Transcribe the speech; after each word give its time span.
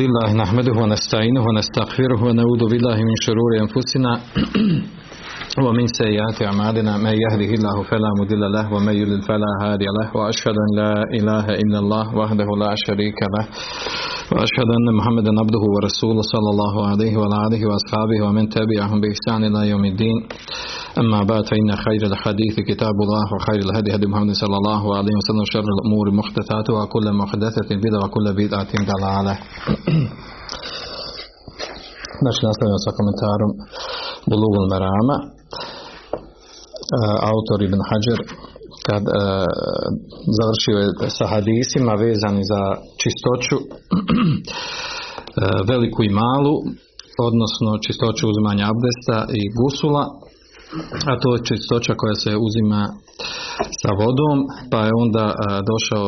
لله 0.00 0.28
نحمده 0.42 0.72
ونستعينه 0.82 1.40
ونستغفره 1.48 2.20
ونعوذ 2.24 2.62
بالله 2.70 2.96
من 3.08 3.16
شرور 3.26 3.50
أنفسنا 3.64 4.12
ومن 5.58 5.86
سيئات 5.86 6.42
أعمالنا 6.42 6.96
من 6.96 7.14
يهده 7.24 7.50
الله 7.58 7.82
فلا 7.82 8.10
مضل 8.20 8.52
له 8.52 8.72
ومن 8.74 8.94
يضلل 8.94 9.22
فلا 9.22 9.52
هادي 9.62 9.84
له 9.98 10.16
وأشهد 10.16 10.56
أن 10.66 10.70
لا 10.80 10.92
إله 11.18 11.44
إلا 11.62 11.78
الله 11.78 12.16
وحده 12.16 12.48
لا 12.64 12.72
شريك 12.86 13.18
له 13.34 13.44
وأشهد 14.32 14.68
أن 14.78 14.86
محمدا 14.98 15.30
عبده 15.42 15.62
ورسوله 15.74 16.22
صلى 16.34 16.50
الله 16.54 16.74
عليه 16.90 17.16
وعلى 17.16 17.36
آله 17.46 17.62
وأصحابه 17.68 18.18
ومن 18.26 18.48
تبعهم 18.48 19.00
بإحسان 19.00 19.40
إلى 19.44 19.68
يوم 19.70 19.84
الدين. 19.84 20.18
أما 20.98 21.20
بعد 21.30 21.42
فإن 21.50 21.70
خير 21.86 22.02
الحديث 22.12 22.54
كتاب 22.70 22.96
الله 23.04 23.24
وخير 23.34 23.60
الهدي 23.66 23.94
هدي 23.94 24.06
محمد 24.06 24.32
صلى 24.42 24.56
الله 24.60 24.82
عليه 24.98 25.14
وسلم 25.18 25.42
وشر 25.46 25.66
الأمور 25.76 26.06
محدثاتها 26.20 26.82
وكل 26.82 27.06
محدثة 27.22 27.68
بدعة 27.84 28.00
وكل 28.04 28.26
بدعة 28.40 28.72
ضلالة. 28.90 29.34
Znači 32.22 32.40
nastavljamo 32.46 32.80
sa 32.86 32.90
komentarom 32.98 33.50
Bulugul 34.30 34.66
Merama 34.72 35.16
autor 37.32 37.58
Ibn 37.62 37.80
Hajar 37.88 38.20
kad 38.86 39.04
e, 39.08 39.12
završio 40.38 40.76
je 40.82 41.10
sa 41.18 41.26
hadisima 41.32 41.92
vezani 42.04 42.42
za 42.52 42.62
čistoću 43.02 43.56
e, 43.64 43.66
veliku 45.70 46.00
i 46.04 46.16
malu 46.22 46.56
odnosno 47.28 47.70
čistoću 47.86 48.22
uzimanja 48.32 48.64
abdesta 48.72 49.18
i 49.40 49.42
gusula 49.58 50.04
a 51.10 51.12
to 51.20 51.28
je 51.34 51.46
čistoća 51.48 51.92
koja 52.00 52.14
se 52.24 52.32
uzima 52.46 52.82
sa 53.80 53.90
vodom, 54.00 54.38
pa 54.70 54.80
je 54.86 54.92
onda 55.04 55.26
a, 55.34 55.36
došao 55.70 56.06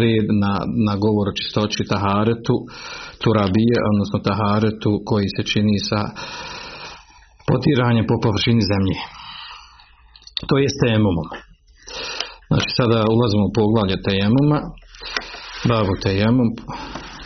red 0.00 0.26
na, 0.44 0.54
na 0.88 0.94
govor 1.04 1.26
o 1.28 1.36
čistoći 1.40 1.82
taharetu, 1.92 2.56
turabije, 3.22 3.76
odnosno 3.90 4.18
taharetu 4.28 4.92
koji 5.08 5.26
se 5.36 5.42
čini 5.52 5.76
sa 5.88 6.00
potiranjem 7.48 8.04
po 8.10 8.16
površini 8.24 8.62
zemlje. 8.72 8.98
To 10.48 10.54
je 10.62 10.68
tejemumom. 10.82 11.28
Znači 12.48 12.70
sada 12.78 12.98
ulazimo 13.16 13.44
u 13.48 13.54
poglavlje 13.58 13.96
tejemuma, 14.08 14.58
babu 15.70 15.94
tejemum, 16.06 16.48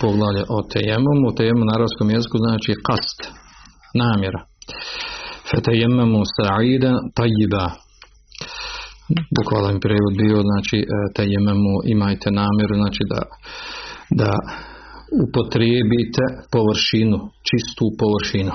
poglavlje 0.02 0.42
o 0.56 0.58
tejemumu, 0.72 1.26
tejemum 1.38 1.66
na 1.66 1.74
arabskom 1.78 2.08
jeziku 2.16 2.36
znači 2.44 2.70
kast, 2.86 3.18
namjera. 4.02 4.40
Fetejememu 5.50 6.20
sa'ida 6.36 6.92
tajiba. 7.18 7.66
Bukvalan 9.36 9.76
prevod 9.84 10.14
bio, 10.22 10.38
znači 10.48 10.78
tejememu 11.16 11.74
imajte 11.94 12.28
namjeru, 12.40 12.74
znači 12.82 13.02
da, 13.12 13.20
da 14.20 14.30
upotrijebite 15.24 16.24
površinu, 16.54 17.18
čistu 17.48 17.84
površinu. 18.00 18.54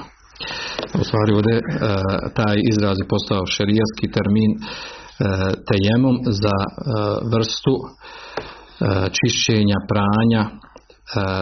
U 1.01 1.03
stvari 1.07 1.31
ovdje 1.37 1.55
e, 1.57 1.61
taj 2.37 2.55
izraz 2.71 2.95
je 3.01 3.11
postao 3.13 3.51
šerijski 3.55 4.05
termin 4.15 4.51
e, 4.57 4.61
tejemom 5.69 6.15
za 6.43 6.57
e, 6.65 6.71
vrstu 7.33 7.75
čišćenja, 9.17 9.77
pranja 9.91 10.43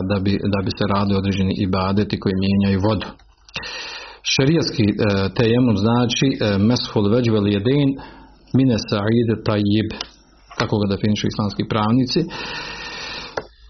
da 0.09 0.17
bi, 0.23 0.31
da 0.53 0.59
bi 0.65 0.71
se 0.77 0.85
radi 0.93 1.13
određeni 1.21 1.53
ibadeti 1.67 2.19
koji 2.19 2.33
mijenjaju 2.43 2.79
vodu. 2.87 3.07
Šerijski 4.33 4.85
e, 4.91 4.95
tejemom 5.37 5.75
znači 5.85 6.27
meshul 6.69 7.05
veđvel 7.15 7.47
jedin 7.57 7.89
mine 8.57 8.77
sa'ide 8.89 9.35
tajib 9.47 9.89
kako 10.59 10.75
ga 10.79 10.85
definišu 10.93 11.25
islamski 11.27 11.63
pravnici 11.71 12.21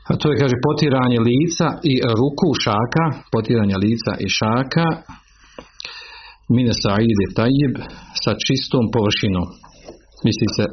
a 0.10 0.12
to 0.20 0.26
je 0.32 0.40
kaže 0.42 0.58
potiranje 0.68 1.20
lica 1.30 1.68
i 1.92 1.94
ruku 2.20 2.48
šaka 2.66 3.06
potiranje 3.34 3.78
lica 3.86 4.12
i 4.26 4.28
šaka 4.40 4.88
mine 6.56 6.74
sa'ide 6.84 7.26
tajib 7.40 7.74
sa 8.24 8.32
čistom 8.46 8.84
površinom 8.96 9.48
misli 10.26 10.48
se 10.56 10.66
e, 10.66 10.70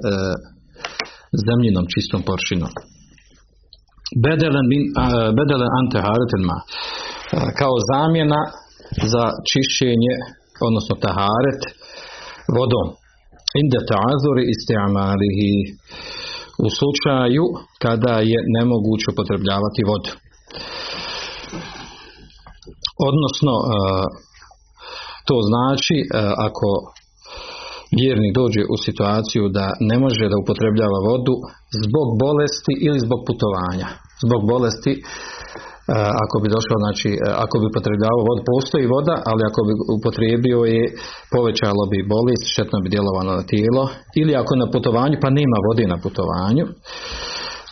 zemljinom 1.47 1.85
čistom 1.95 2.21
površinom 2.29 2.73
bedelen, 4.25 4.65
min, 4.73 4.83
a, 5.03 5.05
bedelen 5.39 5.71
ante 5.81 5.99
haretelma 6.07 6.59
kao 7.61 7.75
zamjena 7.91 8.41
za 9.13 9.25
čišćenje, 9.49 10.15
odnosno 10.69 10.95
taharet 11.07 11.63
vodom. 12.57 12.89
Inde 13.61 13.81
ta'azuri 13.91 14.43
isti'amalihi 14.55 15.53
u 16.67 16.69
slučaju 16.79 17.45
kada 17.85 18.15
je 18.33 18.39
nemoguće 18.57 19.07
upotrebljavati 19.13 19.83
vodu. 19.91 20.13
Odnosno, 23.09 23.55
to 25.29 25.37
znači 25.51 25.97
ako 26.49 26.69
vjernik 28.01 28.33
dođe 28.41 28.63
u 28.75 28.77
situaciju 28.87 29.45
da 29.57 29.67
ne 29.91 29.97
može 30.05 30.25
da 30.33 30.43
upotrebljava 30.43 30.99
vodu 31.11 31.35
zbog 31.85 32.09
bolesti 32.25 32.75
ili 32.87 32.99
zbog 33.07 33.21
putovanja. 33.29 33.89
Zbog 34.25 34.43
bolesti 34.53 34.93
ako 36.25 36.37
bi 36.43 36.55
došao, 36.57 36.79
znači, 36.85 37.11
ako 37.45 37.55
bi 37.61 37.65
upotrebljavao 37.73 38.29
vodu, 38.29 38.43
postoji 38.53 38.87
voda, 38.95 39.15
ali 39.31 39.43
ako 39.51 39.61
bi 39.67 39.73
upotrijebio 39.99 40.59
je, 40.75 40.83
povećalo 41.35 41.83
bi 41.93 42.09
bolest, 42.15 42.45
štetno 42.55 42.79
bi 42.83 42.93
djelovalo 42.95 43.31
na 43.41 43.45
tijelo, 43.53 43.85
ili 44.21 44.33
ako 44.43 44.53
na 44.63 44.67
putovanju, 44.75 45.17
pa 45.25 45.29
nema 45.41 45.59
vode 45.69 45.85
na 45.93 45.99
putovanju, 46.05 46.65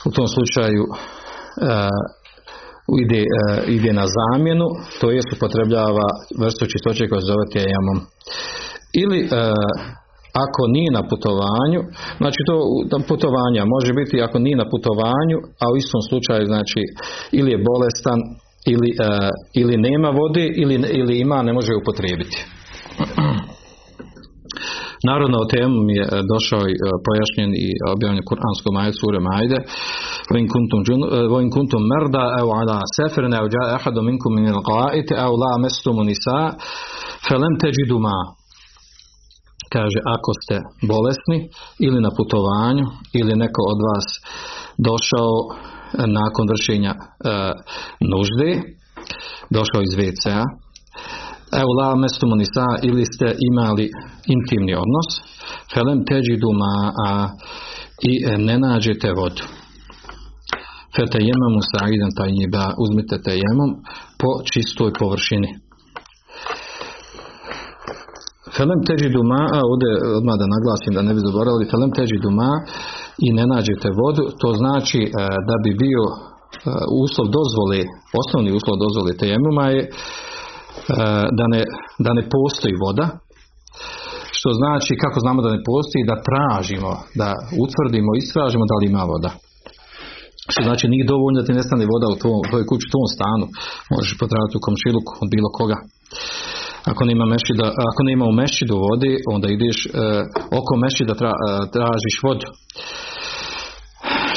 u 0.08 0.10
tom 0.16 0.26
slučaju 0.34 0.82
ide, 3.02 3.22
uh, 3.26 3.68
ide 3.76 3.92
na 3.92 4.06
zamjenu, 4.16 4.66
to 5.00 5.06
jest 5.10 5.32
upotrebljava 5.36 6.08
vrstu 6.40 6.64
čistoće 6.72 7.08
koja 7.08 7.20
se 7.20 7.32
zove 7.32 7.46
tejamom. 7.56 7.98
Ili 9.02 9.20
uh, 9.24 9.30
ako 10.44 10.62
nije 10.76 10.90
na 10.98 11.02
putovanju, 11.10 11.80
znači 12.20 12.40
to 12.90 12.98
putovanja 13.08 13.62
može 13.74 13.92
biti 14.00 14.22
ako 14.26 14.38
nije 14.38 14.56
na 14.62 14.66
putovanju, 14.72 15.38
a 15.62 15.64
u 15.72 15.76
istom 15.82 16.00
slučaju 16.08 16.44
znači 16.52 16.82
ili 17.38 17.50
je 17.52 17.64
bolestan 17.70 18.18
ili, 18.72 18.90
uh, 19.04 19.30
ili 19.60 19.74
nema 19.76 20.08
vode 20.20 20.44
ili, 20.62 20.74
ili 21.00 21.14
ima, 21.20 21.42
ne 21.42 21.52
može 21.52 21.72
upotrijebiti. 21.82 22.38
Naravno, 25.10 25.36
o 25.40 25.50
temu 25.54 25.78
je 25.98 26.04
e, 26.06 26.10
došao 26.32 26.64
i 26.72 26.74
e, 26.76 26.84
pojašnjen 27.06 27.50
i 27.66 27.68
e, 27.72 27.76
objavljen 27.94 28.26
kuranskom 28.28 28.72
majet 28.78 28.96
sure 29.00 29.20
Maide. 29.28 29.58
Vojn 31.32 31.48
kuntum 31.56 31.82
merda, 31.92 32.24
evo 32.40 32.50
ala 32.60 32.78
seferin, 32.96 33.30
na 33.34 33.40
dža 33.52 33.64
ehadu 33.76 34.00
minkum 34.08 34.32
min 34.36 34.46
il 34.52 34.60
qaid, 34.70 35.06
evo 35.24 35.34
la 35.42 35.52
mestumu 35.64 36.02
nisa, 36.10 36.38
felem 37.26 37.54
teđidu 37.62 37.98
ma 38.06 38.18
kaže 39.74 40.00
ako 40.16 40.30
ste 40.40 40.56
bolesni 40.90 41.38
ili 41.86 41.98
na 42.06 42.10
putovanju 42.18 42.86
ili 43.20 43.40
neko 43.42 43.62
od 43.72 43.78
vas 43.88 44.06
došao 44.88 45.32
nakon 46.18 46.44
vršenja 46.52 46.92
e, 46.94 47.00
nužde 48.12 48.50
došao 49.56 49.80
iz 49.86 49.92
WC-a 50.00 50.44
evo 51.62 51.72
la 51.80 51.96
mestumu 51.96 52.34
nisa 52.36 52.66
ili 52.88 53.04
ste 53.12 53.26
imali 53.50 53.86
intimni 54.34 54.74
odnos. 54.84 55.08
Felem 55.74 56.00
teđidu 56.10 56.50
a 57.06 57.10
i 58.10 58.12
ne 58.46 58.56
nađete 58.58 59.08
vodu. 59.20 59.44
Fetejememu 60.96 61.60
sa'idan 61.72 62.12
tajiba 62.18 62.64
uzmite 62.84 63.16
tejemom 63.26 63.70
po 64.20 64.30
čistoj 64.52 64.90
površini. 65.00 65.50
Felem 68.56 68.80
teđi 68.88 69.08
duma, 69.16 69.42
a 69.56 69.58
ovdje 69.72 69.90
odmah 70.18 70.36
da 70.40 70.54
naglasim 70.56 70.92
da 70.96 71.02
ne 71.08 71.12
bi 71.14 71.26
zaboravili, 71.26 71.70
felem 71.72 71.92
teđi 71.98 72.16
duma 72.24 72.50
i 73.26 73.28
ne 73.38 73.44
nađete 73.52 73.88
vodu, 74.00 74.24
to 74.40 74.48
znači 74.62 75.00
e, 75.06 75.10
da 75.48 75.56
bi 75.64 75.70
bio 75.84 76.04
e, 76.10 76.14
uslov 77.04 77.26
dozvoli, 77.38 77.80
osnovni 78.20 78.50
uslov 78.58 78.76
dozvoli 78.84 79.18
tejemuma 79.22 79.66
je 79.74 79.82
e, 79.82 79.90
da, 81.38 81.46
ne, 81.54 81.62
da 82.04 82.10
ne 82.18 82.24
postoji 82.34 82.74
voda, 82.84 83.06
što 84.36 84.48
znači 84.60 84.92
kako 85.02 85.18
znamo 85.24 85.40
da 85.44 85.50
ne 85.56 85.60
postoji, 85.70 86.08
da 86.10 86.22
tražimo, 86.28 86.92
da 87.20 87.28
utvrdimo, 87.64 88.10
istražimo 88.22 88.64
da 88.70 88.76
li 88.78 88.86
ima 88.86 89.04
voda. 89.12 89.30
Što 90.52 90.60
znači 90.68 90.84
nije 90.92 91.10
dovoljno 91.12 91.36
da 91.38 91.46
ti 91.46 91.58
nestane 91.58 91.84
voda 91.92 92.06
u 92.10 92.18
tvojoj, 92.20 92.44
tvoj 92.50 92.64
kući, 92.68 92.84
u 92.86 92.92
tvom 92.94 93.08
stanu, 93.16 93.44
možeš 93.92 94.12
potražiti 94.22 94.58
u 94.58 94.64
komšiluku 94.66 95.12
od 95.22 95.28
bilo 95.34 95.48
koga. 95.58 95.78
Ako 96.90 97.02
nema 97.10 97.24
mešida, 97.34 97.66
ako 97.90 98.00
nema 98.10 98.24
u 98.28 98.36
mešidu 98.42 98.74
vodi, 98.86 99.12
onda 99.34 99.46
ideš 99.56 99.78
e, 99.86 99.90
oko 100.58 100.72
mešida 100.84 101.12
tra, 101.20 101.32
e, 101.36 101.42
tražiš 101.74 102.16
vodu. 102.26 102.46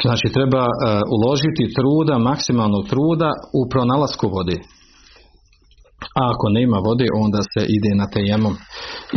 Znači 0.05 0.27
treba 0.35 0.63
e, 0.67 0.69
uložiti 1.15 1.73
truda, 1.77 2.15
maksimalnog 2.29 2.83
truda 2.91 3.29
u 3.59 3.61
pronalasku 3.71 4.25
vode. 4.35 4.57
A 6.19 6.21
ako 6.33 6.45
nema 6.49 6.77
vode, 6.87 7.07
onda 7.23 7.41
se 7.51 7.61
ide 7.77 7.91
na 8.01 8.07
tejemom. 8.15 8.55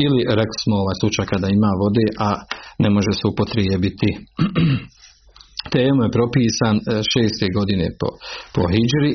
Ili 0.04 0.20
rekli 0.38 0.58
smo 0.64 0.74
ovaj 0.82 0.96
slučaj 1.00 1.26
kada 1.32 1.48
ima 1.48 1.72
vode, 1.82 2.06
a 2.26 2.28
ne 2.82 2.90
može 2.96 3.12
se 3.18 3.24
upotrijebiti. 3.32 4.10
Tejemum 5.72 6.04
je 6.06 6.16
propisan 6.18 6.76
šeste 7.10 7.46
godine 7.56 7.86
po, 8.00 8.08
po 8.54 8.62
Hidžri 8.72 9.12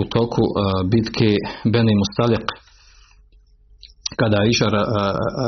u 0.00 0.02
toku 0.14 0.44
bitke 0.92 1.30
Beni 1.72 1.94
Mustalek 2.00 2.46
kada 4.20 4.36
je 4.40 4.50
Iša 4.50 4.68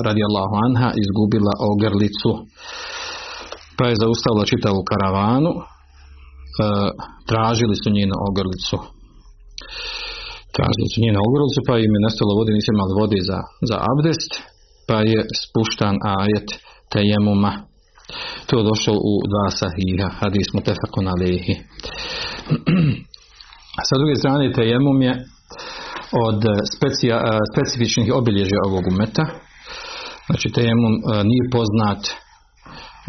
radijallahu 0.09 0.55
anha 0.67 0.89
izgubila 1.03 1.55
ogrlicu 1.71 2.31
pa 3.77 3.85
je 3.89 4.01
zaustavila 4.03 4.51
čitavu 4.53 4.81
karavanu 4.91 5.53
tražili 7.31 7.75
su 7.83 7.89
njenu 7.91 8.17
ogrlicu 8.29 8.96
tražili 10.57 10.89
su 10.93 10.99
njenu 11.05 11.19
ogrlicu 11.29 11.59
pa 11.69 11.75
im 11.85 11.93
je 11.97 12.05
nestalo 12.07 12.33
vode 12.39 12.51
nisu 12.53 12.69
imali 12.73 12.93
vode 13.01 13.19
za, 13.31 13.39
za 13.69 13.77
abdest 13.93 14.33
pa 14.89 14.99
je 15.11 15.19
spuštan 15.43 15.97
ajet 16.19 16.49
tejemuma. 16.95 17.53
To 18.47 18.53
je 18.59 18.69
došlo 18.71 18.95
u 19.11 19.13
dva 19.33 19.47
sahiha 19.61 20.09
hadis 20.21 20.49
mutefakun 20.57 21.07
alehi. 21.15 21.55
Sa 23.89 23.95
druge 24.01 24.15
strane 24.21 24.57
tejemum 24.61 24.99
je 25.09 25.13
od 26.27 26.41
specija, 26.75 27.17
specifičnih 27.53 28.09
obilježja 28.21 28.61
ovog 28.69 28.85
umeta. 28.93 29.25
Znači 30.27 30.47
tejemum 30.57 30.95
nije 31.31 31.45
poznat 31.57 32.01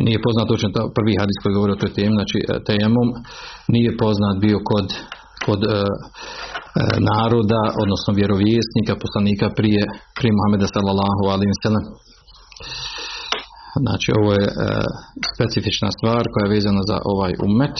nije 0.05 0.19
poznat 0.25 0.47
točno 0.51 0.69
prvi 0.97 1.13
hadis 1.21 1.37
koji 1.41 1.57
govori 1.57 1.71
o 1.73 1.81
toj 1.81 1.93
temi, 1.97 2.13
znači 2.19 2.37
tejemum 2.69 3.09
nije 3.73 3.91
poznat 4.03 4.35
bio 4.45 4.59
kod, 4.69 4.87
kod 5.47 5.61
e, 5.63 5.69
e, 5.73 5.79
naroda, 7.11 7.61
odnosno 7.83 8.11
vjerovjesnika, 8.19 8.93
poslanika 9.03 9.47
prije, 9.57 9.83
prije 10.17 10.33
Muhammeda 10.37 10.67
sallallahu 10.75 11.23
alaihi 11.33 11.61
sallam. 11.65 11.85
Znači 13.85 14.09
ovo 14.19 14.31
je 14.39 14.45
e, 14.49 14.53
specifična 15.33 15.89
stvar 15.97 16.23
koja 16.31 16.43
je 16.45 16.55
vezana 16.57 16.83
za 16.91 16.97
ovaj 17.13 17.33
umet, 17.47 17.77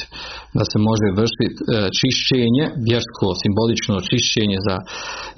da 0.58 0.64
se 0.72 0.78
može 0.90 1.08
vršiti 1.20 1.46
e, 1.54 1.56
čišćenje, 2.00 2.64
vjersko, 2.88 3.28
simbolično 3.44 3.96
čišćenje 4.10 4.58
za 4.68 4.76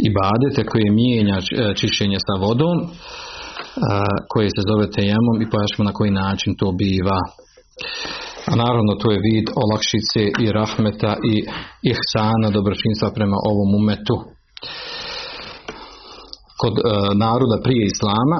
ibadete 0.09 0.61
koje 0.71 0.97
mijenja 1.01 1.37
čišćenje 1.79 2.19
sa 2.27 2.35
vodom, 2.43 2.77
koje 4.31 4.47
se 4.55 4.61
zove 4.69 4.85
tejemom 4.97 5.37
i 5.39 5.49
pojašnjamo 5.51 5.87
na 5.89 5.97
koji 5.97 6.11
način 6.23 6.51
to 6.59 6.67
biva. 6.81 7.19
A 8.51 8.53
naravno 8.63 8.93
to 9.01 9.07
je 9.11 9.23
vid 9.27 9.47
olakšice 9.63 10.21
i 10.43 10.45
rahmeta 10.59 11.11
i 11.31 11.35
ihsana 11.91 12.49
dobročinstva 12.57 13.07
prema 13.17 13.37
ovom 13.51 13.69
umetu. 13.79 14.17
Kod 16.61 16.75
e, 16.77 16.81
naroda 17.25 17.57
prije 17.65 17.83
Islama 17.85 18.37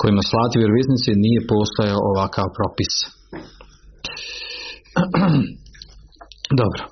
kojima 0.00 0.22
slati 0.30 0.60
vjerovjesnici 0.62 1.10
nije 1.24 1.48
postojao 1.52 2.00
ovakav 2.12 2.46
propis. 2.58 2.92
Dobro. 6.60 6.82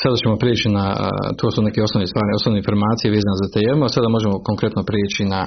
Sada 0.00 0.16
ćemo 0.22 0.40
prijeći 0.42 0.68
na, 0.78 0.84
to 1.38 1.46
su 1.54 1.58
neke 1.68 1.80
osnovne 1.86 2.06
stvari, 2.12 2.38
osnovne 2.38 2.58
informacije 2.62 3.14
vezane 3.16 3.36
za 3.42 3.48
temu, 3.56 3.80
a 3.84 3.94
sada 3.94 4.08
možemo 4.16 4.36
konkretno 4.48 4.82
prijeći 4.90 5.22
na 5.34 5.40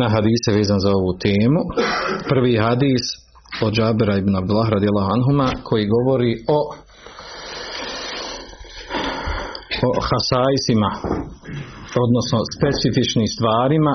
na 0.00 0.06
hadise 0.14 0.50
vezan 0.58 0.80
za 0.84 0.90
ovu 0.98 1.12
temu. 1.26 1.60
Prvi 2.30 2.52
hadis 2.64 3.04
od 3.62 3.72
Džabera 3.76 4.14
ibn 4.16 4.36
Abdullah 4.36 4.68
radijallahu 4.76 5.10
anhuma 5.16 5.48
koji 5.68 5.92
govori 5.96 6.32
o 6.56 6.58
o 9.88 9.90
hasajsima 10.08 10.90
odnosno 12.04 12.38
specifičnim 12.56 13.28
stvarima 13.34 13.92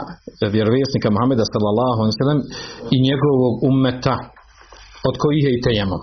vjerovjesnika 0.56 1.08
Muhameda 1.16 1.46
sallallahu 1.54 2.00
alejhi 2.02 2.46
i 2.96 2.98
njegovog 3.10 3.54
ummeta 3.70 4.16
od 5.10 5.16
kojih 5.24 5.44
je 5.48 5.52
i 5.54 5.64
tejemom. 5.68 6.02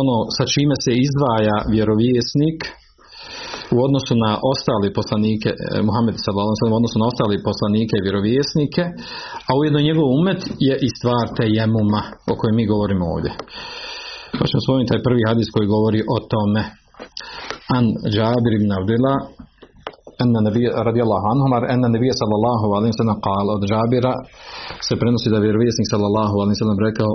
Ono 0.00 0.16
sa 0.36 0.44
čime 0.52 0.76
se 0.84 0.92
izdvaja 1.06 1.56
vjerovjesnik 1.74 2.58
u 3.74 3.76
odnosu 3.86 4.14
na 4.24 4.30
ostale 4.52 4.88
poslanike 4.98 5.50
eh, 5.54 5.58
Muhammed 5.88 6.16
sallallahu 6.24 6.74
u 6.74 6.78
odnosu 6.80 6.96
na 7.02 7.06
ostale 7.10 7.34
poslanike 7.48 7.94
i 7.96 8.04
vjerovjesnike, 8.06 8.82
a 9.48 9.50
ujedno 9.60 9.86
njegov 9.88 10.06
umet 10.18 10.40
je 10.68 10.74
i 10.86 10.88
stvar 10.96 11.26
jemuma 11.58 12.02
o 12.30 12.32
kojem 12.38 12.54
mi 12.58 12.70
govorimo 12.72 13.04
ovdje. 13.14 13.32
Pa 14.38 14.44
ćemo 14.48 14.60
svojim 14.66 14.86
taj 14.90 15.00
prvi 15.06 15.22
hadis 15.28 15.48
koji 15.54 15.72
govori 15.76 16.00
o 16.14 16.16
tome. 16.32 16.62
An 17.76 17.84
Jabir 18.16 18.52
ibn 18.54 18.70
Abdullah 18.78 19.18
anna 20.22 20.40
nabi 20.48 20.62
radijallahu 20.88 21.26
anhu 21.32 21.46
anna 21.74 21.88
nabi 21.96 22.08
sallallahu 22.20 22.66
alejhi 22.76 22.92
ve 22.94 22.98
sellem 23.00 23.20
qala 23.28 23.50
od 23.58 23.64
Jabira 23.72 24.14
se 24.86 24.94
prenosi 25.00 25.28
da 25.34 25.38
vjerovjesnik 25.46 25.88
sallallahu 25.94 26.34
alejhi 26.42 26.56
ve 26.56 26.62
sellem 26.62 26.80
rekao 26.88 27.10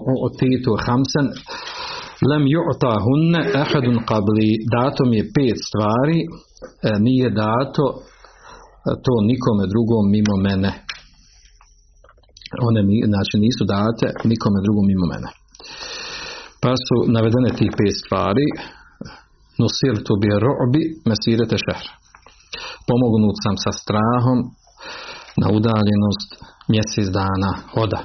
hamsan 0.88 1.28
Lem 2.30 2.44
ju'ta 2.56 2.94
hunne 3.06 3.42
ahadun 3.64 3.98
qabli 4.10 4.50
dato 4.76 5.02
mi 5.10 5.18
je 5.20 5.26
pet 5.36 5.58
stvari 5.68 6.20
e, 6.22 6.28
nije 7.08 7.28
dato 7.44 7.86
e, 7.96 8.00
to 9.06 9.14
nikome 9.32 9.64
drugom 9.74 10.04
mimo 10.16 10.36
mene. 10.48 10.72
One 12.68 12.82
znači 13.12 13.36
nisu 13.46 13.64
date 13.76 14.08
nikome 14.32 14.60
drugom 14.66 14.86
mimo 14.92 15.06
mene. 15.14 15.30
Pa 16.62 16.72
su 16.86 16.96
navedene 17.16 17.50
tih 17.58 17.72
pet 17.78 17.96
stvari 18.04 18.48
nusirtu 19.62 20.12
bi 20.22 20.30
ro'bi 20.46 20.82
mesirete 21.10 21.58
šehr. 21.66 21.86
Pomognut 22.88 23.38
sam 23.44 23.56
sa 23.64 23.72
strahom 23.82 24.40
na 25.42 25.48
udaljenost 25.58 26.30
mjesec 26.72 27.08
dana 27.20 27.52
hoda. 27.74 28.02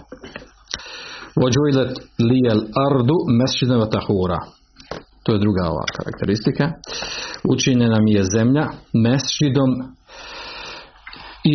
Vođujlet 1.40 1.92
lijel 2.28 2.60
ardu 2.86 3.16
mesčideva 3.38 3.86
tahura. 3.94 4.38
To 5.22 5.28
je 5.32 5.42
druga 5.44 5.62
ova 5.72 5.86
karakteristika. 5.96 6.64
Učinjena 7.54 7.98
mi 8.04 8.12
je 8.18 8.30
zemlja 8.36 8.64
mesčidom 9.04 9.70
i 11.52 11.54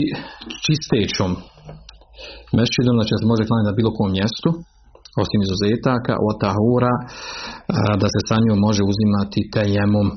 čistećom. 0.65 1.31
Mesčidom 2.57 2.95
znači 2.97 3.13
se 3.19 3.25
može 3.31 3.43
klaniti 3.47 3.69
na 3.69 3.77
bilo 3.79 3.91
kom 3.97 4.09
mjestu, 4.17 4.49
osim 5.23 5.39
izuzetaka, 5.45 6.13
od 6.27 6.35
tahura, 6.43 6.93
da 8.01 8.07
se 8.13 8.19
sa 8.27 8.37
njom 8.43 8.59
može 8.67 8.81
uzimati 8.91 9.49
tejemom. 9.55 10.07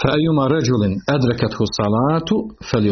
Fa'juma 0.00 0.44
ređulin 0.54 0.94
edrekat 1.16 1.52
hu 1.58 1.64
salatu 1.78 2.36
fel 2.68 2.84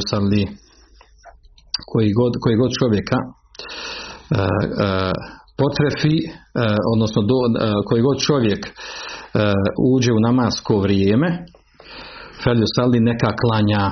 koji 1.91 2.09
god, 2.19 2.33
koji 2.43 2.57
god 2.63 2.71
čovjeka 2.81 3.19
E, 4.31 4.41
e, 4.41 5.13
potrefi, 5.61 6.17
e, 6.25 6.29
odnosno 6.95 7.21
do, 7.31 7.39
koji 7.87 8.07
god 8.09 8.19
čovjek 8.29 8.63
uđe 9.95 10.11
u 10.13 10.21
namasko 10.29 10.75
vrijeme, 10.85 11.29
felju 12.43 12.67
neka 13.11 13.31
klanja, 13.41 13.83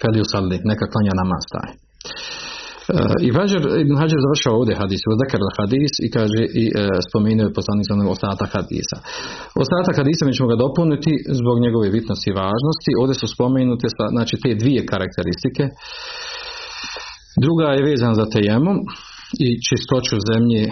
felju 0.00 0.24
neka 0.70 0.86
klanja 0.92 1.12
namaz 1.22 1.44
taj. 1.52 1.70
I 3.26 3.28
Hajar, 3.36 3.62
Ibn 3.84 3.94
Hajar 4.00 4.20
završava 4.26 4.56
ovdje 4.60 4.80
hadis, 4.82 5.02
zakar 5.22 5.40
hadis 5.60 5.92
i 6.06 6.08
kaže 6.16 6.42
i 6.62 6.64
e, 6.68 6.72
spomenuo 7.08 7.46
je 7.46 7.56
poslanik 7.58 7.86
ostatak 8.16 8.50
hadisa. 8.56 8.96
Ostatak 9.64 9.94
hadisa 10.00 10.22
mi 10.24 10.36
ćemo 10.36 10.48
ga 10.52 10.56
dopuniti 10.64 11.12
zbog 11.40 11.56
njegove 11.64 11.94
bitnosti 11.98 12.28
i 12.30 12.38
važnosti. 12.42 12.90
Ovdje 13.00 13.14
su 13.20 13.26
spomenute 13.34 13.86
znači 14.14 14.34
te 14.42 14.50
dvije 14.62 14.80
karakteristike. 14.92 15.64
Druga 17.44 17.66
je 17.74 17.86
vezana 17.88 18.14
za 18.20 18.26
tejemom, 18.34 18.76
i 19.46 19.48
čistoću 19.68 20.16
zemlje, 20.30 20.62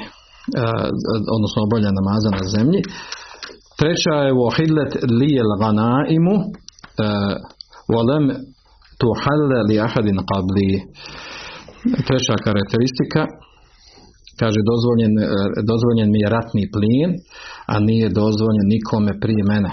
odnosno 1.37 1.59
obolja 1.67 1.91
namaza 1.99 2.31
na 2.41 2.45
zemlji. 2.55 2.81
Treća 3.81 4.15
je 4.27 4.33
lijel 5.21 5.51
ganaimu 5.63 6.37
volem 7.95 8.25
tuhalle 9.01 9.59
li 9.69 9.77
ahadin 9.87 10.19
qabli. 10.31 10.71
Treća 12.09 12.35
karakteristika 12.47 13.23
kaže 14.41 14.61
dozvoljen, 14.71 15.13
dozvoljen 15.71 16.09
mi 16.15 16.21
je 16.25 16.29
ratni 16.37 16.65
plin, 16.75 17.11
a 17.73 17.75
nije 17.89 18.09
dozvoljen 18.09 18.67
nikome 18.75 19.13
prije 19.23 19.43
mene. 19.53 19.71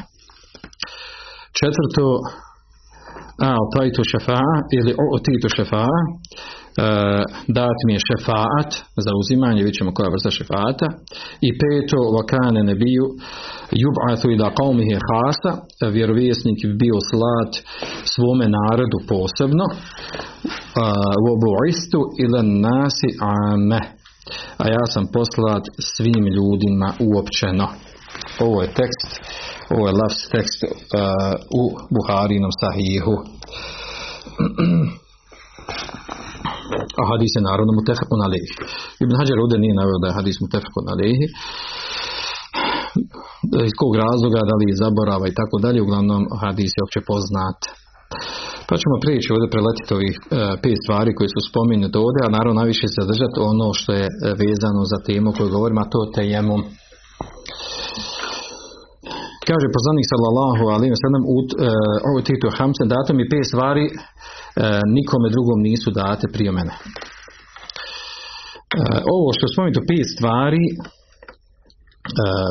Četvrto, 1.60 2.04
a 3.48 3.50
tajtu 3.74 4.02
šefa'a 4.12 4.56
ili 4.78 4.92
o 5.16 5.18
titu 5.26 5.48
šefa'a 5.58 6.00
E, 6.08 6.55
dat 7.48 7.78
mi 7.86 7.94
je 7.94 8.06
šefaat 8.10 8.72
za 9.06 9.12
uzimanje, 9.22 9.64
vidjet 9.64 9.78
ćemo 9.80 9.94
koja 9.94 10.10
vrsta 10.10 10.32
šefata 10.32 10.88
i 11.48 11.50
peto 11.62 12.00
vakane 12.18 12.62
nebiju 12.64 13.06
jub'atu 13.84 14.26
ila 14.36 14.52
qaumihi 14.60 14.96
hasa 15.08 15.52
vjerovjesnik 15.96 16.58
bi 16.66 16.76
bio 16.84 16.98
slat 17.10 17.52
svome 18.14 18.48
narodu 18.60 18.98
posebno. 19.12 19.66
U 21.24 21.26
obu'istu 21.36 22.00
ila 22.24 22.42
nasi 22.42 23.10
ame. 23.36 23.82
A 24.58 24.64
ja 24.68 24.86
sam 24.94 25.08
poslat 25.14 25.64
svim 25.80 26.26
ljudima 26.36 26.90
uopćeno. 27.10 27.68
Ovo 28.40 28.62
je 28.62 28.68
tekst 28.68 29.10
ovo 29.70 29.88
je 29.88 29.94
lafs 29.94 30.30
tekst 30.30 30.64
uh, 30.64 30.70
u 31.62 31.64
Buharinom 31.96 32.52
sahihu 32.62 33.16
A 37.00 37.04
hadis 37.12 37.32
je 37.38 37.48
naravno 37.50 37.72
mutefakun 37.80 38.20
alihi. 38.28 38.54
Ibn 39.04 39.14
Hajar 39.20 39.38
ovdje 39.40 39.58
nije 39.64 39.80
naveo 39.82 39.98
da 40.02 40.08
je 40.08 40.18
hadis 40.20 40.38
mutefakun 40.44 40.86
alihi. 40.94 41.26
Iz 43.70 43.74
kog 43.82 43.94
razloga, 44.06 44.40
da 44.50 44.56
li 44.60 44.80
zaborava 44.84 45.26
i 45.28 45.38
tako 45.40 45.56
dalje, 45.66 45.80
uglavnom 45.86 46.22
hadis 46.42 46.72
je 46.76 46.84
opće 46.86 47.02
poznat. 47.12 47.60
Pa 48.68 48.74
ćemo 48.82 48.96
prijeći 49.04 49.34
ovdje 49.34 49.54
preletiti 49.54 49.92
ovih 49.98 50.16
e, 50.20 50.26
pet 50.64 50.78
stvari 50.84 51.12
koje 51.18 51.30
su 51.34 51.40
spominute 51.50 51.98
ovdje, 52.06 52.22
a 52.24 52.34
naravno 52.38 52.60
najviše 52.62 52.86
se 52.88 53.00
zadržati 53.02 53.38
ono 53.52 53.68
što 53.80 53.92
je 54.00 54.06
e, 54.08 54.12
vezano 54.44 54.82
za 54.92 55.00
temu 55.08 55.30
koju 55.36 55.54
govorimo, 55.56 55.80
a 55.82 55.92
to 55.92 56.00
je 56.04 56.14
tejemom. 56.18 56.62
Kaže 59.50 59.76
poslanik 59.78 60.06
sallallahu 60.12 60.64
alaihi 60.76 60.94
wa 60.96 61.02
sallam 61.06 61.24
u 61.36 61.38
ovo 62.10 62.20
titu 62.28 62.48
hamsen 62.58 62.88
dato 62.96 63.10
mi 63.14 63.24
pet 63.32 63.46
stvari 63.52 63.86
e, 63.92 63.94
nikome 64.98 65.28
drugom 65.36 65.60
nisu 65.68 65.90
date 66.02 66.26
prije 66.36 66.52
mene. 66.58 66.74
E, 66.76 66.82
ovo 69.16 69.28
što 69.36 69.44
spomenuto 69.54 69.82
pet 69.92 70.08
stvari 70.16 70.66
e, 70.72 70.74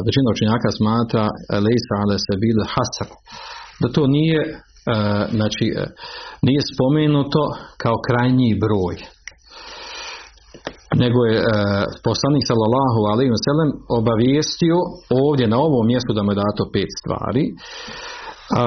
većina 0.06 0.28
učenjaka 0.34 0.68
smatra 0.78 1.24
lejsa 1.66 1.94
ale 2.02 2.16
se 2.26 2.32
bil 2.42 2.58
hasan 2.74 3.10
da 3.80 3.86
to 3.94 4.02
nije 4.16 4.40
znači 5.36 5.66
nije 6.46 6.60
spomenuto 6.72 7.42
kao 7.82 7.96
krajnji 8.08 8.60
broj 8.64 8.96
nego 11.02 11.18
je 11.30 11.36
e, 11.40 11.44
poslanik 12.08 12.44
sallallahu 12.50 13.00
alejhi 13.12 13.32
ve 13.36 13.44
sellem 13.46 13.70
obavijestio 13.98 14.76
ovdje 15.24 15.46
na 15.52 15.58
ovom 15.66 15.84
mjestu 15.92 16.10
da 16.16 16.22
mu 16.22 16.30
je 16.32 16.42
dato 16.44 16.62
pet 16.74 16.90
stvari. 17.00 17.44
A, 18.60 18.64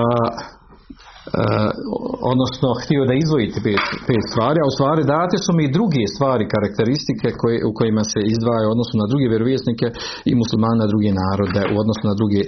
odnosno 2.33 2.67
htio 2.81 3.01
da 3.09 3.13
izdvojite 3.15 3.57
pet, 3.67 3.83
pet 4.07 4.23
stvari, 4.31 4.57
a 4.61 4.69
u 4.69 4.75
stvari 4.77 5.01
date 5.15 5.35
su 5.45 5.51
mi 5.57 5.63
i 5.65 5.75
druge 5.77 6.03
stvari, 6.15 6.51
karakteristike 6.53 7.27
koje, 7.39 7.57
u 7.69 7.71
kojima 7.79 8.03
se 8.11 8.19
izdvaja 8.33 8.65
odnosno 8.73 8.95
na 8.99 9.07
druge 9.11 9.25
vjerovjesnike 9.33 9.87
i 10.29 10.31
muslimane 10.41 10.77
na 10.83 10.87
druge 10.91 11.11
narode, 11.21 11.61
u 11.73 11.75
odnosu 11.81 12.03
na 12.11 12.15
druge 12.19 12.41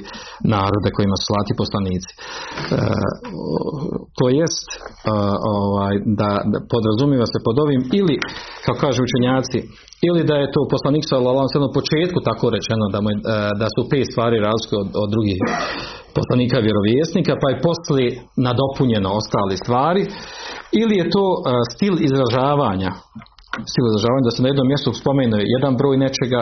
narode 0.56 0.90
kojima 0.98 1.16
su 1.20 1.26
slati 1.30 1.54
poslanici. 1.62 2.12
Uh, 2.16 2.20
to 4.18 4.26
jest 4.42 4.68
uh, 4.76 4.80
ovaj, 5.58 5.96
da, 6.22 6.32
da 6.52 6.58
podrazumiva 6.74 7.28
se 7.34 7.40
pod 7.48 7.56
ovim 7.64 7.82
ili, 8.00 8.16
kao 8.66 8.76
kažu 8.84 9.00
učenjaci, 9.08 9.60
ili 10.08 10.22
da 10.30 10.36
je 10.40 10.54
to 10.56 10.62
poslanik 10.74 11.04
alejhi 11.12 11.58
u 11.70 11.76
početku 11.80 12.20
tako 12.30 12.46
rečeno 12.56 12.86
da, 12.94 13.00
mu, 13.06 13.10
da 13.62 13.68
su 13.76 13.82
pet 13.92 14.06
stvari 14.12 14.38
razlike 14.48 14.76
od, 14.84 14.90
od 15.04 15.10
drugih 15.14 15.40
poslanika 16.18 16.58
vjerovjesnika, 16.68 17.34
pa 17.42 17.48
je 17.50 17.62
poslije 17.68 18.10
nadopunjeno 18.48 19.10
ostale 19.20 19.56
stvari, 19.64 20.04
ili 20.82 20.96
je 21.02 21.06
to 21.16 21.26
uh, 21.34 21.40
stil 21.74 21.94
izražavanja 22.08 22.92
stil 23.72 23.84
da 24.28 24.32
se 24.36 24.42
na 24.44 24.50
jednom 24.52 24.68
mjestu 24.72 24.90
spomene 25.02 25.38
jedan 25.56 25.74
broj 25.80 25.96
nečega, 26.06 26.42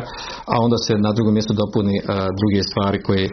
a 0.54 0.56
onda 0.66 0.78
se 0.86 0.94
na 1.06 1.12
drugom 1.16 1.34
mjestu 1.38 1.54
dopuni 1.62 1.96
uh, 2.00 2.06
druge 2.40 2.62
stvari 2.70 2.98
koje, 3.08 3.26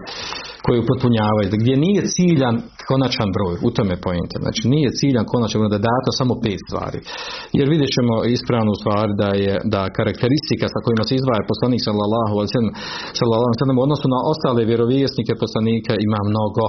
koje 0.64 0.82
upotpunjavaju. 0.84 1.48
Gdje 1.62 1.74
nije 1.86 2.00
ciljan 2.16 2.56
konačan 2.90 3.28
broj, 3.36 3.54
u 3.66 3.68
tome 3.76 3.94
pojente. 4.06 4.36
Znači 4.44 4.62
nije 4.74 4.96
ciljan 4.98 5.26
konačan 5.32 5.58
broj 5.60 5.72
da 5.72 5.80
je 5.80 5.86
samo 6.20 6.34
pet 6.44 6.60
stvari. 6.68 6.98
Jer 7.58 7.66
vidjet 7.72 7.90
ćemo 7.96 8.14
ispravnu 8.36 8.74
stvar 8.80 9.06
da 9.22 9.30
je 9.44 9.54
da 9.74 9.82
karakteristika 9.98 10.66
sa 10.74 10.78
kojima 10.84 11.04
se 11.06 11.14
izdvaja 11.16 11.50
poslanik 11.52 11.80
sallallahu 11.86 12.34
alejhi 12.36 12.50
ve 12.50 12.60
u 13.80 13.84
odnosu 13.86 14.06
na 14.14 14.20
ostale 14.32 14.60
vjerovjesnike 14.70 15.32
poslanika 15.42 15.92
ima 16.06 16.20
mnogo. 16.30 16.66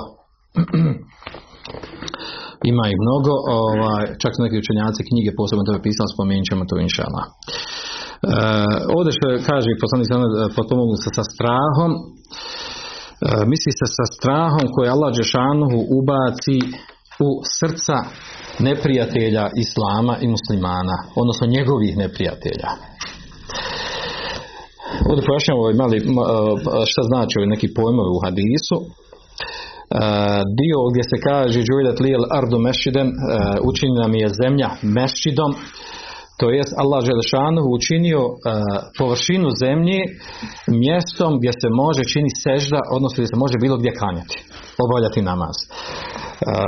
Ima 2.72 2.86
ih 2.92 2.98
mnogo, 3.06 3.34
ovaj, 3.62 4.04
čak 4.22 4.32
su 4.34 4.40
neki 4.46 4.62
učenjaci 4.64 5.08
knjige 5.10 5.32
posebno 5.40 5.64
to 5.64 5.72
pisali, 5.88 6.14
spomenut 6.16 6.48
ćemo 6.50 6.64
to 6.70 6.76
inšala. 6.86 7.22
E, 7.26 7.30
ovdje 8.96 9.12
što 9.18 9.26
kaže 9.50 9.82
poslanik 9.84 10.08
potpomognu 10.58 10.98
se 11.04 11.10
sa 11.18 11.24
strahom, 11.32 11.92
E, 13.24 13.28
misli 13.52 13.72
se 13.80 13.88
sa 13.98 14.06
strahom 14.16 14.66
koje 14.74 14.94
Allah 14.96 15.12
Đešanuhu 15.18 15.80
ubaci 16.00 16.58
u 17.28 17.30
srca 17.58 17.98
neprijatelja 18.68 19.46
Islama 19.64 20.14
i 20.24 20.28
muslimana, 20.36 20.98
odnosno 21.22 21.54
njegovih 21.56 21.94
neprijatelja. 22.04 22.70
Ovdje 25.10 25.28
pojašnjamo 25.28 25.60
ovaj 25.64 25.76
mali, 25.82 25.98
šta 26.92 27.02
znači 27.12 27.34
ovaj 27.36 27.50
neki 27.56 27.68
pojmovi 27.78 28.12
u 28.14 28.22
hadisu. 28.26 28.78
E, 29.86 29.98
dio 30.60 30.80
gdje 30.92 31.04
se 31.12 31.18
kaže 31.30 31.60
Džujdat 31.68 32.00
lijel 32.00 32.24
ardu 32.40 32.58
mešiden, 32.60 33.08
učinjena 33.70 34.08
mi 34.08 34.20
je 34.24 34.30
zemlja 34.42 34.70
mešidom, 34.98 35.52
to 36.40 36.46
jest 36.58 36.74
Allah 36.82 37.00
Želešanu 37.10 37.62
učinio 37.78 38.22
uh, 38.28 38.36
površinu 39.00 39.48
zemlje 39.64 40.00
mjestom 40.84 41.32
gdje 41.40 41.52
se 41.62 41.68
može 41.84 42.04
čini 42.14 42.32
sežda, 42.46 42.80
odnosno 42.96 43.18
gdje 43.20 43.32
se 43.34 43.44
može 43.44 43.58
bilo 43.64 43.76
gdje 43.78 43.98
klanjati, 44.00 44.38
obavljati 44.86 45.28
namaz. 45.32 45.56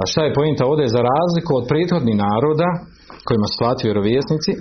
Šta 0.10 0.22
je 0.24 0.38
pojenta 0.38 0.64
ovdje? 0.66 0.94
Za 0.96 1.02
razliku 1.12 1.52
od 1.60 1.66
prethodnih 1.72 2.18
naroda 2.28 2.70
kojima 3.28 3.48
su 3.50 3.86
vjerovjesnici, 3.88 4.52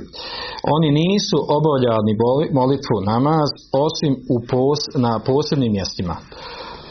oni 0.76 0.88
nisu 1.02 1.38
obavljali 1.58 2.12
molitvu 2.60 2.96
namaz 3.12 3.48
osim 3.86 4.12
u 4.34 4.36
pos, 4.50 4.80
na 5.04 5.12
posebnim 5.28 5.72
mjestima 5.78 6.16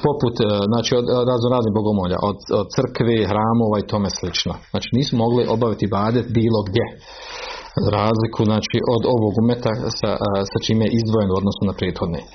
poput 0.06 0.36
uh, 0.40 0.48
znači 0.72 0.92
od 1.00 1.06
razno 1.32 1.48
raznih 1.56 1.74
bogomolja, 1.80 2.18
od, 2.30 2.38
od 2.60 2.68
crkve, 2.76 3.16
hramova 3.32 3.78
i 3.80 3.90
tome 3.92 4.10
slično. 4.20 4.54
Znači 4.72 4.90
nisu 4.98 5.14
mogli 5.24 5.42
obaviti 5.56 5.94
badet 5.98 6.28
bilo 6.40 6.60
gdje 6.70 6.86
razliku 8.00 8.42
znači, 8.52 8.78
od 8.96 9.04
ovog 9.16 9.34
umeta 9.44 9.72
sa, 10.00 10.12
sa 10.52 10.58
čime 10.66 10.84
je 10.86 10.96
izdvojen 11.00 11.30
u 11.32 11.40
odnosu 11.42 11.62
na 11.70 11.74
prethodne. 11.80 12.22
E, 12.24 12.26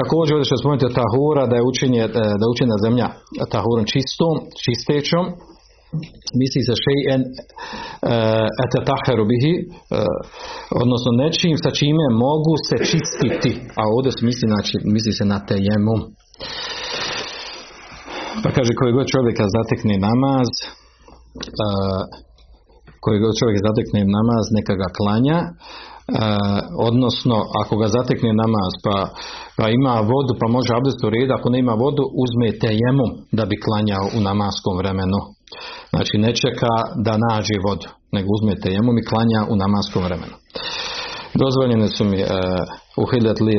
također 0.00 0.32
ovdje 0.34 0.48
što 0.48 0.62
spomenuti 0.62 0.96
tahura 1.00 1.44
da 1.50 1.56
je 1.56 1.68
učenje, 1.72 2.02
e, 2.04 2.08
da 2.38 2.44
je 2.44 2.54
učena 2.54 2.76
zemlja 2.84 3.08
tahurom 3.54 3.84
čistom, 3.94 4.34
čistećom 4.64 5.24
misli 6.40 6.60
se 6.68 6.74
šejen 6.84 7.22
etetaheru 8.64 9.24
bihi 9.30 9.54
e, 9.58 9.64
odnosno 10.82 11.10
nečim 11.22 11.54
sa 11.64 11.70
čime 11.78 12.06
mogu 12.26 12.54
se 12.68 12.76
čistiti. 12.90 13.52
A 13.80 13.82
ovdje 13.94 14.10
se 14.16 14.22
misli, 14.28 14.46
znači, 14.52 14.74
misli 14.94 15.12
se 15.18 15.24
na 15.32 15.38
tejemum 15.50 16.00
pa 18.42 18.48
kaže 18.56 18.72
koji 18.78 18.96
god 18.98 19.06
čovjeka 19.14 19.44
zatekne 19.56 19.94
namaz 20.08 20.48
uh, 21.62 22.02
koji 23.02 23.18
čovjek 23.40 23.58
zatekne 23.68 24.00
namaz 24.18 24.44
neka 24.58 24.74
ga 24.82 24.88
klanja 24.98 25.38
e, 25.42 25.48
odnosno 26.88 27.36
ako 27.62 27.74
ga 27.82 27.88
zatekne 27.96 28.30
namaz 28.42 28.72
pa, 28.84 28.96
pa 29.56 29.64
ima 29.78 29.94
vodu 30.12 30.32
pa 30.40 30.46
može 30.56 30.70
abdest 30.74 31.00
u 31.06 31.10
redu 31.14 31.32
ako 31.34 31.48
ne 31.50 31.58
ima 31.58 31.74
vodu 31.84 32.02
uzme 32.22 32.58
tejemu 32.64 33.06
da 33.38 33.44
bi 33.50 33.62
klanjao 33.64 34.04
u 34.16 34.20
namaskom 34.28 34.74
vremenu 34.80 35.20
znači 35.92 36.14
ne 36.24 36.30
čeka 36.42 36.74
da 37.06 37.12
nađe 37.26 37.56
vodu 37.66 37.88
nego 38.16 38.28
uzme 38.36 38.60
tejemu 38.64 38.90
i 38.92 39.06
klanja 39.10 39.40
u 39.52 39.54
namaskom 39.62 40.02
vremenu. 40.08 40.36
Dozvoljene 41.42 41.88
su 41.96 42.04
mi 42.04 42.20
uh, 42.22 42.28
u 43.02 43.04
hiljat 43.10 43.38
li 43.40 43.54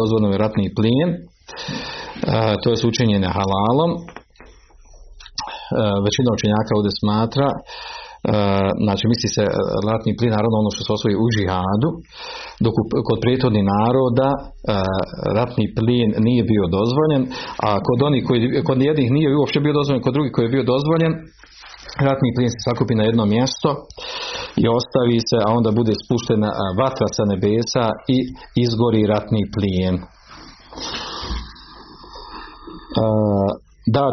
dozvoljeno 0.00 0.34
je 0.34 0.42
ratni 0.44 0.74
plijen 0.76 1.10
uh, 1.12 2.54
to 2.62 2.66
je 2.70 2.76
učenje 2.90 3.16
halalom. 3.36 3.92
Uh, 3.92 4.00
većina 6.06 6.28
učenjaka 6.36 6.72
ovdje 6.78 6.92
smatra 7.00 7.48
znači 8.84 9.04
misli 9.12 9.28
se 9.36 9.44
e, 9.46 9.52
ratni 9.90 10.12
plin, 10.18 10.32
naravno 10.36 10.56
ono 10.62 10.70
što 10.74 10.82
se 10.84 10.90
osvoji 10.96 11.14
u 11.24 11.26
džihadu, 11.34 11.90
dok 12.64 12.74
kod 13.08 13.18
prethodnih 13.24 13.64
naroda 13.76 14.28
e, 14.38 14.40
ratni 15.38 15.66
plin 15.76 16.08
nije 16.26 16.42
bio 16.52 16.64
dozvoljen, 16.78 17.22
a 17.66 17.68
kod 17.86 17.98
onih 18.08 18.22
koji, 18.26 18.40
kod 18.68 18.78
jednih 18.90 19.08
nije 19.16 19.28
uopće 19.40 19.58
bio 19.64 19.74
dozvoljen, 19.78 20.04
kod 20.04 20.14
drugih 20.16 20.32
koji 20.34 20.44
je 20.46 20.54
bio 20.56 20.64
dozvoljen, 20.74 21.12
ratni 22.08 22.30
plin 22.36 22.50
se 22.52 22.60
sakupi 22.66 22.94
na 22.98 23.04
jedno 23.08 23.24
mjesto 23.34 23.70
i 24.62 24.64
ostavi 24.78 25.18
se, 25.28 25.38
a 25.46 25.48
onda 25.58 25.70
bude 25.80 25.92
spuštena 26.02 26.50
vatra 26.82 27.06
sa 27.16 27.24
nebesa 27.32 27.86
i 28.16 28.18
izgori 28.64 29.02
ratni 29.14 29.42
plijen. 29.54 29.96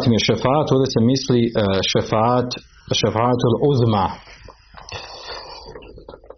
Mi 0.09 0.15
je 0.17 0.25
šefat, 0.27 0.67
ovdje 0.73 0.87
se 0.93 0.99
misli 1.11 1.41
šefat 1.91 2.49
šefaatul 3.01 3.53
uzma 3.71 4.05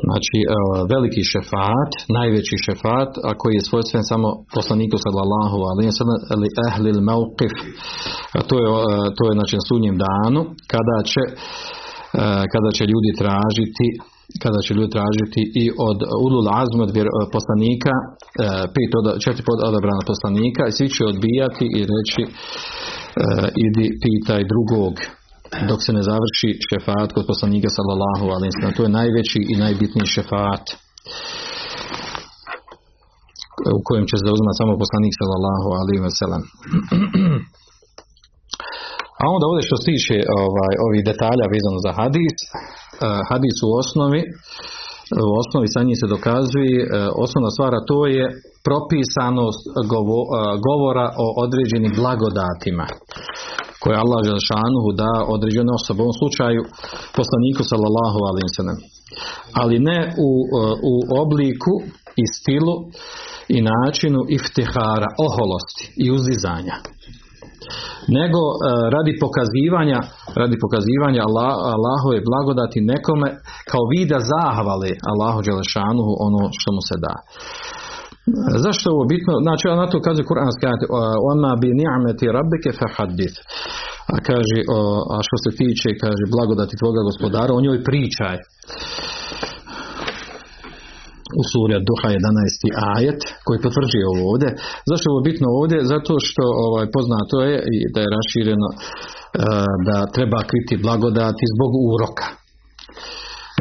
znači 0.07 0.37
e, 0.41 0.45
veliki 0.93 1.21
šefat 1.33 1.91
najveći 2.17 2.55
šefat 2.65 3.11
a 3.27 3.29
koji 3.41 3.53
je 3.55 3.67
svojstven 3.69 4.03
samo 4.11 4.27
poslaniku 4.55 4.97
sallallahu 5.05 5.57
alaihi 5.69 5.91
ali 6.33 6.47
ehlil 6.69 6.99
mauqif 7.09 7.53
to 8.49 8.55
je, 8.63 8.67
e, 8.69 8.95
to 9.17 9.21
je 9.27 9.33
znači 9.37 9.53
na 9.59 9.63
sudnjem 9.69 9.95
danu 10.07 10.41
kada 10.73 10.97
će 11.11 11.23
e, 11.29 11.33
kada 12.53 12.69
će 12.77 12.83
ljudi 12.91 13.11
tražiti 13.21 13.87
kada 14.43 14.59
će 14.65 14.71
ljudi 14.77 14.91
tražiti 14.97 15.41
i 15.63 15.65
od 15.89 15.99
ulul 16.25 16.47
azma 16.61 16.83
od 16.85 16.93
poslanika 17.35 17.93
pet 18.73 18.91
od, 18.99 19.05
četiri 19.23 19.43
odabrana 19.69 20.03
poslanika 20.11 20.61
i 20.65 20.75
svi 20.77 20.87
će 20.95 21.01
odbijati 21.11 21.65
i 21.77 21.79
reći 21.93 22.21
idi 23.67 23.85
pitaj 24.03 24.41
drugog 24.51 24.93
dok 25.69 25.79
se 25.85 25.91
ne 25.97 26.03
završi 26.09 26.49
šefat 26.69 27.09
kod 27.15 27.25
poslanika 27.31 27.69
sallallahu 27.77 28.25
alaihi 28.35 28.75
To 28.77 28.83
je 28.83 28.97
najveći 28.99 29.39
i 29.51 29.53
najbitniji 29.65 30.13
šefat 30.15 30.65
u 33.77 33.79
kojem 33.87 34.05
će 34.09 34.15
se 34.17 34.27
zauzimati 34.27 34.59
samo 34.61 34.81
poslanik 34.83 35.13
sallallahu 35.21 35.69
alaihi 35.79 36.03
wasallam. 36.07 36.41
A 39.21 39.23
onda 39.33 39.43
ovdje 39.49 39.63
što 39.67 39.75
se 39.77 39.85
tiče 39.91 40.17
ovaj, 40.43 40.73
ovih 40.85 41.01
detalja 41.11 41.45
vezano 41.55 41.79
za 41.85 41.91
hadis, 41.99 42.35
uh, 42.45 42.49
hadis 43.29 43.57
u 43.67 43.69
osnovi, 43.81 44.21
u 45.29 45.31
osnovi 45.41 45.67
sa 45.73 45.81
njim 45.87 45.97
se 46.01 46.07
dokazuje, 46.15 46.75
uh, 46.83 46.89
osnovna 47.25 47.49
stvar, 47.55 47.71
to 47.91 47.99
je 48.15 48.25
propisanost 48.67 49.61
uh, 49.69 49.73
govora 50.67 51.07
o 51.23 51.27
određenim 51.45 51.91
blagodatima 52.01 52.87
koje 53.81 54.01
Allah 54.03 54.19
Želešanuhu 54.29 54.89
da 55.01 55.11
određene 55.35 55.71
osobe, 55.79 55.99
u 55.99 56.05
ovom 56.05 56.17
slučaju 56.21 56.61
poslaniku 57.17 57.61
sallallahu 57.71 58.19
alaihi 58.29 58.47
wasallam. 58.49 58.79
Ali 59.61 59.75
ne 59.89 59.99
u, 60.27 60.29
u 60.91 60.93
obliku 61.23 61.73
i 62.21 62.25
stilu 62.35 62.75
i 63.55 63.57
načinu 63.71 64.19
iftihara, 64.37 65.09
oholosti 65.27 65.83
i 66.03 66.05
uzdizanja 66.17 66.75
nego 68.17 68.41
e, 68.53 68.57
radi 68.95 69.13
pokazivanja 69.23 69.99
radi 70.41 70.55
pokazivanja 70.65 71.21
Allah, 71.27 71.53
Allahove 71.75 72.17
blagodati 72.29 72.87
nekome 72.93 73.29
kao 73.71 73.83
vida 73.95 74.17
zahvale 74.33 74.91
Allahu 75.11 75.39
Đelešanuhu 75.47 76.11
ono 76.27 76.41
što 76.59 76.69
mu 76.75 76.81
se 76.89 76.95
da. 77.05 77.15
Zašto 78.65 78.83
je 78.85 78.93
ovo 78.95 79.05
bitno? 79.13 79.33
Znači, 79.45 79.63
na 79.81 79.87
to 79.91 79.97
kaže 80.07 80.21
Kur'anski 80.29 80.63
ajat, 80.69 80.81
ona 81.33 81.51
bi 81.61 81.67
ni'ameti 81.81 82.25
rabbike 82.37 82.71
fahadith. 82.79 83.37
A 84.13 84.15
kaže, 84.27 84.57
a 85.13 85.17
što 85.27 85.35
se 85.43 85.49
tiče, 85.59 85.89
kaže, 86.03 86.23
blagodati 86.35 86.79
tvoga 86.81 87.01
gospodara, 87.09 87.51
o 87.53 87.63
njoj 87.65 87.79
pričaj 87.89 88.37
u 91.39 91.43
suri 91.51 91.75
Duha 91.89 92.07
11. 92.09 92.95
ajet 92.95 93.21
koji 93.45 93.63
potvrđuje 93.65 94.05
ovo 94.13 94.23
ovdje. 94.31 94.49
Zašto 94.89 95.05
je 95.05 95.13
ovo 95.13 95.21
bitno 95.29 95.47
ovdje? 95.59 95.77
Zato 95.93 96.13
što 96.27 96.43
ovaj, 96.67 96.87
poznato 96.95 97.35
je 97.49 97.57
i 97.75 97.77
da 97.93 97.99
je 98.01 98.13
rašireno 98.17 98.69
e, 98.73 98.77
da 99.87 99.97
treba 100.15 100.39
kriti 100.49 100.75
blagodati 100.85 101.43
zbog 101.53 101.71
uroka. 101.93 102.27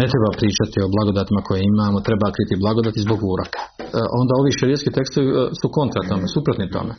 Ne 0.01 0.07
treba 0.13 0.31
pričati 0.41 0.77
o 0.85 0.93
blagodatima 0.95 1.41
koje 1.49 1.61
imamo, 1.73 2.07
treba 2.09 2.35
kriti 2.37 2.63
blagodati 2.65 3.05
zbog 3.07 3.21
uroka. 3.33 3.61
E, 3.67 4.03
onda 4.21 4.33
ovi 4.41 4.51
šerijetski 4.59 4.91
tekstovi 4.99 5.29
e, 5.31 5.35
su 5.61 5.67
kontra 5.79 6.01
tome, 6.09 6.27
suprotni 6.35 6.67
tome 6.77 6.95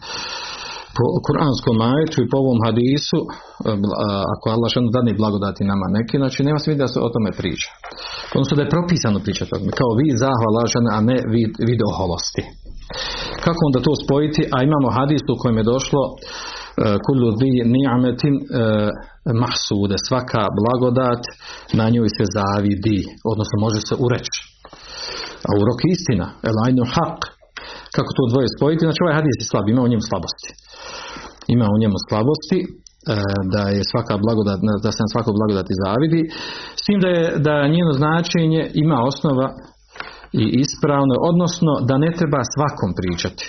po 0.97 1.05
kuranskom 1.25 1.75
majetu 1.85 2.17
i 2.21 2.29
po 2.31 2.37
ovom 2.43 2.59
hadisu, 2.65 3.19
ako 4.33 4.45
Allah 4.55 4.67
što 4.71 4.79
dani 4.97 5.19
blagodati 5.21 5.69
nama 5.71 5.85
neki, 5.97 6.15
znači 6.21 6.39
nema 6.47 6.59
smisla 6.59 6.83
da 6.83 6.93
se 6.93 6.99
o 7.07 7.13
tome 7.15 7.31
priča. 7.39 7.69
Odnosno 8.35 8.53
da 8.57 8.63
je 8.63 8.73
propisano 8.75 9.17
pričati 9.25 9.49
o 9.49 9.53
tome, 9.53 9.71
kao 9.81 9.91
vid 9.99 10.15
zahvala 10.25 10.63
a 10.97 10.99
ne 11.09 11.17
vid, 11.33 11.51
vid 11.67 11.81
oholosti. 11.91 12.43
Kako 13.45 13.61
onda 13.67 13.79
to 13.87 13.93
spojiti? 14.03 14.41
A 14.55 14.57
imamo 14.69 14.87
hadis 14.97 15.23
u 15.33 15.39
kojem 15.41 15.57
je 15.59 15.69
došlo 15.73 16.01
e, 16.11 16.13
kullu 17.05 17.29
di 17.41 17.51
ni'ametin 17.75 18.35
e, 18.39 18.43
mahsude, 19.43 19.97
svaka 20.07 20.43
blagodat 20.59 21.23
na 21.79 21.85
njoj 21.93 22.09
se 22.17 22.25
zavidi, 22.37 22.99
odnosno 23.31 23.55
može 23.65 23.79
se 23.87 23.95
ureći. 24.05 24.39
A 25.47 25.49
urok 25.61 25.79
istina, 25.95 26.27
elajnu 26.49 26.83
haq, 26.93 27.19
kako 27.95 28.09
to 28.17 28.23
dvoje 28.31 28.47
spojiti, 28.55 28.85
znači 28.85 29.01
ovaj 29.01 29.17
hadis 29.19 29.35
je 29.39 29.49
slab, 29.51 29.65
ima 29.69 29.81
u 29.83 29.91
njemu 29.91 30.05
slabosti 30.09 30.51
ima 31.55 31.65
u 31.75 31.79
njemu 31.81 31.97
slabosti, 32.07 32.59
e, 32.63 32.67
da 33.53 33.63
je 33.75 33.89
svaka 33.91 34.15
blagodat, 34.23 34.59
da 34.85 34.89
se 34.91 35.01
na 35.05 35.13
svakog 35.13 35.33
blagodati 35.39 35.79
zavidi, 35.83 36.21
s 36.79 36.81
tim 36.85 36.99
da 37.03 37.09
je 37.17 37.23
da 37.47 37.71
njeno 37.75 37.91
značenje 38.01 38.61
ima 38.83 38.97
osnova 39.11 39.47
i 40.41 40.43
ispravno, 40.63 41.15
odnosno 41.31 41.71
da 41.89 41.95
ne 42.03 42.11
treba 42.17 42.51
svakom 42.55 42.89
pričati. 42.99 43.45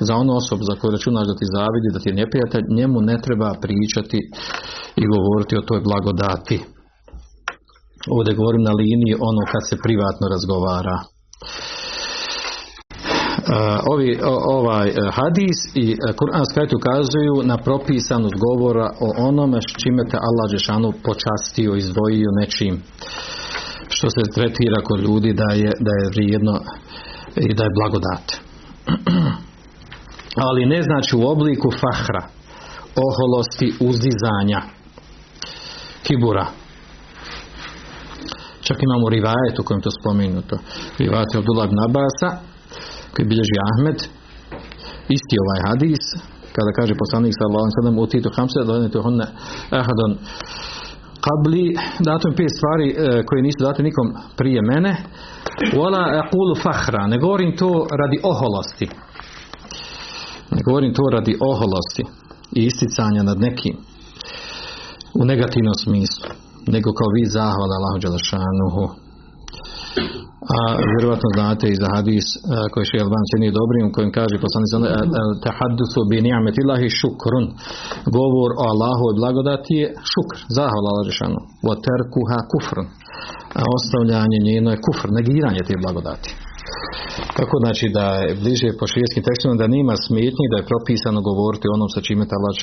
Za 0.00 0.14
onu 0.22 0.32
osobu 0.40 0.62
za 0.70 0.74
koju 0.78 0.90
računaš 0.90 1.26
da 1.26 1.34
ti 1.40 1.52
zavidi, 1.56 1.88
da 1.94 1.98
ti 2.00 2.08
je 2.10 2.20
neprijatelj, 2.22 2.64
njemu 2.78 2.98
ne 3.00 3.16
treba 3.24 3.48
pričati 3.64 4.18
i 5.02 5.04
govoriti 5.12 5.54
o 5.56 5.66
toj 5.68 5.80
blagodati. 5.88 6.56
Ovdje 8.14 8.38
govorim 8.40 8.62
na 8.62 8.74
liniji 8.82 9.14
ono 9.30 9.42
kad 9.52 9.62
se 9.68 9.76
privatno 9.84 10.24
razgovara. 10.34 10.98
Uh, 13.44 13.92
ovi, 13.92 14.10
ovaj 14.58 14.88
uh, 14.90 14.96
hadis 15.18 15.58
i 15.74 15.86
uh, 15.92 15.98
kuranski 16.18 16.60
ajet 16.60 16.72
ukazuju 16.72 17.34
na 17.50 17.56
propisanost 17.66 18.36
govora 18.46 18.88
o 19.06 19.08
onome 19.28 19.58
s 19.66 19.70
čime 19.82 20.02
te 20.10 20.16
Allah 20.28 20.46
Žešanu 20.54 20.88
počastio, 21.08 21.70
izdvojio 21.74 22.30
nečim 22.40 22.74
što 23.94 24.06
se 24.10 24.22
tretira 24.34 24.78
kod 24.88 25.00
ljudi 25.00 25.30
da 25.42 25.48
je, 25.54 25.70
da 25.86 25.92
je 26.00 26.12
vrijedno 26.14 26.54
i 27.48 27.54
da 27.54 27.64
je 27.64 27.76
blagodat. 27.78 28.26
Ali 30.36 30.66
ne 30.66 30.82
znači 30.82 31.16
u 31.16 31.26
obliku 31.26 31.68
fahra, 31.70 32.22
oholosti, 33.06 33.74
uzdizanja, 33.80 34.60
kibura. 36.02 36.46
Čak 38.60 38.78
imamo 38.82 39.08
rivajet 39.08 39.58
u 39.58 39.64
kojem 39.64 39.82
to 39.82 39.90
spomenuto. 40.00 40.56
Rivajet 40.98 41.28
je 41.34 41.38
Abdullah 41.38 41.66
ibn 41.68 41.78
koji 43.14 43.28
bilježi 43.28 43.56
Ahmed 43.70 43.98
isti 45.16 45.34
ovaj 45.44 45.60
hadis 45.68 46.04
kada 46.56 46.70
kaže 46.78 46.94
poslanik 47.02 47.32
sallallahu 47.34 47.64
alejhi 47.64 47.76
ve 47.76 47.80
sellem 47.80 47.98
utitu 48.06 48.28
khamsa 48.36 48.68
donete 48.70 48.98
hunna 49.06 49.26
ahadun 49.80 50.12
qabli 51.26 51.64
dato 52.08 52.26
pet 52.38 52.50
stvari 52.58 52.88
e, 52.90 52.94
koje 53.28 53.40
nisu 53.46 53.60
date 53.66 53.80
nikom 53.88 54.06
prije 54.38 54.60
mene 54.70 54.92
wala 55.78 56.02
aqulu 56.22 56.54
fakhra 56.64 57.02
ne 57.12 57.16
govorim 57.18 57.56
to 57.60 57.70
radi 58.00 58.18
oholosti 58.32 58.86
ne 60.54 60.60
govorim 60.66 60.92
to 60.94 61.04
radi 61.16 61.38
oholosti 61.50 62.04
i 62.58 62.60
isticanja 62.70 63.22
nad 63.22 63.38
nekim 63.46 63.74
u 65.20 65.22
negativnom 65.24 65.76
smislu 65.84 66.28
nego 66.74 66.88
kao 66.98 67.10
vi 67.16 67.24
zahvala 67.36 67.74
Allahu 67.78 67.98
dželešanuhu 68.02 68.84
a 70.56 70.58
vjerovatno 70.90 71.28
znate 71.36 71.64
i 71.68 71.80
za 71.82 71.88
hadis 71.94 72.26
koji 72.72 72.84
še 72.90 72.96
Alban 73.04 73.24
nije 73.42 73.58
dobrim 73.60 73.84
u 73.86 73.94
kojem 73.96 74.12
kaže 74.18 74.44
poslanik 74.44 74.70
tahaddusu 75.44 76.00
bi 76.10 76.16
ni'metillahi 76.26 76.88
šukrun. 77.00 77.46
Govor 78.16 78.50
o 78.62 78.64
Allahu 78.72 79.04
i 79.08 79.16
blagodati 79.20 79.74
je 79.82 79.86
šukr, 80.12 80.38
zahvala 80.58 80.88
Allah 80.90 81.06
wa 81.68 81.74
terkuha 81.86 82.38
kufrun. 82.52 82.88
A 83.60 83.62
ostavljanje 83.76 84.38
njeno 84.48 84.68
je 84.70 84.82
kufr, 84.86 85.08
negiranje 85.18 85.62
te 85.68 85.74
blagodati 85.82 86.30
tako 87.38 87.54
znači 87.64 87.86
da 87.96 88.06
je 88.24 88.30
bliže 88.42 88.68
po 88.78 88.84
širijskim 88.92 89.22
tekstima 89.28 89.54
da 89.60 89.74
nima 89.76 89.94
smetnji 90.06 90.46
da 90.52 90.56
je 90.58 90.70
propisano 90.70 91.20
govoriti 91.30 91.72
onom 91.76 91.88
sa 91.94 92.00
čime 92.06 92.24
ta 92.28 92.36
Allah 92.38 92.54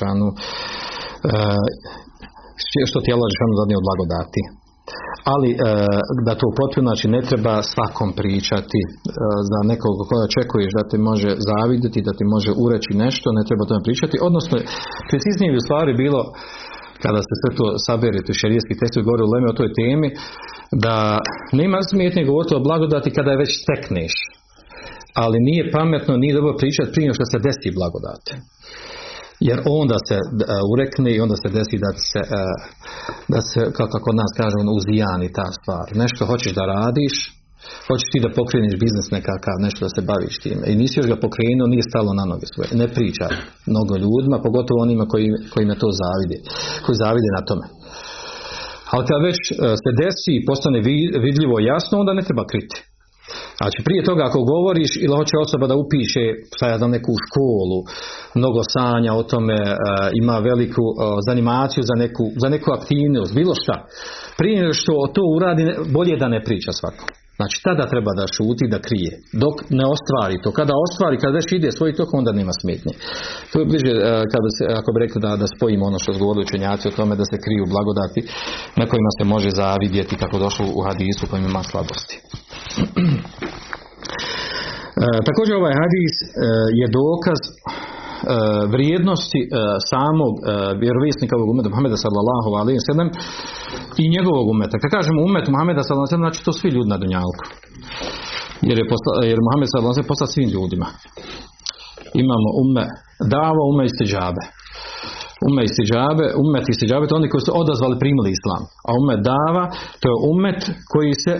što 2.90 2.98
ti 3.04 3.14
Allah 3.16 3.30
zadnje 3.60 3.76
od 3.78 3.86
blagodati 3.88 4.42
ali 5.34 5.50
e, 5.52 5.58
da 6.26 6.34
to 6.42 6.48
potpuno 6.60 6.88
znači 6.90 7.08
ne 7.16 7.22
treba 7.30 7.54
svakom 7.74 8.10
pričati 8.20 8.80
e, 8.86 8.88
za 9.52 9.60
nekog 9.72 9.94
koga 10.10 10.24
očekuješ 10.30 10.72
da 10.78 10.84
ti 10.90 10.98
može 11.10 11.30
zavidjeti, 11.52 12.06
da 12.08 12.14
ti 12.18 12.24
može 12.36 12.52
ureći 12.64 12.92
nešto, 13.06 13.28
ne 13.38 13.44
treba 13.48 13.64
tome 13.70 13.88
pričati, 13.88 14.16
odnosno 14.30 14.56
preciznije 15.10 15.52
bi 15.52 15.62
u 15.62 15.68
stvari 15.68 16.02
bilo 16.04 16.22
kada 17.04 17.20
se 17.28 17.34
sve 17.42 17.50
to 17.60 17.66
sabere, 17.88 18.20
tu 18.26 18.34
šerijski 18.42 18.80
tekstovi 18.80 19.08
govori 19.08 19.24
u 19.26 19.32
Leme 19.34 19.48
o 19.50 19.60
toj 19.60 19.70
temi, 19.80 20.10
da 20.86 20.96
nema 21.60 21.80
smetnje 21.90 22.30
govoriti 22.30 22.56
o 22.56 22.66
blagodati 22.68 23.16
kada 23.18 23.30
je 23.32 23.42
već 23.44 23.52
stekneš. 23.64 24.14
Ali 25.13 25.38
nije 25.39 25.71
pametno, 25.71 26.17
nije 26.17 26.34
dobro 26.34 26.54
pričati 26.62 26.91
prije 26.93 27.13
što 27.13 27.26
se 27.32 27.38
desi 27.45 27.76
blagodat 27.78 28.24
jer 29.47 29.58
onda 29.82 29.97
se 30.08 30.17
uh, 30.21 30.30
urekne 30.74 31.10
i 31.13 31.21
onda 31.26 31.36
se 31.41 31.47
desi 31.58 31.78
da 31.86 31.91
se, 32.10 32.21
uh, 32.26 32.60
da 33.34 33.39
se 33.50 33.60
kako 33.78 33.95
kod 34.06 34.15
nas 34.21 34.32
kažu, 34.41 34.58
uzijani 34.80 35.36
ta 35.39 35.47
stvar. 35.58 35.86
Nešto 36.04 36.21
hoćeš 36.32 36.52
da 36.60 36.63
radiš, 36.76 37.15
hoćeš 37.88 38.08
ti 38.12 38.19
da 38.26 38.36
pokreniš 38.39 38.76
biznis 38.84 39.08
nekakav, 39.17 39.56
nešto 39.65 39.82
da 39.86 39.91
se 39.95 40.02
baviš 40.12 40.36
time. 40.45 40.63
I 40.71 40.80
nisi 40.82 41.00
još 41.00 41.10
ga 41.12 41.24
pokrenuo, 41.26 41.71
nije 41.74 41.89
stalo 41.91 42.12
na 42.19 42.26
noge 42.32 42.47
svoje. 42.54 42.69
Ne 42.82 42.88
priča 42.95 43.26
mnogo 43.71 43.93
ljudima, 44.04 44.45
pogotovo 44.47 44.80
onima 44.88 45.06
koji, 45.12 45.28
kojima 45.54 45.76
to 45.84 45.89
zavide, 46.02 46.38
koji 46.84 46.95
zavide 47.04 47.30
na 47.38 47.41
tome. 47.50 47.65
Ali 48.93 49.08
kad 49.10 49.19
već 49.30 49.39
uh, 49.50 49.58
se 49.84 49.89
desi 50.02 50.32
i 50.36 50.45
postane 50.50 50.80
vidljivo 51.28 51.56
jasno, 51.71 51.93
onda 52.02 52.12
ne 52.19 52.24
treba 52.28 52.43
kriti. 52.52 52.78
Znači 53.60 53.80
prije 53.88 54.02
toga 54.10 54.24
ako 54.26 54.39
govoriš 54.54 54.91
ili 55.04 55.15
hoće 55.20 55.36
osoba 55.46 55.65
da 55.67 55.76
upiše 55.84 56.24
šta 56.56 56.65
ja 56.67 56.78
neku 56.98 57.13
školu, 57.26 57.80
mnogo 58.39 58.62
sanja 58.76 59.12
o 59.13 59.24
tome, 59.32 59.58
e, 59.63 59.76
ima 60.22 60.38
veliku 60.50 60.86
uh, 60.89 60.96
zanimaciju 61.28 61.84
za 61.89 61.96
neku, 62.04 62.24
za 62.41 62.50
neku 62.50 62.70
aktivnost, 62.78 63.34
bilo 63.39 63.54
šta. 63.62 63.76
Prije 64.39 64.74
što 64.74 64.94
to 65.15 65.22
uradi, 65.36 65.63
bolje 65.96 66.15
da 66.17 66.28
ne 66.28 66.44
priča 66.44 66.72
svako. 66.72 67.06
Znači 67.41 67.58
tada 67.67 67.84
treba 67.94 68.12
da 68.20 68.34
šuti, 68.36 68.65
da 68.74 68.80
krije. 68.88 69.12
Dok 69.44 69.56
ne 69.80 69.86
ostvari 69.96 70.36
to. 70.44 70.50
Kada 70.60 70.74
ostvari, 70.86 71.22
kada 71.22 71.34
već 71.39 71.48
ide 71.52 71.70
svoj 71.72 71.91
tok, 71.98 72.10
onda 72.13 72.32
nema 72.39 72.54
smetnje. 72.62 72.94
To 73.52 73.56
je 73.60 73.65
bliže, 73.72 73.94
e, 73.98 74.02
kada 74.34 74.50
se, 74.58 74.63
ako 74.80 74.89
bi 74.94 74.98
rekli 75.04 75.20
da, 75.26 75.32
da 75.41 75.48
spojimo 75.56 75.84
ono 75.86 76.00
što 76.04 76.12
su 76.13 76.24
učenjaci 76.48 76.86
o 76.88 76.98
tome 76.98 77.13
da 77.22 77.26
se 77.32 77.44
kriju 77.46 77.63
blagodati 77.74 78.22
na 78.80 78.86
kojima 78.89 79.12
se 79.17 79.24
može 79.34 79.50
zavidjeti 79.63 80.20
kako 80.22 80.36
došlo 80.46 80.65
u 80.80 80.82
hadisu 80.88 81.24
kojim 81.30 81.46
ima 81.46 81.63
slabosti. 81.72 82.15
E, 85.02 85.06
također 85.30 85.54
ovaj 85.56 85.76
hadis 85.82 86.14
e, 86.24 86.28
je 86.82 86.88
dokaz 87.02 87.40
e, 87.48 87.52
vrijednosti 88.74 89.40
e, 89.44 89.50
samog 89.92 90.34
vjerovjesnika 90.84 91.34
ovog 91.38 91.50
umeta 91.54 91.70
Muhameda 91.72 91.98
sallallahu 92.06 92.50
alaihi 92.60 92.82
sallam 92.90 93.10
i 94.02 94.04
njegovog 94.16 94.46
umeta. 94.56 94.76
Kad 94.82 94.90
kažemo 94.98 95.20
umet 95.30 95.46
Muhameda 95.54 95.82
sallallahu 95.82 96.08
alaihi 96.10 96.26
znači 96.26 96.46
to 96.46 96.52
svi 96.60 96.70
ljudi 96.76 96.90
na 96.94 96.98
dunjalku. 97.04 97.44
Jer 98.68 98.76
je, 98.82 98.86
posla, 98.92 99.12
jer 99.32 99.40
Muhammed 99.46 99.68
sallallahu 99.70 99.96
alaihi 99.96 100.12
poslao 100.12 100.34
svim 100.36 100.50
ljudima. 100.56 100.88
Imamo 102.24 102.48
ume 102.64 102.84
dava, 103.36 103.62
ume 103.72 103.84
istiđabe. 103.92 104.44
Ume 105.50 105.62
istiđabe, 105.70 106.26
umet 106.44 106.66
istiđabe, 106.74 107.04
to 107.08 107.16
oni 107.20 107.32
koji 107.32 107.42
su 107.48 107.52
odazvali 107.64 108.02
primili 108.04 108.30
islam. 108.38 108.64
A 108.88 108.90
umet 109.02 109.20
dava, 109.34 109.64
to 110.00 110.06
je 110.12 110.18
umet 110.34 110.60
koji 110.94 111.14
se 111.24 111.34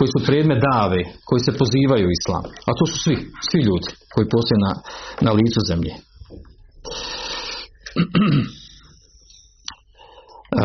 koji 0.00 0.10
su 0.14 0.20
predmet 0.28 0.60
dave, 0.70 1.00
koji 1.28 1.40
se 1.46 1.58
pozivaju 1.60 2.06
islam. 2.18 2.44
A 2.68 2.70
to 2.78 2.84
su 2.90 2.96
svi, 3.04 3.16
svi 3.48 3.60
ljudi 3.68 3.88
koji 4.12 4.32
postoje 4.34 4.58
na, 4.66 4.72
na 5.26 5.30
licu 5.38 5.60
zemlje. 5.70 5.92
E, 10.60 10.64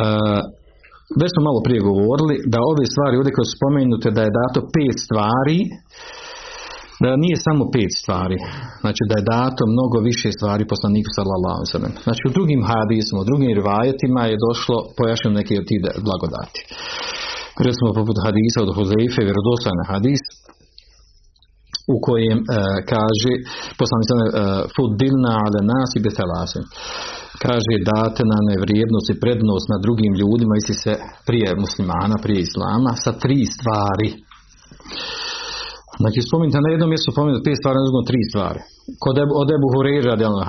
već 1.22 1.30
smo 1.34 1.42
malo 1.50 1.60
prije 1.66 1.88
govorili 1.90 2.36
da 2.54 2.60
ove 2.72 2.86
stvari 2.94 3.14
ovdje 3.16 3.36
koje 3.36 3.48
su 3.48 3.56
spomenute 3.60 4.08
da 4.18 4.22
je 4.24 4.38
dato 4.42 4.60
pet 4.76 4.98
stvari 5.06 5.60
da 7.04 7.22
nije 7.24 7.38
samo 7.48 7.64
pet 7.76 7.92
stvari, 8.02 8.38
znači 8.84 9.02
da 9.10 9.16
je 9.18 9.30
dato 9.36 9.64
mnogo 9.76 9.98
više 10.10 10.28
stvari 10.38 10.72
poslaniku 10.74 11.10
sallallahu 11.18 11.62
alejhi 11.62 12.04
Znači 12.08 12.22
u 12.26 12.36
drugim 12.38 12.62
hadisima, 12.72 13.20
u 13.22 13.30
drugim 13.30 13.52
rivajetima 13.60 14.22
je 14.26 14.44
došlo 14.48 14.78
pojašnjeno 14.98 15.38
neke 15.40 15.54
od 15.62 15.66
tih 15.70 15.80
blagodati 16.08 16.60
recimo 17.68 17.90
poput 18.00 18.18
hadisa 18.26 18.58
od 18.66 18.72
Huzeife, 18.78 19.20
vjerodostojan 19.28 19.82
hadis, 19.92 20.24
u 21.94 21.96
kojem 22.08 22.40
e, 22.42 22.44
kaže 22.94 23.34
poslanik 23.80 24.10
e, 24.12 24.16
fudilna 24.76 25.34
ale 25.46 25.60
nas 25.72 25.90
i 25.98 26.04
betelasim 26.08 26.64
kaže 27.46 27.74
date 27.92 28.22
nam 28.34 28.46
je 28.52 28.64
vrijednost 28.66 29.08
i 29.10 29.20
prednost 29.24 29.66
na 29.74 29.78
drugim 29.86 30.14
ljudima 30.22 30.54
isti 30.56 30.76
se 30.84 30.94
prije 31.28 31.50
muslimana, 31.64 32.16
prije 32.24 32.40
islama 32.48 32.92
sa 33.04 33.12
tri 33.24 33.40
stvari. 33.56 34.10
Znači 36.02 36.20
spominjte 36.28 36.60
na 36.62 36.70
jednom 36.72 36.90
mjestu 36.92 37.10
spominjate 37.14 37.46
pet 37.48 37.58
stvari, 37.62 37.78
na 37.78 38.10
tri 38.10 38.22
stvari. 38.30 38.62
Kod 39.04 39.16
od 39.42 39.50
Ebu 39.58 39.68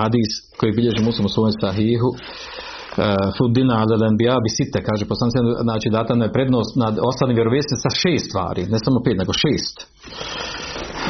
hadis 0.03 0.31
koji 0.57 0.77
bilježi 0.77 1.01
muslim 1.09 1.25
u 1.27 1.33
sahihu 1.63 2.09
Eh, 2.97 3.03
Fudina 3.37 3.73
al 3.81 4.41
bi 4.45 4.49
site, 4.57 4.79
kaže 4.89 5.03
poslanik, 5.11 5.33
znači 5.67 5.87
data 5.97 6.11
je 6.13 6.35
prednost 6.37 6.73
nad 6.83 6.93
ostalim 7.09 7.35
vjerovjesnicima 7.39 7.85
sa 7.85 7.91
šest 8.01 8.25
stvari, 8.29 8.61
ne 8.73 8.79
samo 8.85 8.97
pet, 9.05 9.17
nego 9.21 9.33
šest. 9.43 9.77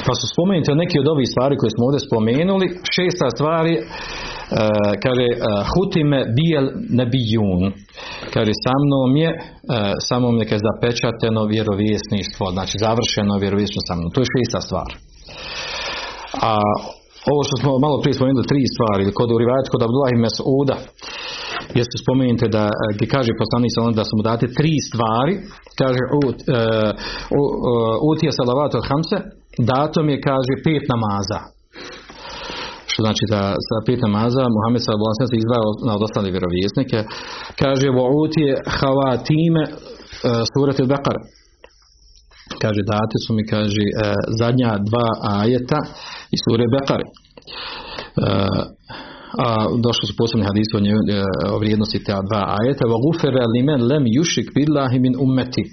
Pa 0.06 0.13
su 0.19 0.26
spomenuti 0.34 0.82
neki 0.84 0.97
od 1.04 1.08
ovih 1.13 1.28
stvari 1.34 1.54
koje 1.60 1.71
smo 1.76 1.84
ovdje 1.88 2.08
spomenuli, 2.10 2.67
šesta 2.95 3.28
stvari 3.36 3.73
uh, 3.80 3.86
kaže 5.04 5.28
uh, 5.34 5.39
hutime 5.71 6.19
bijel 6.39 6.65
nebijun 7.00 7.62
kaže 8.36 8.54
sa 8.65 8.73
mnom 8.84 9.12
je 9.23 9.30
sa 10.08 10.15
mnom 10.19 10.36
je 10.39 10.45
kaže 10.50 10.63
zapečateno 10.69 11.41
vjerovjesništvo 11.54 12.45
znači 12.56 12.76
završeno 12.86 13.34
vjerovjesništvo 13.43 13.84
sa 13.89 13.93
mnom. 13.95 14.10
To 14.13 14.19
je 14.21 14.32
šesta 14.36 14.60
stvar. 14.67 14.89
A 16.50 16.52
ovo 17.32 17.41
što 17.47 17.56
smo 17.62 17.71
malo 17.86 17.95
prije 18.02 18.17
spomenuli 18.17 18.52
tri 18.52 18.63
stvari 18.73 19.04
kod 19.19 19.30
u 19.32 19.38
kod 19.73 19.82
Abdullah 19.86 20.12
i 20.13 20.21
Mes'uda 20.26 20.78
jeste 21.80 21.95
spomenute 22.03 22.45
da 22.58 22.65
e, 22.73 22.73
gdje 22.95 23.08
kaže 23.15 23.41
poslanik 23.41 23.71
da 23.99 24.03
su 24.08 24.13
mu 24.17 24.23
date 24.30 24.45
tri 24.58 24.73
stvari. 24.88 25.34
Kaže 25.82 26.03
ut, 26.25 26.38
uh, 26.43 26.51
utija 28.12 28.32
salavat 28.39 28.71
od 28.80 28.86
hamse 28.89 29.17
datom 29.71 30.06
je 30.13 30.23
kaže 30.30 30.53
pet 30.65 30.84
namaza. 30.93 31.41
Što 32.89 32.99
znači 33.06 33.23
da 33.34 33.41
za 33.69 33.77
pet 33.88 33.99
namaza 34.08 34.43
Muhammed 34.56 34.82
sallallahu 34.84 35.30
se 35.32 35.38
izdvajao 35.41 35.71
na 35.88 35.91
od 35.97 36.03
ostale 36.08 36.30
vjerovjesnike. 36.36 36.99
Kaže 37.62 37.88
vo 37.97 38.06
utije 38.23 38.51
havatime 38.80 39.63
uh, 39.69 39.75
surat 40.51 40.77
al 40.80 41.19
kaže 42.63 42.82
date 42.93 43.15
su 43.23 43.30
mi 43.38 43.43
kaže 43.53 43.86
zadnja 44.41 44.71
dva 44.89 45.08
ajeta 45.39 45.80
iz 46.36 46.39
sure 46.45 46.65
Bekare 46.73 47.08
a 49.45 49.47
došli 49.86 50.06
su 50.08 50.13
posebni 50.19 50.45
hadisi 50.50 50.71
o, 50.78 50.80
e, 50.80 50.84
o 51.56 51.58
vrijednosti 51.62 52.04
te 52.06 52.13
dva 52.30 52.41
ajeta. 52.58 52.84
Wa 52.91 52.97
gufera 53.06 53.43
limen 53.56 53.82
lem 53.91 54.04
yushrik 54.17 54.47
billahi 54.56 54.97
min 55.06 55.13
ummeti 55.26 55.63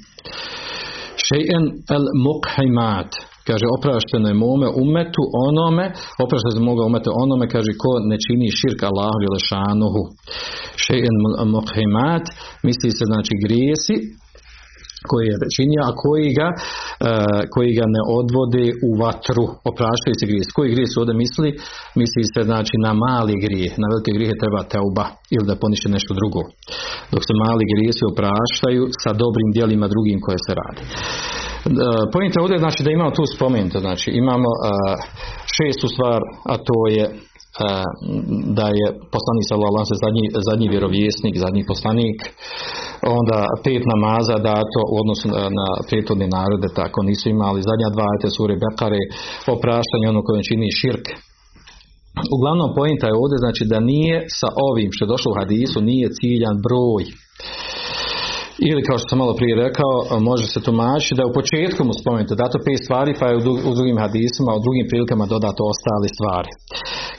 shay'an 1.28 1.64
al 1.96 2.06
muqhimat 2.26 3.10
kaže 3.48 3.66
oprašteno 3.76 4.28
je 4.28 4.36
mome 4.46 4.68
umetu 4.82 5.22
onome 5.48 5.86
oprašteno 6.24 6.58
je 6.60 6.68
moga 6.70 6.82
umeta 6.90 7.10
onome 7.24 7.46
kaže 7.54 7.72
ko 7.82 7.90
ne 8.10 8.16
čini 8.24 8.56
širk 8.60 8.80
Allahu 8.90 9.18
ili 9.26 9.40
šanuhu 9.50 10.02
shay'an 10.84 11.16
muqhimat 11.56 12.24
misli 12.66 12.90
se 12.98 13.04
znači 13.10 13.34
grijesi 13.44 13.96
koji 15.10 15.24
je 15.30 15.36
činio, 15.56 15.82
a 15.88 15.96
koji 16.04 16.28
ga, 16.38 16.48
uh, 16.54 17.40
koji 17.54 17.70
ga 17.78 17.86
ne 17.96 18.02
odvode 18.18 18.64
u 18.88 18.90
vatru, 19.02 19.44
opraštaju 19.70 20.14
se 20.18 20.28
grijeh. 20.30 20.46
Koji 20.56 20.72
grijeh 20.74 20.88
se 20.90 21.00
ovdje 21.00 21.14
misli? 21.24 21.50
Misli 22.00 22.22
se 22.34 22.40
znači 22.50 22.74
na 22.86 22.92
mali 23.04 23.34
grijeh, 23.44 23.72
na 23.82 23.86
velike 23.92 24.10
grijehe 24.16 24.36
treba 24.42 24.60
teuba 24.74 25.06
ili 25.34 25.46
da 25.50 25.62
poniše 25.64 25.88
nešto 25.96 26.12
drugo. 26.20 26.42
Dok 27.12 27.22
se 27.28 27.34
mali 27.44 27.64
grijeh 27.72 27.92
se 27.98 28.04
opraštaju 28.12 28.82
sa 29.02 29.10
dobrim 29.22 29.48
djelima 29.56 29.86
drugim 29.94 30.18
koje 30.24 30.38
se 30.46 30.52
radi. 30.60 30.82
Uh, 30.86 30.92
Pojenta 32.12 32.38
ovdje 32.44 32.58
znači 32.64 32.80
da 32.84 32.90
imamo 32.90 33.16
tu 33.18 33.24
spomenuto, 33.36 33.78
znači 33.86 34.08
imamo 34.22 34.50
uh, 34.54 34.64
šestu 35.56 35.86
stvar, 35.94 36.20
a 36.52 36.54
to 36.68 36.78
je 36.96 37.04
da 38.58 38.66
je 38.80 38.86
poslanik 39.14 39.46
sallallahu 39.50 39.86
zadnji, 40.04 40.24
zadnji 40.48 40.66
vjerovjesnik, 40.74 41.34
zadnji 41.44 41.62
poslanik, 41.70 42.18
onda 43.18 43.38
pet 43.64 43.82
namaza 43.92 44.36
dato 44.50 44.80
u 44.92 44.94
odnosu 45.02 45.26
na 45.58 45.66
prethodne 45.88 46.26
narode, 46.36 46.68
tako 46.80 46.98
nisu 47.08 47.24
imali 47.28 47.66
zadnja 47.68 47.88
dva 47.94 48.06
ajte 48.12 48.28
sure 48.36 48.54
Bekare, 48.62 49.02
opraštanje 49.54 50.06
ono 50.12 50.20
koje 50.26 50.48
čini 50.50 50.76
širk. 50.80 51.06
Uglavnom 52.36 52.70
pojenta 52.78 53.06
je 53.06 53.20
ovdje 53.22 53.38
znači 53.44 53.62
da 53.72 53.78
nije 53.92 54.16
sa 54.38 54.48
ovim 54.68 54.90
što 54.92 55.02
je 55.04 55.12
došlo 55.14 55.28
u 55.32 55.38
hadisu 55.40 55.78
nije 55.90 56.14
ciljan 56.18 56.56
broj 56.66 57.04
ili 58.70 58.86
kao 58.86 58.98
što 58.98 59.08
sam 59.08 59.18
malo 59.22 59.34
prije 59.40 59.54
rekao, 59.66 59.94
može 60.30 60.46
se 60.46 60.64
tumačiti 60.66 61.18
da 61.18 61.26
u 61.26 61.36
početku 61.38 61.80
mu 61.84 61.92
spomenuto 62.00 62.34
dato 62.42 62.58
pet 62.66 62.80
stvari, 62.84 63.12
pa 63.20 63.26
je 63.28 63.36
u 63.70 63.74
drugim 63.78 63.98
hadisima, 64.04 64.50
u 64.58 64.64
drugim 64.66 64.86
prilikama 64.90 65.32
dodato 65.34 65.62
ostale 65.72 66.08
stvari. 66.16 66.50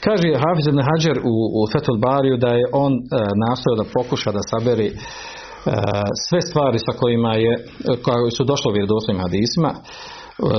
Kaže 0.06 0.26
Hafiz 0.42 0.66
ibn 0.66 0.80
Hajar 0.88 1.18
u, 1.32 1.34
u 1.58 1.60
Fethul 1.72 1.98
Bariju 2.06 2.36
da 2.44 2.50
je 2.58 2.64
on 2.84 2.92
e, 2.94 3.00
nastojao 3.44 3.80
da 3.80 3.90
pokuša 3.96 4.30
da 4.36 4.42
saberi 4.50 4.88
e, 4.90 4.96
sve 6.26 6.40
stvari 6.48 6.78
sa 6.86 6.92
kojima 7.00 7.32
je, 7.44 7.52
koje 8.04 8.30
su 8.36 8.42
došle 8.52 8.68
u 8.68 8.76
vjerodostojnim 8.76 9.24
hadisima, 9.26 9.70
e, 9.76 9.80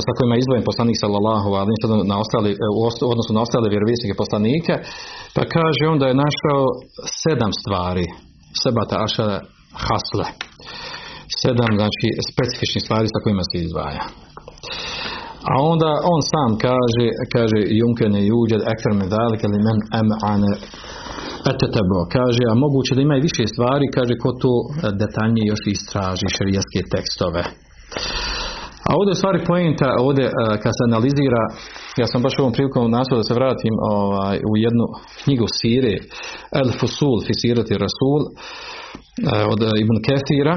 sa 0.06 0.12
kojima 0.18 0.34
je 0.36 0.42
izvojen 0.44 0.68
poslanik 0.70 0.98
sallallahu 1.04 1.50
alejhi 1.62 2.10
na 2.12 2.16
ostali 2.24 2.52
e, 2.52 2.58
u 2.78 3.10
odnosu 3.14 3.32
na 3.34 3.42
ostale 3.46 3.68
vjerovjesnike 3.74 4.16
poslanike, 4.24 4.74
pa 5.36 5.44
kaže 5.56 5.84
on 5.92 5.98
da 6.02 6.08
je 6.08 6.22
našao 6.26 6.62
sedam 7.24 7.54
stvari, 7.62 8.06
sebata 8.62 8.96
ašara 9.06 9.40
hasle. 9.88 10.28
Sedam, 11.42 11.72
znači, 11.82 12.08
specifičnih 12.32 12.84
stvari 12.86 13.08
sa 13.14 13.20
kojima 13.24 13.44
se 13.50 13.56
izdvaja. 13.66 14.04
A 15.52 15.54
onda 15.74 15.92
on 16.14 16.22
sam 16.32 16.50
kaže, 16.68 17.06
kaže, 17.36 17.60
ne 18.16 18.22
juđed 18.32 18.62
ekfer 18.74 18.94
medalik 19.04 19.42
ili 19.44 19.60
men 19.68 19.80
em 20.00 20.10
ane 20.34 20.54
etetebo. 21.52 21.98
Kaže, 22.18 22.44
a 22.52 22.54
moguće 22.64 22.92
da 22.96 23.02
ima 23.02 23.16
i 23.18 23.26
više 23.28 23.44
stvari, 23.54 23.86
kaže, 23.98 24.14
ko 24.24 24.30
to 24.44 24.54
detaljnije 25.02 25.46
još 25.48 25.64
istraži 25.76 26.28
šerijaske 26.38 26.82
tekstove. 26.94 27.44
A 28.88 28.90
ovdje 28.98 29.12
u 29.16 29.20
stvari 29.22 29.40
pojenta, 29.50 29.90
ovdje 30.06 30.26
e, 30.26 30.32
kad 30.64 30.72
se 30.78 30.84
analizira, 30.90 31.44
ja 32.02 32.08
sam 32.12 32.22
baš 32.26 32.36
ovom 32.40 32.54
prilikom 32.56 32.92
nastavio 32.98 33.22
da 33.24 33.30
se 33.30 33.40
vratim 33.42 33.76
ovaj, 33.96 34.38
u 34.52 34.54
jednu 34.66 34.86
knjigu 35.24 35.48
Sire, 35.58 35.96
El 36.60 36.70
Fusul, 36.80 37.18
Fisirati 37.28 37.74
Rasul, 37.86 38.22
E, 38.30 39.07
od 39.54 39.60
e, 39.64 39.68
Ibn 39.84 39.96
Kefira 40.06 40.56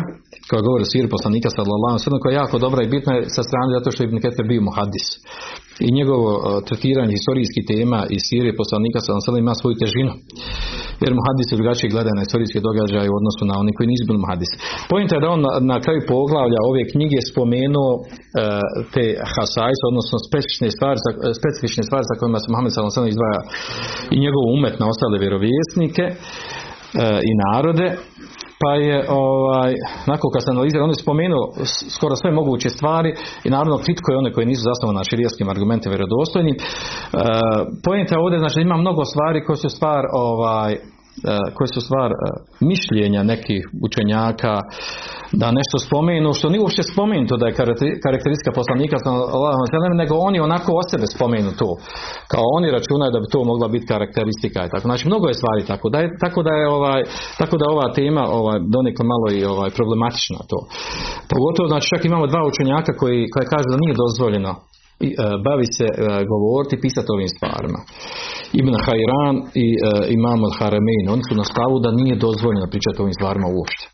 koja 0.49 0.67
govori 0.69 0.83
o 0.85 0.93
siru 0.93 1.09
poslanika 1.17 1.49
sallallahu 1.57 1.95
alejhi 1.95 2.23
koja 2.23 2.33
je 2.33 2.43
jako 2.43 2.57
dobra 2.67 2.81
i 2.83 2.93
bitna 2.95 3.15
sa 3.37 3.43
strane 3.49 3.71
zato 3.77 3.89
što 3.91 4.01
je 4.01 4.07
Ibn 4.09 4.19
Kefir 4.25 4.45
bio 4.53 4.67
muhaddis. 4.69 5.07
I 5.87 5.89
njegovo 5.99 6.31
uh, 6.37 6.43
tretiranje 6.69 7.17
historijskih 7.19 7.65
tema 7.73 8.01
i 8.15 8.17
sire 8.27 8.51
poslanika 8.63 8.99
sallallahu 8.99 9.31
alejhi 9.31 9.47
ima 9.47 9.61
svoju 9.61 9.77
težinu. 9.83 10.13
Jer 11.03 11.13
muhadisi 11.19 11.59
drugačije 11.59 11.95
gledaju 11.95 12.15
na 12.19 12.25
istorijske 12.27 12.59
događaje 12.69 13.09
u 13.11 13.19
odnosu 13.21 13.43
na 13.51 13.55
oni 13.63 13.73
koji 13.77 13.87
nisu 13.93 14.05
bili 14.09 14.21
muhadisi. 14.25 14.57
Pojenta 14.93 15.13
je 15.15 15.23
da 15.25 15.29
on 15.37 15.43
na, 15.71 15.77
kraju 15.85 16.01
poglavlja 16.15 16.61
ove 16.71 16.83
knjige 16.93 17.19
spomenuo 17.31 17.91
te 18.95 19.05
hasajs, 19.35 19.81
odnosno 19.91 20.17
specifične 20.29 20.69
stvari, 20.77 20.99
specifične 21.41 21.83
stvari 21.89 22.05
sa 22.11 22.19
kojima 22.21 22.39
se 22.41 22.49
Muhammed 22.51 22.73
sallallahu 22.73 23.13
izdvaja 23.15 23.41
i 24.15 24.17
njegov 24.25 24.43
umet 24.57 24.75
na 24.81 24.87
ostale 24.93 25.17
vjerovjesnike 25.25 26.05
i 27.31 27.33
narode 27.45 27.87
pa 28.63 28.73
je 28.75 28.97
ovaj, 29.09 29.73
nakon 30.07 30.29
kad 30.33 30.43
se 30.43 30.51
analizira, 30.51 30.85
on 30.85 30.91
je 30.91 31.05
spomenuo 31.05 31.45
skoro 31.97 32.17
sve 32.17 32.31
moguće 32.31 32.69
stvari 32.69 33.11
i 33.45 33.51
naravno 33.51 33.79
kritikuje 33.85 34.19
one 34.19 34.33
koje 34.33 34.47
nisu 34.47 34.63
zasnovane 34.71 34.99
na 34.99 35.09
širijskim 35.11 35.49
argumentima 35.49 35.95
vjerodostojnim. 35.95 36.57
E, 36.57 36.61
Pojenta 37.85 38.15
je 38.15 38.23
ovdje, 38.25 38.39
znači 38.39 38.61
ima 38.61 38.77
mnogo 38.77 39.05
stvari 39.05 39.45
koje 39.45 39.57
su 39.57 39.69
stvar 39.69 40.03
ovaj, 40.13 40.73
koje 41.57 41.69
su 41.75 41.81
stvar 41.87 42.11
e, 42.13 42.17
mišljenja 42.71 43.23
nekih 43.33 43.63
učenjaka 43.87 44.55
da 45.41 45.57
nešto 45.59 45.77
spomenu 45.87 46.29
što 46.39 46.47
nije 46.49 46.63
uopće 46.63 46.83
spomenuto 46.93 47.35
da 47.41 47.47
je 47.47 47.57
karakteristika 48.07 48.53
poslanika 48.61 48.97
nego 50.03 50.15
oni 50.29 50.39
onako 50.41 50.71
o 50.81 50.83
sebe 50.91 51.07
spomenu 51.15 51.51
to. 51.61 51.71
Kao 52.33 52.45
oni 52.59 52.69
računaju 52.77 53.11
da 53.13 53.21
bi 53.23 53.33
to 53.35 53.41
mogla 53.51 53.69
biti 53.75 53.91
karakteristika 53.95 54.61
tako. 54.73 54.87
Znači 54.91 55.05
mnogo 55.11 55.27
je 55.29 55.41
stvari 55.41 55.63
tako. 55.71 55.87
Da 55.95 55.99
je, 56.03 56.09
tako 56.25 56.41
da 56.47 56.53
je 56.61 56.67
ovaj 56.79 57.01
tako 57.41 57.55
da 57.61 57.73
ova 57.75 57.87
tema 57.99 58.23
ovaj 58.41 58.59
donekle 58.77 59.05
malo 59.13 59.27
i 59.39 59.41
ovaj 59.55 59.71
problematična 59.79 60.41
to. 60.51 60.59
Pogotovo 61.33 61.67
znači 61.73 61.87
čak 61.93 62.03
imamo 62.05 62.27
dva 62.33 62.43
učenjaka 62.51 62.93
koji, 63.01 63.21
koji 63.33 63.47
kažu 63.55 63.69
da 63.73 63.83
nije 63.83 64.01
dozvoljeno 64.05 64.53
e, 64.55 64.61
bavi 65.47 65.67
se 65.77 65.87
govoriti, 66.33 66.83
pisati 66.85 67.13
ovim 67.17 67.31
stvarima. 67.37 67.81
Ibn 68.61 68.75
Hajran 68.85 69.37
i 69.65 69.67
uh, 69.77 69.83
Imam 70.19 70.41
al-Haramein, 70.49 71.05
oni 71.15 71.23
su 71.29 71.35
na 71.41 71.47
stavu 71.53 71.77
da 71.85 71.91
nije 72.01 72.23
dozvoljeno 72.27 72.67
pričati 72.73 72.99
o 72.99 73.03
ovim 73.05 73.17
stvarima 73.19 73.49
uopšte. 73.57 73.87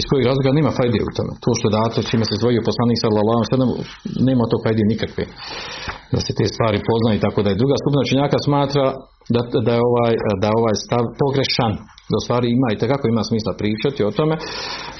Iz 0.00 0.04
kojih 0.10 0.24
razloga 0.30 0.58
nema 0.58 0.70
fajde 0.78 0.98
u 1.08 1.10
tome. 1.16 1.32
To 1.44 1.50
što 1.56 1.64
je 1.66 1.76
dato 1.80 1.98
čime 2.10 2.24
se 2.28 2.40
zvojio 2.42 2.68
poslanik 2.70 2.98
sallallahu 3.04 3.40
alejhi 3.42 3.84
nema 4.28 4.44
to 4.50 4.56
fajde 4.64 4.82
nikakve. 4.92 5.24
Da 6.14 6.20
se 6.24 6.30
te 6.38 6.44
stvari 6.54 6.78
poznaju 6.90 7.18
tako 7.26 7.38
da 7.42 7.48
je 7.50 7.60
druga 7.60 7.76
skupina 7.80 8.04
učenjaka 8.06 8.38
smatra 8.48 8.84
da, 9.34 9.40
da, 9.66 9.72
je 9.76 9.82
ovaj, 9.90 10.12
da 10.40 10.46
je 10.48 10.58
ovaj 10.60 10.76
stav 10.84 11.04
pogrešan 11.22 11.72
da 12.12 12.18
stvari 12.24 12.46
ima 12.56 12.68
i 12.70 12.80
takako 12.82 13.04
ima 13.08 13.22
smisla 13.30 13.52
pričati 13.60 14.00
o 14.04 14.14
tome, 14.18 14.36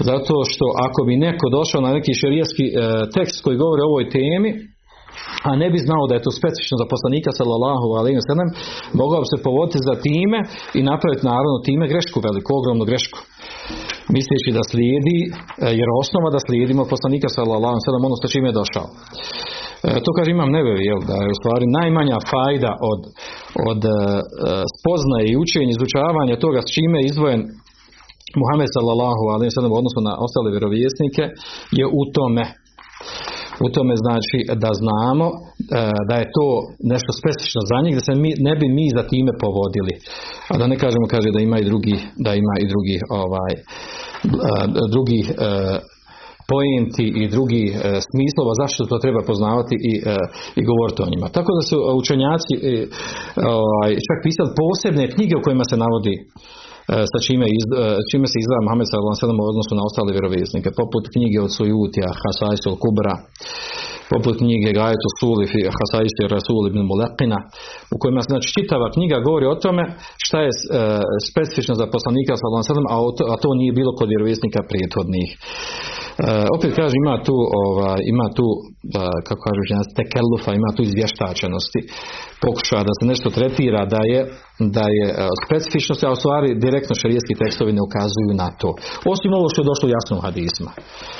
zato 0.09 0.35
što 0.51 0.64
ako 0.87 1.01
bi 1.09 1.23
neko 1.27 1.47
došao 1.59 1.81
na 1.87 1.90
neki 1.99 2.12
šerijski 2.23 2.64
e, 2.69 2.75
tekst 3.17 3.37
koji 3.45 3.62
govori 3.62 3.81
o 3.83 3.90
ovoj 3.93 4.07
temi, 4.17 4.51
a 5.49 5.51
ne 5.63 5.69
bi 5.73 5.79
znao 5.87 6.05
da 6.09 6.15
je 6.15 6.25
to 6.27 6.33
specifično 6.41 6.77
za 6.83 6.87
poslanika 6.93 7.31
sallallahu 7.39 7.89
alejhi 7.99 8.19
ve 8.21 8.29
sellem, 8.29 8.49
mogao 9.03 9.21
bi 9.23 9.29
se 9.33 9.45
povoditi 9.47 9.87
za 9.89 9.95
time 10.07 10.39
i 10.79 10.81
napraviti 10.91 11.27
naravno 11.31 11.65
time 11.69 11.85
grešku 11.93 12.19
veliku, 12.27 12.51
ogromnu 12.61 12.85
grešku. 12.91 13.19
Misleći 14.17 14.51
da 14.57 14.63
slijedi, 14.71 15.19
e, 15.27 15.31
jer 15.81 15.89
osnova 16.03 16.29
da 16.35 16.41
slijedimo 16.47 16.83
poslanika 16.95 17.29
sallallahu 17.37 17.73
alejhi 17.73 17.85
ve 17.85 17.89
sellem 17.89 18.07
ono 18.09 18.17
sa 18.23 18.29
čime 18.33 18.49
je 18.51 18.59
došao. 18.61 18.87
E, 19.87 19.89
to 20.05 20.11
kaže 20.17 20.31
imam 20.31 20.55
nebevi, 20.57 20.83
jel, 20.91 21.01
da 21.11 21.17
je 21.25 21.35
u 21.35 21.41
stvari 21.41 21.67
najmanja 21.79 22.17
fajda 22.31 22.73
od, 22.93 23.01
od 23.71 23.81
uh, 23.89 23.97
spoznaje 24.77 25.27
i 25.31 25.39
učenja, 25.45 25.73
izučavanja 25.73 26.43
toga 26.45 26.61
s 26.63 26.73
čime 26.75 26.97
je 27.01 27.09
izdvojen 27.11 27.43
Muhammed 28.41 28.71
sallallahu 28.77 29.25
alejhi 29.35 29.51
ve 29.51 29.57
sellem 29.57 29.75
u 29.75 29.81
odnosu 29.81 30.01
na 30.09 30.15
ostale 30.25 30.49
vjerovjesnike 30.55 31.25
je 31.79 31.85
u 32.01 32.03
tome 32.17 32.45
u 33.67 33.69
tome 33.75 33.95
znači 34.05 34.38
da 34.64 34.71
znamo 34.83 35.27
e, 35.31 35.35
da 36.09 36.14
je 36.21 36.31
to 36.37 36.49
nešto 36.93 37.11
specifično 37.21 37.62
za 37.71 37.79
njih, 37.85 37.95
da 37.99 38.03
se 38.09 38.14
mi, 38.23 38.31
ne 38.49 38.55
bi 38.61 38.67
mi 38.79 38.87
za 38.97 39.03
time 39.12 39.33
povodili. 39.45 39.95
A 40.51 40.55
da 40.61 40.67
ne 40.73 40.77
kažemo, 40.83 41.07
kaže 41.14 41.29
da 41.37 41.40
ima 41.40 41.59
i 41.61 41.69
drugi, 41.71 41.97
da 42.27 42.31
ima 42.43 42.55
i 42.62 42.67
drugi 42.73 42.97
ovaj, 43.23 43.53
drugi 44.95 45.21
e, 45.27 45.33
poenti 46.51 47.07
i 47.23 47.25
drugi 47.35 47.64
e, 47.71 47.75
smislova 48.09 48.53
zašto 48.62 48.90
to 48.90 48.97
treba 49.05 49.21
poznavati 49.31 49.75
i, 49.90 49.93
i 50.61 50.62
govoriti 50.71 51.01
o 51.03 51.11
njima. 51.12 51.27
Tako 51.37 51.51
da 51.57 51.62
su 51.69 51.77
učenjaci 52.03 52.55
ovaj, 53.61 53.90
čak 54.09 54.19
pisali 54.27 54.57
posebne 54.62 55.05
knjige 55.14 55.35
u 55.37 55.45
kojima 55.45 55.64
se 55.71 55.77
navodi 55.85 56.14
E, 56.21 56.74
sa 57.12 57.18
čime, 57.27 57.47
iz, 57.59 57.64
e, 57.73 57.85
čime 58.11 58.27
se 58.31 58.37
izdvaja 58.40 58.62
Muhammed 58.66 58.88
sallallahu 58.88 59.44
u 59.44 59.51
odnosu 59.53 59.73
na 59.79 59.83
ostale 59.88 60.11
vjerovjesnike, 60.16 60.68
poput 60.81 61.05
knjige 61.14 61.38
od 61.47 61.51
Sujutija, 61.57 62.09
Hasaisul 62.23 62.77
Kubra, 62.83 63.14
poput 64.12 64.35
knjige 64.42 64.68
Gajetu 64.79 65.09
Suli 65.18 65.47
Hasaisu 65.79 66.23
Rasul 66.37 66.62
ibn 66.66 66.81
Mulekina, 66.90 67.38
u 67.94 67.97
kojima 68.01 68.20
znači 68.29 68.49
čitava 68.57 68.87
knjiga 68.97 69.27
govori 69.27 69.47
o 69.49 69.61
tome 69.64 69.85
šta 70.25 70.38
je 70.44 70.51
e, 70.53 70.55
specifično 71.31 71.75
za 71.81 71.87
poslanika 71.94 72.33
sallallahu 72.37 72.66
a, 72.94 72.99
a 73.33 73.35
to 73.42 73.49
nije 73.61 73.73
bilo 73.79 73.92
kod 73.99 74.09
vjerovjesnika 74.12 74.61
prethodnih. 74.70 75.31
opet 76.57 76.70
kaže 76.81 76.94
ima 77.05 77.16
tu 77.27 77.37
ovaj, 77.62 78.01
ima 78.14 78.27
tu 78.37 78.47
kako 79.27 79.40
kažu 79.47 79.62
tekelufa, 79.99 80.51
ima 80.53 80.70
tu 80.77 80.81
izvještačenosti 80.88 81.81
pokušaja 82.44 82.83
da 82.88 82.92
se 82.99 83.05
nešto 83.12 83.29
tretira 83.37 83.83
da 83.94 84.01
je 84.12 84.20
da 84.59 84.85
je 84.99 85.07
specifičnost, 85.45 86.05
a 86.05 86.14
u 86.17 86.21
stvari 86.23 86.49
direktno 86.67 86.95
šarijetski 87.01 87.35
tekstovi 87.43 87.73
ne 87.79 87.83
ukazuju 87.88 88.33
na 88.43 88.49
to. 88.61 88.71
Osim 89.14 89.31
ovo 89.38 89.47
što 89.49 89.61
je 89.61 89.71
došlo 89.71 89.87
u 90.19 90.25
hadisma. 90.27 90.71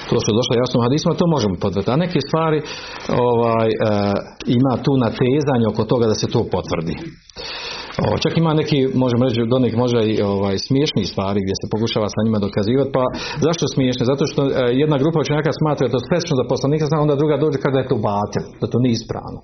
To 0.09 0.15
što 0.23 0.31
je 0.31 0.39
došlo 0.41 0.53
u 0.81 0.85
hadisma, 0.87 1.21
to 1.21 1.27
možemo 1.35 1.55
potvrditi. 1.65 1.93
A 1.95 2.03
neke 2.05 2.19
stvari 2.29 2.59
ovaj, 3.31 3.69
e, 3.71 3.75
ima 4.59 4.75
tu 4.85 4.93
natezanje 5.07 5.67
oko 5.73 5.83
toga 5.93 6.07
da 6.11 6.17
se 6.21 6.27
to 6.35 6.41
potvrdi. 6.55 6.97
O, 8.05 8.19
čak 8.25 8.33
ima 8.37 8.53
neki, 8.61 8.79
možemo 9.03 9.23
reći, 9.25 9.51
do 9.53 9.59
nekih 9.65 9.79
možda 9.85 10.01
i 10.13 10.15
ovaj, 10.33 10.57
smiješni 10.67 11.05
stvari 11.13 11.39
gdje 11.45 11.55
se 11.61 11.73
pokušava 11.75 12.09
sa 12.15 12.21
njima 12.25 12.39
dokazivati. 12.47 12.91
Pa 12.97 13.05
zašto 13.47 13.65
smiješne? 13.75 14.05
Zato 14.13 14.25
što 14.31 14.41
e, 14.47 14.51
jedna 14.83 14.97
grupa 15.03 15.19
učenjaka 15.21 15.53
smatra 15.61 15.83
da 15.87 15.93
to 15.95 16.01
specifično 16.07 16.35
za 16.41 16.47
poslanika, 16.53 16.85
onda 17.05 17.15
druga 17.23 17.37
dođe 17.45 17.59
kada 17.65 17.79
je 17.79 17.91
to 17.91 17.97
batel, 18.09 18.45
da 18.61 18.67
to 18.73 18.79
nije 18.83 18.95
ispravno 18.99 19.41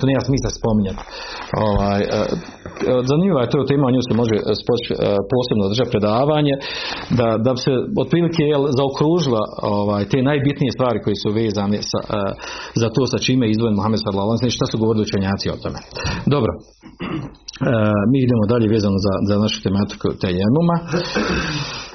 to 0.00 0.04
nema 0.10 0.22
smisla 0.28 0.50
spominjati. 0.58 1.02
Ovaj, 1.68 2.00
e, 2.02 2.06
zanimljiva 3.10 3.40
je 3.42 3.52
to 3.52 3.68
tema, 3.70 3.84
o 3.86 3.94
nju 3.94 4.02
se 4.08 4.14
može 4.22 4.36
spoći 4.62 4.88
e, 4.92 4.96
posebno 5.32 5.64
držati 5.72 5.92
predavanje, 5.94 6.54
da, 7.18 7.28
da 7.44 7.50
bi 7.54 7.60
se 7.66 7.72
otprilike 8.02 8.44
zaokružila 8.78 9.42
ovaj, 9.78 10.02
te 10.12 10.18
najbitnije 10.30 10.70
stvari 10.76 10.98
koje 11.04 11.16
su 11.22 11.28
vezane 11.40 11.78
sa, 11.90 12.00
e, 12.02 12.20
za 12.82 12.88
to 12.94 13.02
sa 13.12 13.18
čime 13.24 13.42
je 13.44 13.52
izdvojen 13.54 13.78
Mohamed 13.78 14.00
sallallahu 14.00 14.30
alejhi 14.32 14.58
šta 14.58 14.66
su 14.70 14.76
govorili 14.82 15.06
učenjaci 15.08 15.46
o 15.54 15.60
tome. 15.62 15.78
Dobro. 16.34 16.52
mi 18.10 18.18
idemo 18.26 18.44
dalje 18.52 18.66
vezano 18.76 18.98
za, 19.06 19.14
za 19.28 19.34
našu 19.44 19.58
tematiku 19.66 20.08
tejemuma. 20.22 20.76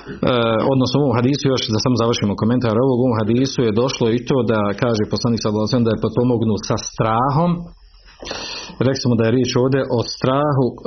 E, 0.10 0.34
odnosno 0.74 0.96
u 0.98 1.04
ovom 1.04 1.16
hadisu 1.20 1.44
još 1.54 1.64
da 1.74 1.80
samo 1.86 1.96
završimo 2.02 2.40
komentar 2.42 2.76
ovog 2.86 3.00
u 3.02 3.18
hadisu 3.20 3.60
je 3.68 3.78
došlo 3.82 4.06
i 4.10 4.24
to 4.30 4.38
da 4.52 4.60
kaže 4.84 5.04
poslanik 5.14 5.40
sallallahu 5.42 5.86
da 5.88 5.94
je 5.94 6.04
potpomognu 6.06 6.56
sa 6.68 6.78
strahom 6.90 7.52
Rekli 8.86 9.04
smo 9.04 9.14
da 9.20 9.24
je 9.26 9.36
riječ 9.38 9.52
ovdje 9.64 9.82
o 9.98 10.00
strahu, 10.16 10.66
e, 10.74 10.78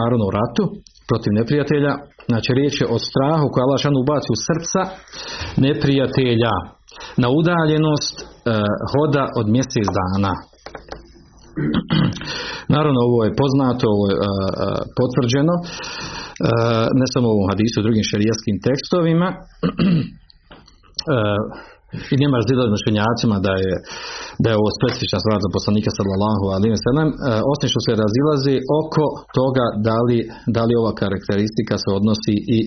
naravno 0.00 0.24
u 0.26 0.34
ratu, 0.38 0.64
protiv 1.08 1.32
neprijatelja. 1.40 1.92
Znači 2.30 2.50
riječ 2.58 2.74
je 2.82 2.90
o 2.96 2.98
strahu 3.08 3.46
koja 3.52 3.62
Allah 3.64 3.80
ubaci 4.02 4.28
u 4.34 4.42
srca 4.46 4.82
neprijatelja 5.66 6.54
na 7.22 7.28
udaljenost 7.40 8.16
e, 8.22 8.26
hoda 8.92 9.24
od 9.40 9.46
mjesec 9.54 9.86
dana. 10.00 10.32
Naravno 12.74 13.00
ovo 13.08 13.18
je 13.26 13.38
poznato, 13.42 13.84
ovo 13.94 14.04
je 14.10 14.16
e, 14.18 14.22
potvrđeno 14.98 15.54
ne 17.00 17.06
samo 17.12 17.26
u 17.28 17.34
ovom 17.36 17.48
hadisu, 17.52 17.84
drugim 17.86 18.04
šerijaskim 18.12 18.56
tekstovima. 18.66 19.28
I 22.12 22.14
nema 22.22 22.34
razdjela 22.40 22.74
mišljenjacima 22.76 23.36
da 23.46 23.52
je, 23.64 23.72
da 24.42 24.48
je 24.50 24.60
ovo 24.60 24.70
specifična 24.78 25.18
stvar 25.22 25.38
za 25.44 25.50
poslanika 25.56 25.90
sallallahu 25.98 26.44
alaihi 26.54 26.82
sallam, 26.86 27.08
e, 27.12 27.14
osim 27.52 27.68
što 27.72 27.80
se 27.86 27.92
razilazi 28.04 28.54
oko 28.80 29.04
toga 29.38 29.66
da 29.88 29.98
li, 30.06 30.18
da 30.56 30.62
li 30.66 30.80
ova 30.82 30.92
karakteristika 31.02 31.74
se 31.82 31.88
odnosi 31.98 32.34
i 32.56 32.58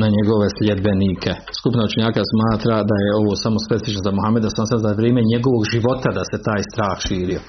na 0.00 0.06
njegove 0.16 0.46
sljedbenike. 0.56 1.32
Skupina 1.58 1.82
učenjaka 1.88 2.22
smatra 2.32 2.76
da 2.90 2.96
je 3.04 3.10
ovo 3.20 3.32
samo 3.44 3.58
specifično 3.66 4.02
za 4.06 4.12
Muhameda 4.16 4.48
sam 4.56 4.66
sad 4.70 4.80
za 4.86 4.92
vrijeme 4.98 5.30
njegovog 5.32 5.62
života 5.72 6.08
da 6.18 6.22
se 6.30 6.36
taj 6.48 6.60
strah 6.70 6.96
širio 7.08 7.42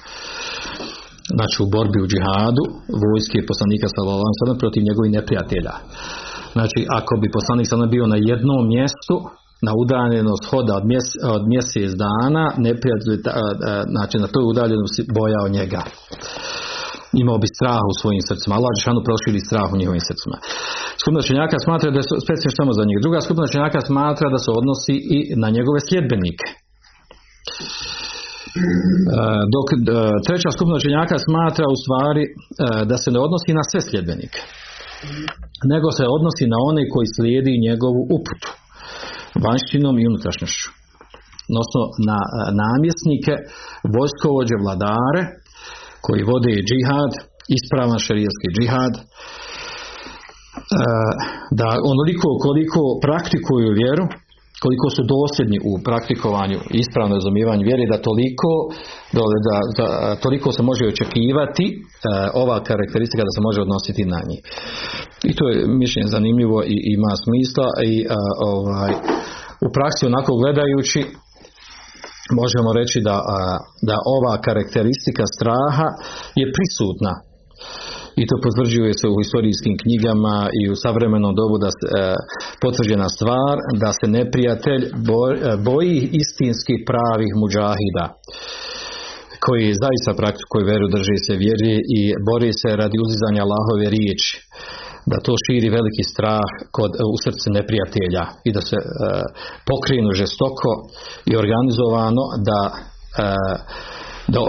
znači 1.36 1.56
u 1.64 1.70
borbi 1.74 1.98
u 2.00 2.10
džihadu 2.10 2.64
vojske 3.02 3.38
poslanika 3.50 3.86
sallallahu 3.94 4.60
protiv 4.62 4.80
njegovih 4.88 5.10
neprijatelja. 5.18 5.74
Znači 6.56 6.80
ako 6.98 7.12
bi 7.22 7.34
poslanik 7.36 7.66
sallallahu 7.66 7.96
bio 7.96 8.06
na 8.14 8.18
jednom 8.30 8.60
mjestu 8.74 9.16
na 9.66 9.72
udaljenost 9.82 10.44
hoda 10.50 10.72
od, 10.80 10.84
mjese, 10.92 11.16
od 11.36 11.42
mjesec 11.52 11.90
dana, 12.06 12.44
neprijatelj, 12.66 13.16
znači 13.94 14.16
na 14.24 14.28
toj 14.34 14.44
udaljenosti 14.52 15.02
bojao 15.18 15.46
njega. 15.58 15.82
Imao 17.22 17.38
bi 17.42 17.48
strah 17.56 17.82
u 17.90 17.94
svojim 18.00 18.22
srcima. 18.28 18.52
Allah 18.58 18.72
Žešanu 18.78 19.00
proširi 19.08 19.46
strah 19.48 19.68
u 19.70 19.80
njihovim 19.80 20.04
srcima. 20.08 20.36
Skupina 21.00 21.22
činjaka 21.28 21.56
smatra 21.66 21.88
da 21.94 21.98
je 22.00 22.06
specifično 22.26 22.60
samo 22.60 22.72
za 22.78 22.84
njih. 22.88 22.98
Druga 23.04 23.18
skupina 23.26 23.52
činjaka 23.54 23.80
smatra 23.90 24.26
da 24.34 24.38
se 24.44 24.50
odnosi 24.60 24.94
i 25.16 25.18
na 25.42 25.48
njegove 25.56 25.78
sljedbenike. 25.88 26.46
E, 26.50 26.54
dok 29.54 29.66
treća 30.26 30.50
skupina 30.56 30.78
činjaka 30.86 31.16
smatra 31.28 31.66
u 31.74 31.76
stvari 31.82 32.24
e, 32.26 32.32
da 32.90 32.96
se 33.02 33.08
ne 33.14 33.20
odnosi 33.26 33.50
na 33.58 33.64
sve 33.70 33.80
sljedbenike. 33.88 34.40
nego 35.72 35.88
se 35.98 36.04
odnosi 36.16 36.44
na 36.52 36.58
one 36.70 36.82
koji 36.92 37.06
slijedi 37.16 37.62
njegovu 37.66 38.02
uputu 38.16 38.50
vanjštinom 39.44 39.94
i 39.98 40.08
unutrašnjošću. 40.10 40.68
Odnosno 41.50 41.82
na 42.08 42.18
namjesnike 42.62 43.34
vojskovođe 43.94 44.56
vladare 44.64 45.22
koji 46.04 46.28
vode 46.32 46.54
džihad 46.68 47.12
ispravan 47.56 48.00
šarijetski 48.06 48.48
džihad 48.56 48.92
da 51.60 51.68
onoliko 51.92 52.28
koliko 52.44 52.82
praktikuju 53.04 53.78
vjeru 53.80 54.06
koliko 54.62 54.86
su 54.96 55.02
dosljedni 55.14 55.58
u 55.70 55.72
praktikovanju 55.88 56.58
i 56.72 56.76
ispravnom 56.82 57.16
razumijevanju 57.18 57.68
vjeri 57.70 57.84
da 57.92 58.04
toliko 58.08 58.50
da, 59.16 59.22
da, 59.78 59.86
toliko 60.24 60.48
se 60.56 60.62
može 60.70 60.84
očekivati 60.92 61.66
e, 61.70 61.76
ova 62.42 62.56
karakteristika 62.70 63.22
da 63.28 63.32
se 63.36 63.40
može 63.48 63.60
odnositi 63.66 64.02
na 64.14 64.20
njih. 64.28 64.40
I 65.30 65.32
to 65.38 65.44
je 65.48 65.56
mišljenje 65.82 66.08
zanimljivo 66.16 66.58
i 66.74 66.76
ima 66.96 67.12
smisla 67.24 67.68
i 67.92 67.94
ovaj 68.56 68.92
u 69.66 69.68
praksi 69.76 70.02
onako 70.06 70.30
gledajući 70.42 71.00
možemo 72.40 72.70
reći 72.80 72.98
da, 73.08 73.16
da 73.88 73.96
ova 74.16 74.34
karakteristika 74.46 75.24
straha 75.36 75.88
je 76.40 76.52
prisutna 76.56 77.14
i 78.20 78.22
to 78.28 78.36
potvrđuje 78.44 78.92
se 79.00 79.06
u 79.08 79.18
historijskim 79.22 79.74
knjigama 79.82 80.36
i 80.60 80.62
u 80.72 80.76
savremenom 80.84 81.32
dobu 81.40 81.56
da 81.64 81.70
se, 81.76 81.84
e, 81.88 81.92
potvrđena 82.62 83.08
stvar 83.16 83.56
da 83.82 83.90
se 83.98 84.06
neprijatelj 84.18 84.82
e, 84.84 84.92
boji 85.68 85.98
istinskih 86.22 86.78
pravih 86.90 87.30
muđahida 87.40 88.06
koji 89.44 89.78
zaista 89.84 90.12
praktikuju 90.20 90.68
veru, 90.72 90.86
drži 90.96 91.18
se 91.26 91.34
vjeri 91.44 91.74
i 91.98 92.00
bori 92.28 92.50
se 92.60 92.70
radi 92.82 92.96
uzizanja 93.04 93.40
Allahove 93.42 93.86
riječi 93.96 94.32
da 95.10 95.16
to 95.26 95.32
širi 95.44 95.68
veliki 95.78 96.04
strah 96.12 96.48
kod, 96.76 96.90
u 97.14 97.16
srcu 97.24 97.48
neprijatelja 97.58 98.24
i 98.48 98.50
da 98.56 98.60
se 98.68 98.78
e, 98.80 98.84
pokrinu 99.70 100.10
žestoko 100.20 100.70
i 101.30 101.32
organizovano 101.42 102.24
da 102.48 102.60
e, 102.72 102.76
da, 104.34 104.40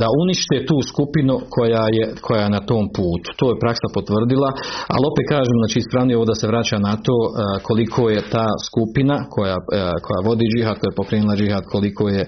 da 0.00 0.06
unište 0.22 0.56
tu 0.68 0.76
skupinu 0.90 1.34
koja 1.54 1.84
je, 1.96 2.04
koja 2.26 2.42
je 2.42 2.54
na 2.56 2.62
tom 2.70 2.84
putu. 2.96 3.28
To 3.38 3.44
je 3.50 3.62
praksa 3.64 3.88
potvrdila, 3.96 4.50
ali 4.94 5.04
opet 5.10 5.24
kažem, 5.34 5.56
znači 5.62 5.78
ispravnije 5.78 6.16
ovo 6.16 6.26
da 6.32 6.36
se 6.40 6.46
vraća 6.52 6.78
na 6.88 6.94
to 7.06 7.16
koliko 7.68 8.02
je 8.14 8.20
ta 8.34 8.46
skupina 8.68 9.16
koja, 9.34 9.56
koja 10.04 10.20
vodi 10.28 10.44
džihad, 10.52 10.76
koja 10.78 10.90
je 10.90 11.00
pokrenula 11.00 11.34
džihad, 11.40 11.64
koliko 11.74 12.02
je 12.16 12.22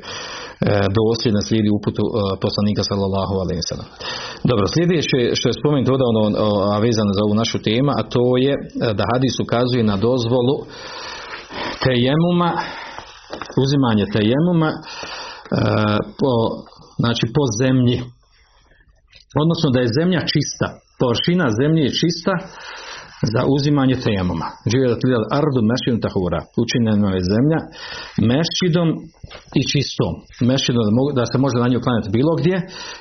dosljedna 1.00 1.42
slijedi 1.46 1.70
uputu 1.78 2.04
poslanika 2.44 2.82
sallallahu 2.90 3.34
alaihi. 3.42 3.62
Dobro, 4.50 4.66
sljedeće 4.74 5.18
što 5.38 5.46
je 5.48 5.60
spomenuto 5.60 5.90
ovdje 5.92 6.06
ono, 6.12 6.22
a 6.72 6.76
vezano 6.86 7.12
za 7.16 7.22
ovu 7.26 7.34
našu 7.42 7.58
temu, 7.68 7.90
a 7.98 8.02
to 8.14 8.24
je 8.46 8.54
da 8.98 9.04
hadis 9.12 9.34
ukazuje 9.44 9.82
na 9.92 9.96
dozvolu 10.08 10.56
tejemuma, 11.84 12.50
uzimanje 13.64 14.04
tejemuma 14.16 14.70
po 16.20 16.32
znači 17.02 17.24
po 17.36 17.44
zemlji. 17.60 17.98
Odnosno 19.42 19.68
da 19.74 19.78
je 19.80 19.94
zemlja 19.98 20.20
čista, 20.32 20.66
površina 21.00 21.46
zemlje 21.60 21.82
je 21.86 21.98
čista 22.02 22.34
za 23.32 23.40
uzimanje 23.54 23.96
tejemoma. 24.04 24.48
Žive 24.70 24.86
da 24.92 25.00
tlijel 25.02 25.24
ardu 25.40 25.60
mešidom 25.70 26.00
tahura. 26.04 26.40
Učinjeno 26.62 27.08
je 27.16 27.28
zemlja 27.32 27.60
mešidom 28.30 28.88
i 29.60 29.62
čistom. 29.72 30.12
Mešidom 30.50 30.84
da 31.18 31.24
se 31.30 31.36
može 31.44 31.56
na 31.58 31.68
nju 31.70 31.80
klanjati 31.84 32.14
bilo 32.18 32.32
gdje 32.40 32.56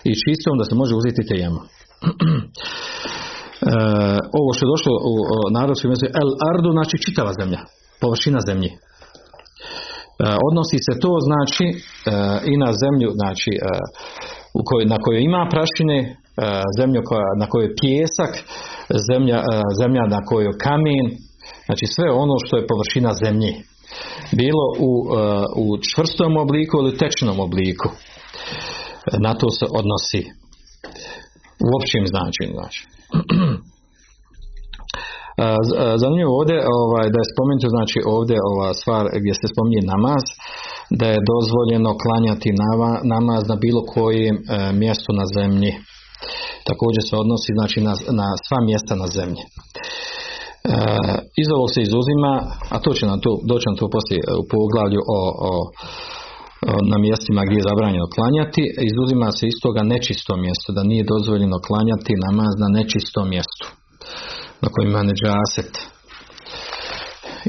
i 0.10 0.12
čistom 0.23 0.53
da 0.60 0.63
se 0.69 0.75
može 0.82 0.93
uzeti 0.99 1.27
tejemom. 1.32 1.63
E, 3.65 3.75
ovo 4.39 4.49
što 4.53 4.62
je 4.65 4.73
došlo 4.75 4.93
u 5.12 5.13
narodskom 5.60 5.91
jeziku 5.91 6.12
el 6.21 6.32
ardu 6.51 6.69
znači 6.77 6.95
čitava 7.06 7.32
zemlja, 7.39 7.60
površina 8.01 8.39
zemlje. 8.49 8.69
E, 10.19 10.23
odnosi 10.49 10.78
se 10.88 10.93
to 11.04 11.13
znači 11.28 11.65
e, 11.69 11.76
i 12.52 12.54
na 12.63 12.69
zemlju 12.84 13.10
znači 13.19 13.52
e, 13.56 13.62
u 14.60 14.62
kojoj, 14.67 14.86
na 14.86 14.97
kojoj 15.04 15.21
ima 15.23 15.47
prašine, 15.54 15.97
zemlju 16.80 17.02
na 17.39 17.45
kojoj 17.49 17.65
je 17.65 17.76
pjesak, 17.82 18.34
zemlja, 19.10 19.39
zemlja 19.82 20.04
na 20.15 20.19
kojoj 20.28 20.45
je 20.45 20.58
kamen, 20.65 21.06
znači 21.65 21.86
sve 21.95 22.08
ono 22.23 22.36
što 22.43 22.58
je 22.58 22.67
površina 22.67 23.12
zemlje. 23.23 23.52
Bilo 24.41 24.65
u, 24.88 24.91
u 25.63 25.65
čvrstom 25.91 26.38
obliku 26.38 26.78
ili 26.78 26.97
tečnom 26.97 27.39
obliku. 27.39 27.89
Na 29.26 29.34
to 29.34 29.47
se 29.49 29.65
odnosi 29.80 30.21
u 31.65 31.67
općim 31.78 32.04
značenju. 32.13 32.54
Znači. 32.60 32.80
Zanimljivo 36.02 36.32
ovdje 36.39 36.58
ovaj, 36.82 37.08
da 37.13 37.19
je 37.19 37.32
spomenuto 37.34 37.67
znači 37.76 38.00
ovdje 38.15 38.38
ova 38.52 38.69
stvar 38.80 39.04
gdje 39.22 39.34
se 39.39 39.46
spominje 39.54 39.82
namaz 39.93 40.24
da 41.00 41.06
je 41.13 41.26
dozvoljeno 41.34 41.91
klanjati 42.04 42.50
namaz 43.15 43.43
na 43.52 43.58
bilo 43.65 43.82
kojem 43.96 44.36
e, 44.38 44.41
mjestu 44.84 45.10
na 45.19 45.26
zemlji. 45.38 45.72
Također 46.69 47.02
se 47.10 47.13
odnosi 47.24 47.52
znači 47.60 47.78
na, 47.88 47.93
na 48.19 48.28
sva 48.46 48.60
mjesta 48.69 48.93
na 49.04 49.08
zemlji. 49.17 49.43
E, 49.46 49.50
iz 51.41 51.48
ovog 51.56 51.69
se 51.74 51.80
izuzima, 51.88 52.32
a 52.74 52.76
to 52.84 52.91
će 52.98 53.04
nam 53.10 53.19
to, 53.26 53.32
doći 53.50 53.65
nam 53.69 53.78
to 53.82 53.88
poslije 53.96 54.22
u 54.41 54.43
poglavlju 54.54 55.02
o, 55.17 55.19
o, 55.50 55.52
na 56.91 56.98
mjestima 57.06 57.41
gdje 57.46 57.58
je 57.60 57.69
zabranjeno 57.69 58.08
klanjati, 58.15 58.63
izuzima 58.91 59.28
se 59.38 59.43
iz 59.48 59.58
toga 59.65 59.82
nečisto 59.93 60.34
mjesto, 60.46 60.69
da 60.78 60.89
nije 60.91 61.10
dozvoljeno 61.13 61.58
klanjati 61.67 62.22
namaz 62.28 62.54
na 62.63 62.67
nečistom 62.78 63.26
mjestu 63.36 63.67
na 64.63 64.69
kojima 64.73 64.91
ima 64.91 65.04
neđaset 65.12 65.71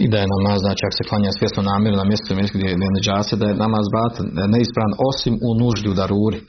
i 0.05 0.07
da 0.13 0.19
je 0.21 0.33
namaz, 0.35 0.59
znači 0.67 0.83
ako 0.85 0.97
se 0.99 1.09
klanja 1.11 1.31
svjesno 1.39 1.61
namjerno 1.71 1.99
na 2.03 2.09
mjestu 2.11 2.29
gdje 2.59 2.69
je 2.71 2.95
neđaset, 2.97 3.37
da 3.41 3.47
je 3.49 3.63
namaz 3.67 3.87
bat 3.97 4.15
neispravan 4.55 4.95
osim 5.11 5.35
u 5.49 5.51
nuždi 5.61 5.89
u 5.91 5.99
daruri. 6.01 6.41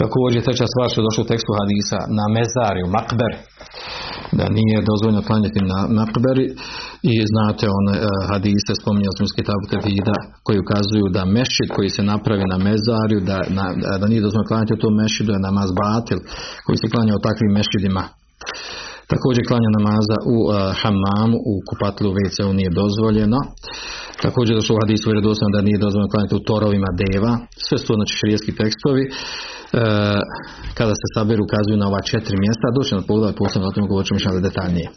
Također 0.00 0.40
treća 0.46 0.66
stvar 0.72 0.86
što 0.88 0.98
je 1.00 1.08
došlo 1.08 1.22
u 1.24 1.30
tekstu 1.32 1.52
hadisa 1.60 1.98
na 2.18 2.24
mezari, 2.36 2.80
u 2.86 2.92
makber, 2.96 3.32
da 4.38 4.44
nije 4.58 4.86
dozvoljeno 4.90 5.26
klanjati 5.28 5.60
na 5.72 5.78
makberi 5.98 6.46
i 7.12 7.14
znate 7.32 7.64
one 7.78 7.92
uh, 7.98 8.06
hadise 8.30 8.72
spominjali 8.82 9.16
smo 9.16 9.24
iz 9.28 9.36
kitabu 9.38 9.64
koji 10.46 10.58
ukazuju 10.64 11.06
da 11.16 11.32
mešid 11.36 11.68
koji 11.76 11.88
se 11.96 12.02
napravi 12.12 12.44
na 12.54 12.58
mezariju 12.68 13.20
da, 13.30 13.38
na, 13.58 13.64
da 14.00 14.06
nije 14.10 14.24
dozvoljeno 14.24 14.50
klanjati 14.50 14.76
u 14.76 14.82
tom 14.84 14.94
mešidu 15.02 15.30
je 15.32 15.46
namaz 15.48 15.68
batil 15.82 16.18
koji 16.64 16.76
se 16.80 16.92
klanja 16.92 17.12
u 17.14 17.24
takvim 17.28 17.52
mešidima 17.58 18.04
Također 19.12 19.42
klanja 19.48 19.70
namaza 19.78 20.18
u 20.34 20.36
uh, 20.44 20.52
hamamu, 20.80 21.36
u 21.50 21.54
kupatlu 21.68 22.08
WC 22.16 22.38
nije 22.58 22.70
dozvoljeno. 22.80 23.40
Također 24.24 24.52
došlo 24.56 24.74
u 24.74 24.82
hadisu 24.82 25.04
vjerodostojno 25.08 25.52
da 25.56 25.66
nije 25.66 25.84
dozvoljeno 25.84 26.12
klanjati 26.12 26.38
u 26.38 26.46
torovima 26.50 26.90
deva. 27.02 27.32
Sve 27.66 27.76
su 27.78 27.84
to 27.86 27.94
znači 27.98 28.12
širijetski 28.18 28.52
tekstovi. 28.60 29.04
E, 29.06 29.10
kada 30.78 30.94
se 31.00 31.06
saberu 31.14 31.42
ukazuju 31.44 31.76
na 31.82 31.88
ova 31.90 32.00
četiri 32.10 32.36
mjesta, 32.44 32.74
doći 32.76 32.94
na 32.94 33.02
pogled 33.08 33.34
posebno 33.42 33.68
o 33.68 33.74
tome 33.74 33.90
govorit 33.90 34.08
ćemo 34.08 34.20
što 34.20 34.46
detaljnije. 34.48 34.88
E, 34.90 34.94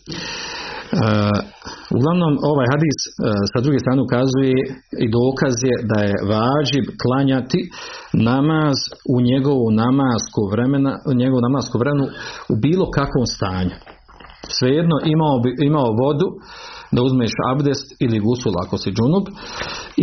uglavnom 1.97 2.33
ovaj 2.51 2.67
hadis 2.73 2.97
e, 3.05 3.09
sa 3.51 3.59
druge 3.65 3.79
strane 3.83 3.99
ukazuje 4.07 4.59
i 5.03 5.05
dokaz 5.19 5.55
je 5.69 5.75
da 5.91 5.99
je 6.07 6.21
vađib 6.33 6.85
klanjati 7.03 7.61
namaz 8.31 8.77
u 9.13 9.15
njegovu 9.29 9.67
namasku 9.83 10.41
vremena, 10.53 10.91
u 11.09 11.11
njegovu 11.21 11.41
namasku 11.47 11.75
vremenu 11.81 12.05
u 12.51 12.53
bilo 12.65 12.85
kakvom 12.97 13.27
stanju 13.35 13.75
svejedno 14.57 14.95
imao, 15.13 15.35
imao 15.69 15.89
vodu 16.03 16.27
da 16.91 16.99
uzmeš 17.07 17.31
abdest 17.51 17.87
ili 17.99 18.19
gusul 18.19 18.53
ako 18.63 18.77
si 18.77 18.89
džunub 18.97 19.25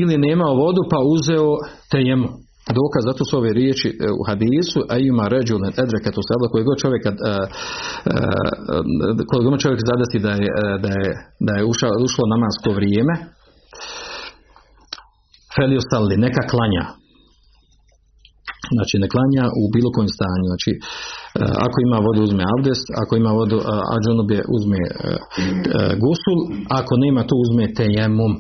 ili 0.00 0.16
nemao 0.26 0.54
vodu 0.54 0.82
pa 0.90 0.98
uzeo 1.14 1.48
tejemu 1.92 2.28
dokaz 2.80 3.02
zato 3.10 3.22
su 3.24 3.38
ove 3.38 3.50
riječi 3.60 3.88
e, 3.88 3.92
u 4.20 4.22
hadisu 4.28 4.80
a 4.92 4.94
ima 4.98 5.24
ređulen 5.34 5.72
edreketu 5.84 6.20
sabla 6.28 6.48
koji 6.52 6.64
god 6.68 6.76
čovjek 6.84 7.02
kad, 7.06 7.16
koji 9.28 9.42
god 9.44 9.60
čovjek 9.64 9.80
zadesi 9.90 10.18
da 10.26 10.32
je, 10.42 10.50
e, 10.62 10.78
da 10.84 10.90
je, 11.00 11.10
da 11.46 11.52
je 11.58 11.68
ušao, 11.72 11.90
ušlo 12.06 12.24
namasko 12.34 12.70
vrijeme 12.78 13.14
felio 15.56 15.80
stalli, 15.88 16.24
neka 16.26 16.42
klanja 16.52 16.84
znači 18.76 18.94
ne 19.02 19.08
klanja 19.12 19.44
u 19.60 19.62
bilo 19.74 19.88
kojem 19.94 20.10
stanju. 20.16 20.46
Znači 20.52 20.70
e, 20.74 20.78
ako 21.66 21.76
ima 21.86 21.98
vodu 22.06 22.20
uzme 22.26 22.42
abdest 22.54 22.86
ako 23.02 23.12
ima 23.16 23.32
vodu 23.40 23.58
a 23.92 23.94
džunube 24.02 24.38
uzme 24.56 24.80
e, 24.84 24.90
e, 24.90 25.16
gusul 26.04 26.38
ako 26.80 26.92
nema 27.04 27.20
to 27.28 27.34
uzme 27.44 27.64
tejemum. 27.80 28.32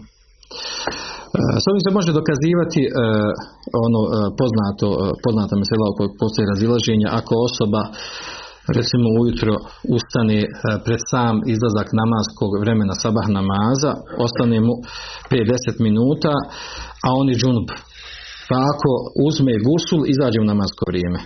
S 1.62 1.64
ovim 1.70 1.82
se 1.84 1.96
može 1.98 2.10
dokazivati 2.20 2.82
ono 3.86 4.00
poznato, 4.40 4.86
poznata 5.24 5.54
mesela 5.62 5.84
oko 5.92 6.04
razilaženja. 6.52 7.08
Ako 7.20 7.32
osoba 7.48 7.82
recimo 8.78 9.06
ujutro 9.20 9.52
ustane 9.96 10.38
pred 10.84 11.00
sam 11.10 11.34
izlazak 11.54 11.88
namaskog 12.02 12.50
vremena 12.62 12.94
sabah 13.02 13.26
namaza 13.38 13.92
ostane 14.26 14.58
mu 14.66 14.74
50 15.30 15.86
minuta 15.86 16.32
a 17.06 17.08
on 17.20 17.26
je 17.28 17.38
džunub 17.40 17.68
pa 18.48 18.56
ako 18.72 18.90
uzme 19.28 19.54
gusul, 19.68 20.00
izađe 20.14 20.38
u 20.40 20.50
namasko 20.52 20.82
vrijeme. 20.90 21.20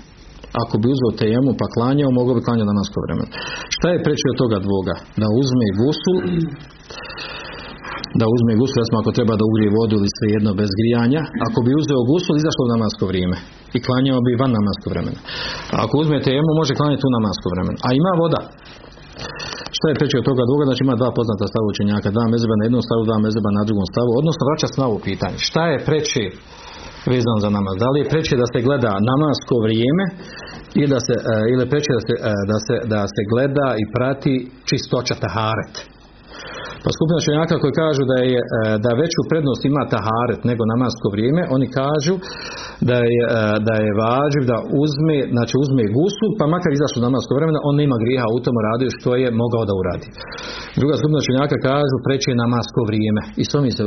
ako 0.62 0.74
bi 0.80 0.86
uzeo 0.94 1.18
tejemu 1.22 1.50
pa 1.60 1.66
klanjao, 1.74 2.10
mogao 2.18 2.34
bi 2.36 2.46
klanjati 2.46 2.70
namasko 2.72 2.98
vremena. 3.04 3.30
Šta 3.74 3.86
je 3.90 4.04
preče 4.06 4.26
od 4.32 4.40
toga 4.42 4.58
dvoga? 4.66 4.94
Da 5.22 5.26
uzme 5.40 5.66
gusul, 5.80 6.16
da 8.20 8.26
uzme 8.34 8.52
gusul, 8.60 8.78
jasno 8.82 8.96
ako 8.98 9.10
treba 9.16 9.34
da 9.40 9.44
ugrije 9.50 9.76
vodu 9.78 9.94
ili 9.98 10.16
svejedno 10.18 10.50
bez 10.60 10.70
grijanja, 10.80 11.22
ako 11.46 11.58
bi 11.64 11.78
uzeo 11.80 12.08
gusul, 12.10 12.34
izašlo 12.36 12.62
u 12.64 12.72
namasko 12.74 13.04
vrijeme 13.10 13.36
i 13.76 13.78
klanjao 13.86 14.20
bi 14.26 14.40
van 14.42 14.52
namasko 14.58 14.86
vremena. 14.92 15.20
Ako 15.84 15.94
uzme 16.02 16.18
tejemu, 16.26 16.50
može 16.60 16.72
klanjati 16.78 17.04
u 17.08 17.16
namasko 17.18 17.46
vremena. 17.54 17.78
A 17.86 17.88
ima 18.00 18.12
voda. 18.22 18.40
Šta 19.76 19.86
je 19.88 19.98
preče 20.00 20.16
od 20.18 20.28
toga 20.30 20.42
dvoga? 20.48 20.62
Znači 20.68 20.82
ima 20.86 20.96
dva 21.00 21.10
poznata 21.18 21.44
stavu 21.52 21.66
učenjaka, 21.72 22.14
dva 22.16 22.24
mezeba 22.32 22.54
na 22.56 22.64
jednom 22.66 22.82
stavu, 22.88 23.02
dva 23.08 23.18
mezeba 23.26 23.50
na 23.58 23.62
drugom 23.68 23.86
stavu, 23.92 24.10
odnosno 24.20 24.42
vraća 24.48 24.66
se 24.70 24.76
na 24.80 24.86
ovo 24.90 24.98
pitanje. 25.08 25.38
Šta 25.48 25.62
je 25.72 25.84
preče 25.88 26.24
vezan 27.06 27.38
za 27.44 27.50
namaz? 27.56 27.74
Da 27.82 27.88
li 27.90 28.00
je 28.00 28.10
preče 28.12 28.34
da 28.42 28.46
se 28.52 28.60
gleda 28.66 28.92
namasko 29.10 29.54
vrijeme 29.66 30.04
ili 30.80 30.90
da 30.94 31.00
se, 31.06 31.14
e, 31.32 31.34
ili 31.52 31.64
preče 31.72 31.90
da 31.98 32.02
se, 32.06 32.14
e, 32.30 32.32
da 32.50 32.58
se, 32.66 32.74
da 32.94 33.02
se 33.14 33.22
gleda 33.32 33.68
i 33.82 33.84
prati 33.94 34.34
čistoća 34.68 35.14
taharet? 35.24 35.74
Pa 36.84 36.90
skupina 36.96 37.20
čenjaka 37.28 37.54
koji 37.62 37.78
kažu 37.82 38.02
da 38.12 38.18
je 38.32 38.40
e, 38.42 38.44
da 38.84 39.00
veću 39.02 39.20
prednost 39.30 39.62
ima 39.64 39.82
taharet 39.94 40.40
nego 40.50 40.62
namasko 40.72 41.06
vrijeme, 41.14 41.42
oni 41.56 41.66
kažu 41.80 42.14
da 42.90 42.98
je, 43.14 43.22
e, 43.26 43.30
da 43.68 43.74
je 43.84 43.98
važiv 44.04 44.42
da 44.52 44.58
uzme, 44.82 45.16
znači 45.34 45.54
uzme 45.62 45.84
gusu, 45.96 46.26
pa 46.38 46.44
makar 46.54 46.70
izašlo 46.74 46.98
namasko 47.08 47.32
vremena, 47.38 47.58
on 47.68 47.74
nema 47.82 47.96
griha 48.04 48.26
u 48.36 48.42
tom 48.44 48.56
radu 48.66 48.84
što 48.96 49.10
je 49.22 49.28
mogao 49.42 49.64
da 49.68 49.74
uradi. 49.80 50.08
Druga 50.80 50.94
skupina 51.00 51.20
čenjaka 51.28 51.56
kažu 51.70 51.96
preče 52.06 52.30
namasko 52.44 52.80
vrijeme. 52.88 53.20
I 53.40 53.42
s 53.48 53.50
mi 53.64 53.70
se 53.76 53.82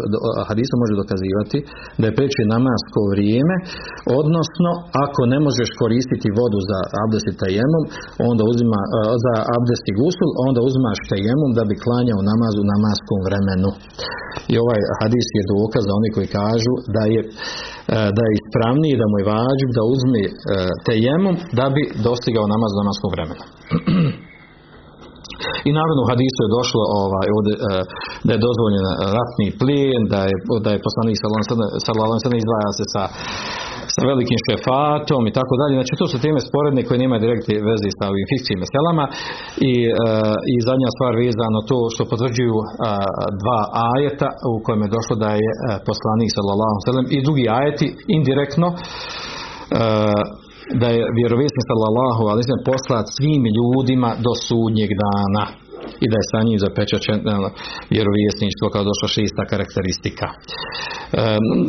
hadisom 0.50 0.78
može 0.84 1.02
dokazivati 1.04 1.58
da 2.00 2.06
je 2.08 2.18
preče 2.20 2.44
namasko 2.56 3.00
vrijeme, 3.14 3.56
odnosno 4.22 4.72
ako 5.06 5.22
ne 5.34 5.40
možeš 5.46 5.70
koristiti 5.82 6.36
vodu 6.40 6.60
za 6.70 6.80
abdest 7.04 7.28
i 7.32 7.38
tajemom, 7.42 7.84
onda 8.30 8.44
uzima 8.52 8.80
e, 8.84 8.88
za 9.26 9.34
abdest 9.56 9.86
i 9.92 9.94
gusul, 10.00 10.30
onda 10.48 10.60
uzimaš 10.68 11.00
tajemom 11.12 11.52
da 11.58 11.64
bi 11.70 11.82
klanjao 11.84 12.20
namazu 12.32 12.62
namaskom 12.84 13.20
vremenu. 13.28 13.70
I 14.54 14.56
ovaj 14.64 14.80
hadis 15.02 15.28
je 15.38 15.50
dokaz 15.56 15.82
za 15.88 15.94
oni 16.00 16.10
koji 16.16 16.28
kažu 16.40 16.74
da 16.96 17.04
je 17.14 17.22
E, 17.92 17.96
da 18.18 18.22
je 18.28 18.38
ispravniji, 18.42 19.00
da 19.02 19.06
mu 19.12 19.16
je 19.20 19.30
vađib 19.32 19.70
da 19.78 19.84
uzme 19.94 20.22
e, 20.28 20.32
tejemom 20.88 21.36
da 21.60 21.66
bi 21.76 21.82
dostigao 22.08 22.46
namaz 22.54 22.72
namaskom 22.82 23.10
vremena. 23.16 23.46
I 25.68 25.70
naravno 25.78 26.02
u 26.04 26.10
hadisu 26.12 26.40
je 26.44 26.56
došlo 26.58 26.84
ovaj, 27.02 27.28
ovdje, 27.38 27.54
e, 27.58 27.62
da 28.26 28.32
je 28.34 28.46
dozvoljen 28.48 28.86
ratni 29.18 29.48
plijen, 29.62 30.04
da 30.14 30.22
je, 30.30 30.36
da 30.66 30.70
je 30.72 30.86
poslanik 30.88 31.18
sallallahu 31.86 32.40
izdvaja 32.44 32.70
se 32.80 32.86
sa 32.94 33.04
sa 33.96 34.02
velikim 34.12 34.40
šefatom 34.48 35.22
i 35.28 35.36
tako 35.38 35.54
dalje. 35.62 35.74
Znači 35.80 35.94
to 36.00 36.06
su 36.12 36.18
teme 36.26 36.40
sporedne 36.50 36.82
koje 36.88 36.98
nemaju 37.04 37.24
direktne 37.26 37.56
veze 37.70 37.90
sa 37.98 38.04
ovim 38.12 38.26
fikcijim 38.32 38.60
meselama 38.64 39.06
i, 39.72 39.74
e, 39.90 39.94
i 40.54 40.56
zadnja 40.68 40.90
stvar 40.96 41.14
vezano 41.24 41.60
to 41.70 41.78
što 41.94 42.10
potvrđuju 42.12 42.58
e, 42.60 42.64
dva 43.42 43.62
ajeta 43.92 44.30
u 44.52 44.54
kojem 44.64 44.82
je 44.86 44.94
došlo 44.98 45.16
da 45.24 45.30
je 45.44 45.52
e, 45.54 45.56
poslanik 45.90 46.30
sallallahu 46.38 46.78
sallam 46.88 47.08
i 47.16 47.18
drugi 47.28 47.46
ajeti 47.60 47.88
indirektno 48.18 48.68
da 50.82 50.88
je 50.96 51.02
vjerovjesnik 51.20 51.66
sallallahu 51.72 52.22
alejhi 52.32 52.66
poslat 52.72 53.06
svim 53.18 53.44
ljudima 53.58 54.10
do 54.26 54.32
sudnjeg 54.48 54.90
dana 55.06 55.44
i 56.04 56.06
da 56.12 56.18
je 56.20 56.30
sa 56.32 56.40
njim 56.48 56.60
zapečačen 56.66 57.20
vjerovjesništvo 57.94 58.66
kao 58.74 58.84
došla 58.90 59.08
šesta 59.16 59.44
karakteristika. 59.52 60.28
E, 60.34 60.38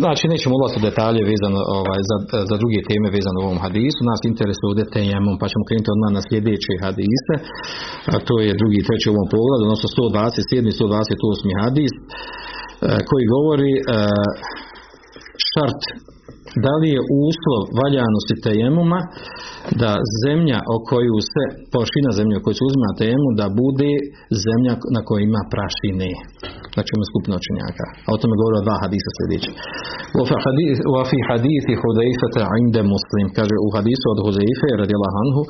znači 0.02 0.24
nećemo 0.32 0.54
ulaziti 0.56 0.80
u 0.80 0.86
detalje 0.88 1.20
vezano 1.32 1.60
ovaj, 1.78 2.00
za, 2.10 2.16
za 2.50 2.56
druge 2.62 2.80
teme 2.88 3.08
vezano 3.16 3.38
u 3.40 3.46
ovom 3.48 3.60
hadisu. 3.64 4.00
Nas 4.10 4.22
interesuje 4.30 4.68
ovdje 4.70 4.92
temom, 4.96 5.34
pa 5.40 5.46
ćemo 5.50 5.66
krenuti 5.68 5.92
odmah 5.94 6.10
na 6.16 6.22
sljedeće 6.28 6.72
hadise. 6.84 7.34
A 8.12 8.14
to 8.26 8.34
je 8.46 8.58
drugi 8.60 8.76
i 8.80 8.86
treći 8.88 9.06
u 9.08 9.14
ovom 9.16 9.28
pogledu, 9.34 9.62
odnosno 9.66 9.88
127. 9.96 10.64
128. 10.80 11.62
hadis 11.62 11.92
e, 11.96 12.02
koji 13.08 13.24
govori 13.34 13.72
e, 13.78 13.82
šart 15.50 15.82
da 16.64 16.72
li 16.80 16.88
je 16.96 17.00
uslov 17.26 17.62
valjanosti 17.80 18.34
tejemuma 18.46 19.00
da 19.82 19.90
zemlja 20.22 20.58
o 20.74 20.76
koju 20.90 21.16
se, 21.32 21.44
površina 21.72 22.10
zemlje 22.18 22.34
o 22.36 22.42
kojoj 22.44 22.58
se 22.58 22.68
uzima 22.70 22.90
temu, 23.02 23.26
da 23.40 23.46
bude 23.62 23.92
zemlja 24.44 24.72
na 24.94 25.00
kojoj 25.06 25.22
ima 25.30 25.42
prašine. 25.52 26.10
Znači 26.74 26.90
ima 26.92 27.06
skupina 27.12 27.34
učenjaka. 27.40 27.84
A 28.06 28.08
o 28.14 28.18
tome 28.20 28.34
govori 28.40 28.66
dva 28.66 28.76
hadisa 28.84 29.10
sljedeći. 29.16 29.50
U 30.90 30.94
afi 31.02 31.18
hadithi 31.28 31.74
Hudejfeta 31.80 32.44
inde 32.62 32.82
muslim. 32.94 33.26
Kaže 33.38 33.54
u 33.66 33.68
hadisu 33.76 34.06
od 34.14 34.18
Hudejfe 34.24 34.68
radijela 34.82 35.08
Hanhu 35.16 35.42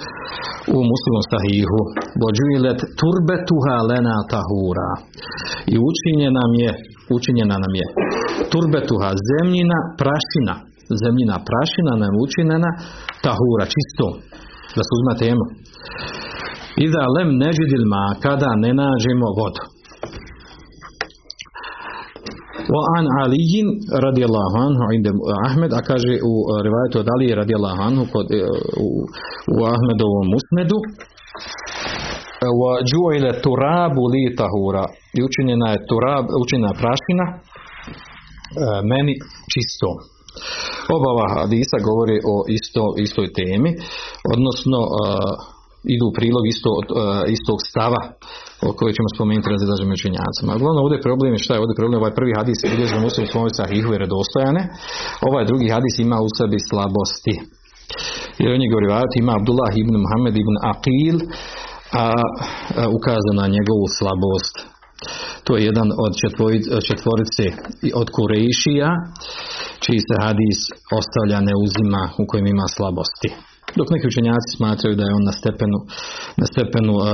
u 0.76 0.78
muslimom 0.92 1.24
sahihu. 1.32 1.80
Bođuilet 2.20 2.80
turbetuha 3.00 3.76
lena 3.90 4.16
tahura. 4.32 4.90
I 5.72 5.74
učinjena 5.88 6.34
nam 6.40 6.52
je 6.62 6.70
učinjena 7.16 7.56
nam 7.64 7.72
je 7.80 7.86
turbetuha 8.52 9.10
zemljina 9.28 9.78
prašina 10.00 10.54
zemljina 11.02 11.36
prašina 11.48 11.92
nam 12.02 12.14
učinjena 12.24 12.70
tahura, 13.24 13.64
čisto, 13.74 14.06
da 14.74 14.80
se 14.86 14.92
uzma 14.96 15.14
temu. 15.22 15.44
I 16.82 16.86
da 16.94 17.02
lem 17.14 17.30
neđidil 17.42 17.84
ma, 17.92 18.04
kada 18.24 18.50
ne 18.64 18.70
nađemo 18.80 19.28
vodu. 19.38 19.62
Wa 22.72 22.82
an 22.96 23.06
Alijin 23.22 23.68
radijallahu 24.06 24.56
anhu 24.66 24.82
Ahmed, 25.46 25.70
a 25.78 25.80
kaže 25.90 26.14
u 26.30 26.34
rivajetu 26.66 26.96
od 27.02 27.08
Ali 27.14 27.38
radijallahu 27.42 27.80
anhu 27.88 28.02
kod, 28.12 28.26
e, 28.30 28.40
u, 28.84 28.88
u 29.54 29.56
Ahmedovom 29.74 30.26
musnedu 30.34 30.78
wa 32.60 32.72
ju'ila 32.92 33.32
turabu 33.44 34.02
li 34.12 34.24
tahura 34.40 34.84
i 35.16 35.20
učinjena 35.28 35.68
je 35.74 35.84
turab, 35.90 36.24
učinjena 36.44 36.74
prašina 36.82 37.24
e, 37.32 37.36
meni 38.90 39.14
čistom. 39.52 39.96
Oba 40.96 41.08
ova 41.14 41.26
hadisa 41.36 41.76
govori 41.88 42.16
o 42.32 42.34
isto, 42.58 42.82
istoj 43.06 43.26
temi, 43.38 43.70
odnosno 44.34 44.78
uh, 44.86 44.94
idu 45.94 46.04
u 46.08 46.14
prilog 46.18 46.44
isto, 46.54 46.70
uh, 46.78 46.82
istog 47.36 47.58
stava 47.70 48.00
o 48.66 48.68
kojoj 48.78 48.96
ćemo 48.96 49.08
spomenuti 49.14 49.52
razilaženim 49.54 49.96
učenjacima. 49.98 50.50
Uglavnom 50.58 50.82
ovdje 50.84 50.96
je 50.98 51.06
problem 51.08 51.32
šta 51.44 51.52
je 51.54 51.62
ovdje 51.62 51.78
problem, 51.80 52.00
ovaj 52.02 52.18
prvi 52.18 52.32
hadis 52.38 52.58
bilježi 52.72 52.94
u 52.96 53.10
svojim 53.14 53.30
svojim 53.32 53.54
sahihu 53.60 53.88
i 53.92 54.02
redostojane, 54.04 54.62
ovaj 55.28 55.44
drugi 55.50 55.68
hadis 55.74 55.94
ima 55.98 56.18
u 56.26 56.28
sebi 56.36 56.58
slabosti. 56.68 57.34
Jer 58.40 58.48
on 58.54 58.62
je 58.62 58.70
ima 59.22 59.32
Abdullah 59.38 59.72
ibn 59.82 59.94
Muhammed 60.04 60.34
ibn 60.42 60.54
Aqil, 60.72 61.16
a, 62.02 62.04
a 62.04 62.04
ukazano 62.98 63.40
na 63.42 63.46
njegovu 63.56 63.86
slabost. 63.98 64.56
To 65.44 65.50
je 65.56 65.62
jedan 65.70 65.88
od 66.04 66.12
četvorice 66.88 67.46
od 68.00 68.08
Kurejšija, 68.16 68.90
čiji 69.84 70.00
se 70.08 70.14
hadis 70.26 70.58
ostavlja, 70.98 71.38
ne 71.48 71.54
uzima, 71.64 72.02
u 72.22 72.24
kojem 72.28 72.46
ima 72.54 72.66
slabosti. 72.76 73.30
Dok 73.78 73.88
neki 73.94 74.06
učenjaci 74.12 74.48
smatraju 74.58 74.94
da 74.98 75.04
je 75.06 75.16
on 75.18 75.24
na 75.30 75.34
stepenu, 75.40 75.78
na 76.40 76.46
stepenu 76.52 76.94
uh, 76.98 77.06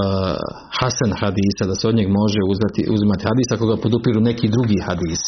Hasan 0.79 1.13
hadisa, 1.21 1.63
da 1.71 1.75
se 1.79 1.85
od 1.91 1.97
njeg 1.99 2.09
može 2.21 2.41
uzeti, 2.53 2.83
uzimati 2.95 3.27
hadis 3.31 3.49
ako 3.55 3.65
ga 3.71 3.83
podupiru 3.85 4.21
neki 4.31 4.47
drugi 4.57 4.79
hadis. 4.89 5.23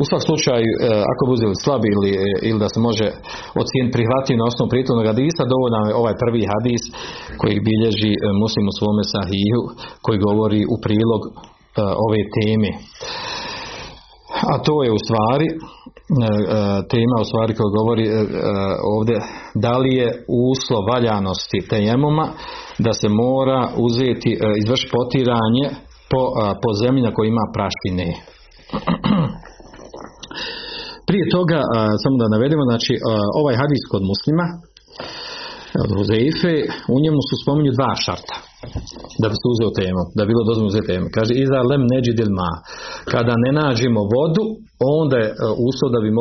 U 0.00 0.02
svakom 0.06 0.26
slučaju, 0.28 0.70
uh, 0.74 0.80
ako 1.12 1.22
bi 1.28 1.62
slabi 1.66 1.88
ili, 1.96 2.10
ili 2.48 2.58
da 2.64 2.68
se 2.74 2.78
može 2.88 3.06
ocijeniti 3.62 3.96
prihvatiti 3.96 4.40
na 4.40 4.44
osnovu 4.50 4.68
prijetlovnog 4.72 5.06
hadisa, 5.12 5.52
dovoljno 5.54 5.78
je 5.88 5.98
ovaj 6.00 6.14
prvi 6.22 6.42
hadis 6.52 6.82
koji 7.40 7.64
bilježi 7.68 8.12
uh, 8.16 8.22
muslim 8.42 8.64
u 8.70 8.76
svome 8.78 9.04
sahihu, 9.14 9.62
koji 10.04 10.24
govori 10.28 10.60
u 10.74 10.76
prilog 10.84 11.22
uh, 11.28 11.34
ove 12.06 12.20
teme. 12.36 12.70
A 14.50 14.52
to 14.66 14.74
je 14.84 14.90
u 14.98 15.00
stvari 15.06 15.48
e, 15.50 15.54
e, 15.54 15.56
tema 16.92 17.16
u 17.20 17.28
stvari 17.30 17.52
koja 17.58 17.70
govori 17.78 18.04
e, 18.08 18.10
ovdje 18.96 19.16
da 19.64 19.74
li 19.82 19.92
je 20.00 20.08
uslov 20.50 20.82
valjanosti 20.92 21.58
tejemuma 21.72 22.26
da 22.86 22.92
se 23.00 23.08
mora 23.08 23.60
uzeti, 23.86 24.32
izvršiti 24.62 24.94
potiranje 24.96 25.66
po, 26.10 26.22
po 26.62 26.70
zemlji 26.82 27.02
na 27.02 27.14
kojoj 27.14 27.32
ima 27.34 27.46
prašine. 27.56 28.06
Prije 31.08 31.24
toga, 31.36 31.60
samo 32.02 32.16
da 32.22 32.32
navedemo, 32.34 32.62
znači 32.70 32.92
ovaj 33.40 33.54
hadis 33.62 33.82
kod 33.92 34.02
muslima, 34.10 34.46
od 35.84 35.90
Huzeife, 35.96 36.54
u 36.94 36.96
njemu 37.04 37.20
su 37.28 37.34
spominju 37.42 37.70
dva 37.78 37.92
šarta 38.04 38.36
da 39.22 39.26
bi 39.30 39.36
se 39.40 39.46
uzeo 39.54 39.70
temu, 39.80 40.02
da 40.16 40.20
bi 40.22 40.30
bilo 40.32 40.44
dozvoljeno 40.48 40.72
uzeti 40.72 40.90
temu. 40.92 41.06
Kaže, 41.16 41.32
iza 41.44 41.58
lem 41.70 41.82
neđidil 41.92 42.30
ma. 42.40 42.52
Kada 43.12 43.34
ne 43.44 43.50
nađemo 43.60 44.02
vodu, 44.14 44.44
onda 44.98 45.16
je 45.22 45.28
e, 45.30 45.34
uslov 45.68 45.88
da 45.94 46.00
bi 46.04 46.10
e, 46.12 46.16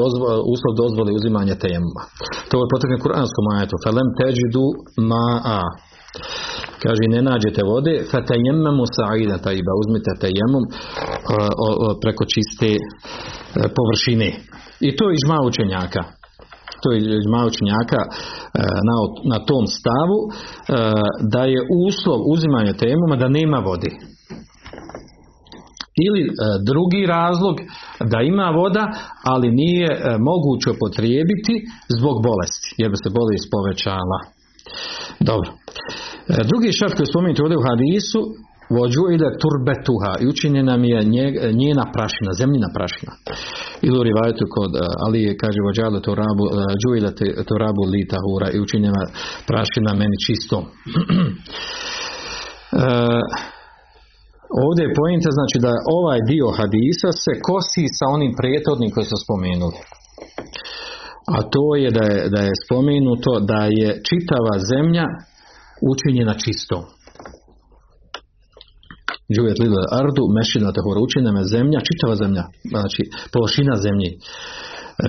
dozvo, 0.00 0.24
e, 0.32 0.34
uslov 0.54 0.72
dozvoli 0.82 1.18
uzimanje 1.20 1.54
tejemuma. 1.64 2.02
To 2.50 2.54
je 2.60 2.72
potrebno 2.72 3.02
kuranskom 3.04 3.46
ajetu. 3.54 3.74
Felem 3.84 4.08
teđidu 4.20 4.64
ma 5.10 5.26
a. 5.58 5.60
Kaže, 6.82 7.02
ne 7.14 7.20
nađete 7.30 7.62
vode, 7.72 7.94
fatajemmemu 8.12 8.84
sa'ida 8.96 9.36
tajiba, 9.46 9.72
uzmite 9.82 10.10
tajemum 10.22 10.64
preko 12.02 12.22
čiste 12.34 12.70
površine. 13.76 14.30
I 14.86 14.88
to 14.96 15.02
je 15.08 15.16
ižma 15.18 15.38
učenjaka. 15.48 16.02
To 16.84 16.92
je 16.92 17.00
malo 17.34 17.46
učenjaka 17.52 18.00
na, 18.88 18.96
na 19.32 19.38
tom 19.48 19.64
stavu, 19.78 20.18
da 21.32 21.42
je 21.52 21.60
uslov 21.86 22.18
uzimanja 22.34 22.72
temuma 22.72 23.16
da 23.16 23.28
nema 23.38 23.58
vode. 23.58 23.90
Ili 26.06 26.22
drugi 26.70 27.02
razlog 27.06 27.56
da 28.12 28.18
ima 28.32 28.48
voda, 28.60 28.84
ali 29.32 29.48
nije 29.62 29.88
moguće 30.30 30.68
upotrijebiti 30.70 31.54
zbog 31.98 32.16
bolesti, 32.28 32.68
jer 32.80 32.88
bi 32.90 32.96
se 33.04 33.10
bolest 33.18 33.46
povećala. 33.54 34.18
Dobro. 35.30 35.48
Drugi 36.50 36.68
šart 36.78 36.94
koji 36.96 37.06
spomenuti 37.06 37.42
ovdje 37.42 37.58
u 37.58 37.66
hadisu 37.70 38.20
Vođu 38.70 39.04
ide 39.14 39.28
turbetuha 39.42 40.12
i 40.22 40.24
učinjena 40.32 40.74
mi 40.76 40.88
je 40.94 41.00
njena 41.62 41.84
prašina, 41.94 42.30
zemljina 42.40 42.68
prašina. 42.76 43.12
Ili 43.86 43.96
u 44.00 44.06
rivajetu 44.08 44.44
kod 44.56 44.72
uh, 44.74 44.80
Ali 45.04 45.36
kaže 45.42 45.60
vođale 45.68 45.98
to 46.06 46.12
rabu, 46.22 46.44
uh, 46.48 46.52
to 47.48 47.54
rabu 47.64 47.82
lita 47.94 48.18
hura 48.24 48.48
i 48.50 48.60
učinjena 48.64 49.02
prašina 49.50 49.90
meni 50.00 50.16
čisto. 50.26 50.56
uh, 50.58 50.66
ovdje 54.66 54.82
je 54.84 54.96
pojenta 55.00 55.30
znači 55.38 55.56
da 55.66 55.72
ovaj 56.00 56.20
dio 56.30 56.46
hadisa 56.58 57.10
se 57.24 57.32
kosi 57.48 57.84
sa 57.98 58.06
onim 58.16 58.32
prethodnim 58.40 58.90
koji 58.94 59.06
su 59.10 59.16
spomenuli. 59.24 59.78
A 61.34 61.36
to 61.54 61.64
je 61.82 61.90
da 61.98 62.04
je, 62.12 62.18
da 62.34 62.40
je 62.48 62.60
spomenuto 62.64 63.32
da 63.52 63.60
je 63.80 63.88
čitava 64.08 64.54
zemlja 64.72 65.06
učinjena 65.92 66.34
čistom. 66.44 66.82
Džuvet 69.32 69.58
lila 69.62 69.82
ardu, 70.00 70.22
mešina 70.38 70.76
tehora 70.76 71.00
učinjena 71.06 71.42
zemlja, 71.54 71.86
čitava 71.88 72.14
zemlja, 72.22 72.44
znači 72.72 73.02
površina 73.32 73.74
zemlje. 73.86 74.10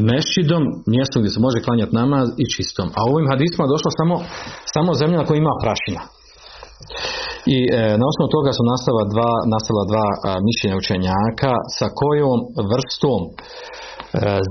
Mešidom, 0.10 0.64
mjesto 0.94 1.16
gdje 1.20 1.32
se 1.34 1.40
može 1.46 1.60
klanjati 1.66 1.98
namaz 2.02 2.28
i 2.44 2.46
čistom. 2.54 2.88
A 2.98 3.00
ovim 3.12 3.28
hadisma 3.32 3.62
je 3.64 3.74
došlo 3.76 3.90
samo, 4.00 4.16
samo 4.74 4.90
zemlja 5.02 5.18
na 5.20 5.28
kojoj 5.28 5.44
ima 5.44 5.56
prašina. 5.64 6.02
I 7.56 7.58
e, 7.68 7.80
na 8.00 8.06
osnovu 8.12 8.30
toga 8.36 8.52
su 8.58 8.64
nastala 8.74 9.04
dva, 9.14 9.32
nastala 9.54 9.84
dva 9.92 10.08
a, 10.14 10.18
mišljenja 10.48 10.78
učenjaka 10.84 11.54
sa 11.78 11.88
kojom 12.02 12.40
vrstom 12.72 13.22
e, 13.28 13.32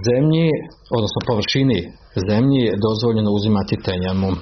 zemlje, 0.07 0.49
odnosno 0.97 1.21
površini 1.29 1.79
zemlje 2.29 2.61
je 2.69 2.81
dozvoljeno 2.87 3.31
uzimati 3.39 3.83
tenjamom. 3.87 4.35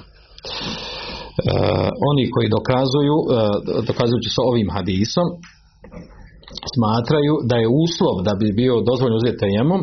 Uh, 1.33 1.89
oni 2.09 2.23
koji 2.33 2.55
dokazuju, 2.57 3.15
uh, 3.21 3.27
dokazujući 3.89 4.29
sa 4.35 4.41
ovim 4.51 4.69
hadisom, 4.75 5.27
smatraju 6.75 7.33
da 7.49 7.55
je 7.63 7.73
uslov 7.83 8.15
da 8.27 8.33
bi 8.41 8.47
bio 8.61 8.73
dozvoljeno 8.89 9.19
uzeti 9.21 9.41
tejemom 9.43 9.81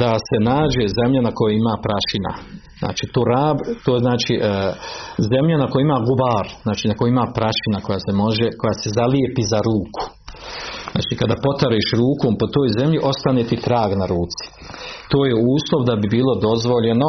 da 0.00 0.12
se 0.28 0.36
nađe 0.50 0.84
zemlja 0.98 1.20
na 1.28 1.32
kojoj 1.38 1.54
ima 1.62 1.74
prašina. 1.86 2.32
Znači 2.82 3.04
turab, 3.14 3.56
to 3.84 3.92
znači 4.04 4.34
uh, 4.36 4.44
zemlja 5.32 5.56
na 5.62 5.68
kojoj 5.70 5.86
ima 5.88 5.98
gubar, 6.08 6.46
znači 6.66 6.84
na 6.90 6.94
kojoj 6.98 7.12
ima 7.16 7.26
prašina 7.38 7.78
koja 7.86 8.00
se 8.06 8.12
može, 8.22 8.46
koja 8.60 8.74
se 8.82 8.88
zalijepi 8.98 9.42
za 9.52 9.60
ruku. 9.68 10.02
Znači 10.92 11.12
kada 11.20 11.36
potariš 11.46 11.86
rukom 12.00 12.32
po 12.40 12.46
toj 12.54 12.68
zemlji 12.78 12.98
ostane 13.12 13.42
ti 13.48 13.56
trag 13.66 13.90
na 14.00 14.06
ruci. 14.14 14.44
To 15.10 15.18
je 15.28 15.34
uslov 15.54 15.80
da 15.88 15.94
bi 16.00 16.06
bilo 16.16 16.32
dozvoljeno 16.48 17.08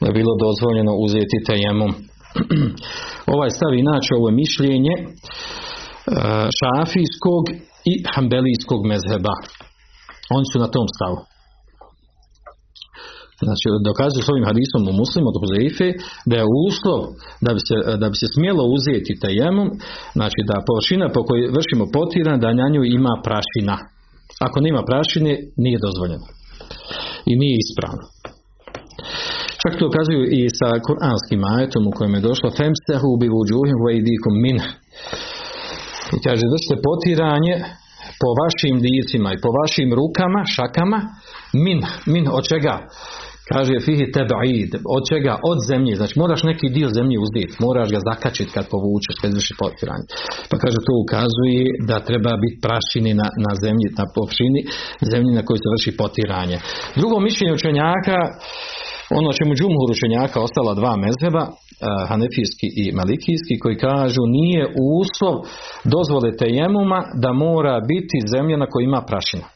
da 0.00 0.06
bi 0.08 0.18
bilo 0.20 0.34
dozvoljeno 0.46 0.92
uzeti 1.06 1.38
tejemom. 1.48 1.92
ovaj 3.34 3.50
stav 3.56 3.72
inače 3.74 4.10
ovo 4.18 4.26
je 4.28 4.40
mišljenje 4.44 4.94
e, 5.00 5.06
šafijskog 6.58 7.44
i 7.90 7.94
hambelijskog 8.14 8.80
mezheba. 8.90 9.34
Oni 10.36 10.46
su 10.52 10.56
na 10.64 10.68
tom 10.74 10.86
stavu. 10.96 11.18
Znači, 13.46 13.66
dokazuju 13.90 14.22
s 14.24 14.32
ovim 14.32 14.48
hadisom 14.50 14.80
u 14.90 14.98
muslimu 15.02 15.26
od 15.30 15.36
Huzeife 15.40 15.88
da 16.30 16.34
je 16.38 16.52
uslov 16.68 17.00
da 17.44 17.50
bi 17.56 17.60
se, 17.68 17.76
da 18.02 18.06
bi 18.12 18.16
se 18.20 18.26
smjelo 18.34 18.62
uzeti 18.76 19.20
tajemom, 19.22 19.68
znači 20.18 20.40
da 20.48 20.66
površina 20.68 21.06
po 21.14 21.20
kojoj 21.28 21.52
vršimo 21.56 21.84
potiran, 21.96 22.40
da 22.42 22.58
na 22.60 22.66
nju 22.72 22.82
ima 22.98 23.14
prašina. 23.26 23.76
Ako 24.46 24.56
nema 24.66 24.82
prašine, 24.90 25.32
nije 25.64 25.78
dozvoljeno. 25.86 26.26
I 27.30 27.32
nije 27.42 27.56
ispravno. 27.64 28.04
Čak 29.62 29.72
to 29.78 29.84
ukazuju 29.90 30.24
i 30.38 30.40
sa 30.58 30.68
kuranskim 30.86 31.40
ajetom 31.54 31.82
u 31.86 31.92
kojem 31.96 32.14
je 32.14 32.26
došlo 32.28 32.48
femsehu 32.58 33.10
bi 33.20 33.26
vuđuhim 33.34 33.78
vajdikum 33.84 34.34
min. 34.44 34.58
I 36.14 36.18
kaže 36.26 36.44
vrste 36.52 36.74
potiranje 36.86 37.54
po 38.20 38.28
vašim 38.40 38.76
licima 38.86 39.28
i 39.32 39.42
po 39.44 39.50
vašim 39.58 39.88
rukama, 39.98 40.40
šakama, 40.54 41.00
min, 41.64 41.80
min 42.12 42.24
od 42.38 42.44
čega? 42.50 42.76
Kaže 43.52 43.74
fihi 43.86 44.06
tebaid, 44.16 44.70
od 44.96 45.02
čega? 45.10 45.34
Od 45.50 45.58
zemlje. 45.68 45.92
Znači 46.00 46.14
moraš 46.22 46.42
neki 46.50 46.66
dio 46.76 46.88
zemlje 46.98 47.16
uzeti, 47.26 47.56
moraš 47.66 47.88
ga 47.94 48.00
zakačiti 48.08 48.54
kad 48.56 48.64
povučeš, 48.72 49.14
kad 49.20 49.30
vrši 49.36 49.54
potiranje. 49.62 50.06
Pa 50.50 50.54
kaže 50.62 50.78
to 50.86 50.92
ukazuje 51.04 51.62
da 51.88 52.06
treba 52.08 52.32
biti 52.42 52.60
prašini 52.66 53.12
na, 53.20 53.28
na 53.46 53.52
zemlji, 53.64 53.86
na 54.00 54.04
površini 54.14 54.60
zemlji 55.12 55.32
na 55.38 55.42
kojoj 55.46 55.60
se 55.62 55.68
vrši 55.74 55.92
potiranje. 56.00 56.56
Drugo 57.00 57.16
mišljenje 57.26 57.52
učenjaka 57.58 58.18
ono 59.10 59.32
čemu 59.32 59.54
džumhur 59.54 59.88
učenjaka 59.90 60.40
ostala 60.40 60.74
dva 60.74 60.92
mezheba, 61.04 61.44
uh, 61.48 61.54
hanefijski 62.10 62.68
i 62.82 62.84
malikijski, 62.98 63.54
koji 63.62 63.76
kažu 63.88 64.22
nije 64.38 64.62
uslov 64.98 65.34
dozvole 65.94 66.30
tejemuma 66.42 67.00
da 67.22 67.30
mora 67.32 67.74
biti 67.92 68.18
zemlja 68.34 68.56
na 68.56 68.66
kojoj 68.70 68.84
ima 68.84 69.02
prašina. 69.10 69.46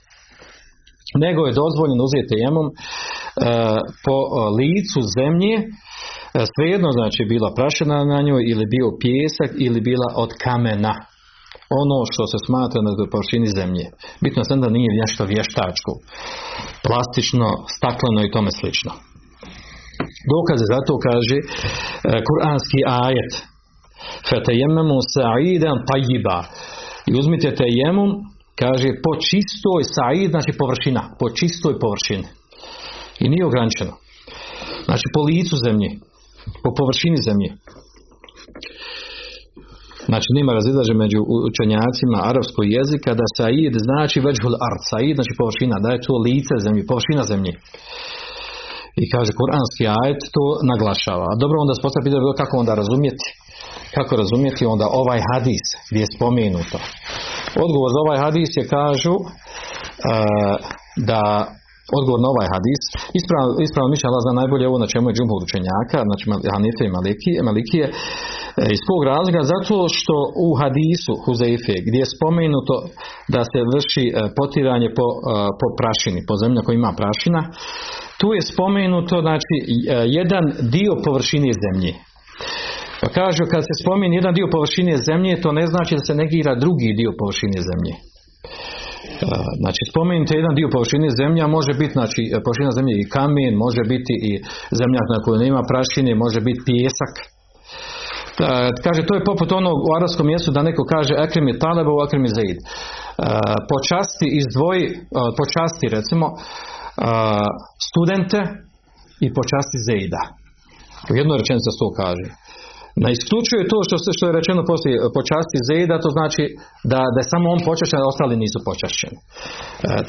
Nego 1.24 1.40
je 1.46 1.58
dozvoljeno 1.62 2.02
uzeti 2.04 2.30
tejemum 2.32 2.66
uh, 2.68 2.74
po 4.04 4.16
licu 4.58 5.00
zemlje, 5.18 5.56
svejedno 6.54 6.88
znači 6.98 7.22
bila 7.32 7.48
prašina 7.58 7.96
na 8.12 8.18
njoj 8.26 8.42
ili 8.52 8.72
bio 8.74 8.88
pjesak 9.02 9.50
ili 9.66 9.80
bila 9.80 10.08
od 10.24 10.30
kamena 10.44 10.94
ono 11.82 11.98
što 12.10 12.22
se 12.32 12.38
smatra 12.46 12.80
na 12.82 12.92
površini 13.12 13.48
zemlje. 13.58 13.86
Bitno 14.24 14.42
sam 14.48 14.58
da 14.60 14.68
nije 14.76 15.00
nešto 15.02 15.22
vještačko, 15.24 15.92
plastično, 16.86 17.48
stakleno 17.76 18.20
i 18.22 18.32
tome 18.34 18.50
slično. 18.60 18.92
Dokaze 20.32 20.64
za 20.72 20.78
to 20.86 20.94
kaže 21.08 21.36
e, 21.38 21.44
kuranski 22.26 22.80
ajet. 23.02 23.32
Fetejememu 24.28 24.98
sa'idan 25.14 25.78
tajiba 25.88 26.38
i 27.08 27.10
uzmite 27.20 27.48
tejemum 27.62 28.10
kaže 28.62 28.88
po 29.04 29.12
čistoj 29.28 29.80
sa'id 29.96 30.30
znači 30.34 30.52
površina 30.60 31.02
po 31.20 31.26
čistoj 31.38 31.74
površini. 31.82 32.28
I 33.22 33.24
nije 33.32 33.44
ograničeno. 33.46 33.94
Znači 34.86 35.06
po 35.14 35.20
licu 35.28 35.56
zemlje 35.66 35.90
po 36.62 36.70
površini 36.78 37.18
zemlje. 37.28 37.50
Znači 40.10 40.28
nema 40.38 40.52
razilaže 40.58 40.94
među 41.04 41.20
učenjacima 41.50 42.18
arapskog 42.30 42.64
jezika 42.78 43.10
da 43.20 43.26
said 43.38 43.74
znači 43.88 44.18
veđhul 44.26 44.56
art, 44.68 44.82
said 44.90 45.14
znači 45.18 45.32
površina, 45.40 45.76
da 45.84 45.88
je 45.92 46.04
to 46.06 46.14
lice 46.26 46.54
zemlje, 46.66 46.82
površina 46.90 47.22
zemlje. 47.32 47.52
I 49.02 49.04
kaže 49.12 49.30
kuranski 49.40 49.84
ajet 49.98 50.20
to 50.36 50.44
naglašava. 50.70 51.26
A 51.32 51.38
dobro 51.42 51.56
onda 51.60 51.74
se 51.74 51.84
postavlja 51.84 52.04
pitanje 52.06 52.40
kako 52.42 52.54
onda 52.62 52.72
razumjeti? 52.82 53.26
Kako 53.96 54.12
razumjeti 54.22 54.62
onda 54.66 54.86
ovaj 55.02 55.20
hadis 55.30 55.64
gdje 55.90 56.00
je 56.02 56.14
spomenuto? 56.16 56.78
Odgovor 57.64 57.90
za 57.94 58.00
ovaj 58.04 58.18
hadis 58.24 58.50
je 58.56 58.70
kažu 58.76 59.14
uh, 59.14 60.56
da 61.10 61.22
odgovor 61.98 62.20
na 62.22 62.28
ovaj 62.34 62.48
hadis. 62.54 62.82
Ispravno, 63.20 63.50
ispravno 63.66 63.88
mišlja 63.94 64.08
Allah 64.08 64.22
zna 64.24 64.40
najbolje 64.40 64.64
ovo 64.70 64.78
na 64.84 64.88
čemu 64.92 65.06
je 65.08 65.16
džumhur 65.16 65.40
učenjaka 65.48 65.98
znači 66.08 66.24
Hanife 66.54 66.82
i 66.86 66.94
Malikije, 66.96 67.38
Malikije. 67.48 67.84
E, 67.88 67.92
iz 68.76 68.82
kog 68.88 69.00
razloga 69.12 69.40
zato 69.54 69.76
što 69.96 70.16
u 70.46 70.48
hadisu 70.60 71.12
Huzeife 71.24 71.74
gdje 71.86 72.00
je 72.02 72.12
spomenuto 72.16 72.74
da 73.34 73.42
se 73.50 73.60
vrši 73.70 74.04
e, 74.08 74.12
potiranje 74.38 74.88
po, 74.98 75.06
e, 75.14 75.18
po 75.60 75.66
prašini 75.78 76.20
po 76.28 76.34
zemlji 76.42 76.64
koja 76.64 76.74
ima 76.76 76.92
prašina 77.00 77.40
tu 78.20 78.28
je 78.36 78.42
spomenuto 78.52 79.14
znači 79.26 79.56
jedan 80.18 80.44
dio 80.74 80.92
površine 81.06 81.50
zemlje. 81.64 81.92
Pa 83.00 83.06
kažu 83.18 83.42
kad 83.52 83.62
se 83.68 83.74
spomeni 83.82 84.18
jedan 84.20 84.34
dio 84.38 84.48
površine 84.54 84.94
zemlje 85.08 85.40
to 85.44 85.50
ne 85.58 85.64
znači 85.72 85.92
da 85.98 86.02
se 86.08 86.14
negira 86.22 86.52
drugi 86.64 86.88
dio 87.00 87.10
površine 87.20 87.58
zemlje 87.70 87.94
Znači, 89.62 89.82
spomenite 89.90 90.32
jedan 90.36 90.54
dio 90.58 90.68
površine 90.76 91.08
zemlja, 91.20 91.54
može 91.56 91.72
biti, 91.80 91.92
znači, 91.98 92.22
površina 92.44 92.70
zemlje 92.78 92.94
i 92.98 93.08
kamen, 93.14 93.54
može 93.64 93.82
biti 93.94 94.14
i 94.28 94.32
zemlja 94.80 95.02
na 95.14 95.18
kojoj 95.24 95.44
nema 95.46 95.62
prašine, 95.70 96.22
može 96.24 96.40
biti 96.48 96.60
pijesak. 96.68 97.14
Kaže, 98.84 99.00
to 99.08 99.14
je 99.14 99.28
poput 99.30 99.52
onog 99.52 99.76
u 99.88 99.90
arabskom 99.98 100.26
mjestu 100.26 100.48
da 100.56 100.68
neko 100.68 100.82
kaže 100.94 101.12
ekrim 101.26 101.46
je 101.48 101.62
taleba 101.64 101.90
u 101.94 102.02
ekrim 102.06 102.24
je 102.24 102.36
zaid. 102.38 102.58
Počasti 103.72 104.26
izdvoji, 104.40 104.84
počasti 105.40 105.86
recimo, 105.96 106.26
studente 107.88 108.40
i 109.24 109.26
počasti 109.38 109.78
zejda. 109.88 110.22
U 111.10 111.12
jednoj 111.20 111.38
rečenici 111.40 111.68
se 111.70 111.80
to 111.82 111.88
kaže. 112.02 112.26
Ne 113.04 113.08
isključuje 113.16 113.62
to 113.72 113.78
što, 113.86 113.96
što 114.16 114.24
je 114.26 114.36
rečeno 114.38 114.62
poslije 114.70 114.96
počasti 115.18 115.58
zeda, 115.70 116.02
to 116.04 116.10
znači 116.18 116.44
da, 116.92 117.00
da 117.12 117.18
je 117.20 117.30
samo 117.32 117.46
on 117.54 117.60
počašćen, 117.68 117.98
a 118.00 118.10
ostali 118.12 118.42
nisu 118.44 118.58
počašćeni. 118.68 119.18
E, 119.18 119.22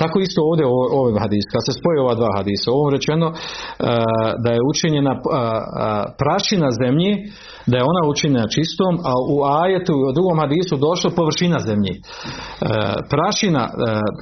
tako 0.01 0.15
isto 0.19 0.39
ovdje 0.49 0.65
u 0.73 0.75
ovim 1.01 1.17
hadisu, 1.23 1.47
kad 1.53 1.61
se 1.67 1.73
spoje 1.79 1.97
ova 2.05 2.15
dva 2.19 2.31
hadisa, 2.37 2.67
ovom 2.67 2.89
rečeno 2.95 3.27
e, 3.31 3.33
da 4.43 4.49
je 4.55 4.67
učinjena 4.71 5.13
prašina 6.21 6.69
zemlji, 6.81 7.11
da 7.71 7.75
je 7.77 7.89
ona 7.91 8.01
učinjena 8.13 8.47
čistom, 8.57 8.93
a 9.09 9.13
u 9.35 9.37
ajetu 9.63 9.93
u 10.09 10.13
drugom 10.17 10.37
hadisu 10.43 10.73
došlo 10.87 11.09
površina 11.19 11.57
zemlji. 11.69 11.93
E, 11.97 12.01
prašina 13.13 13.63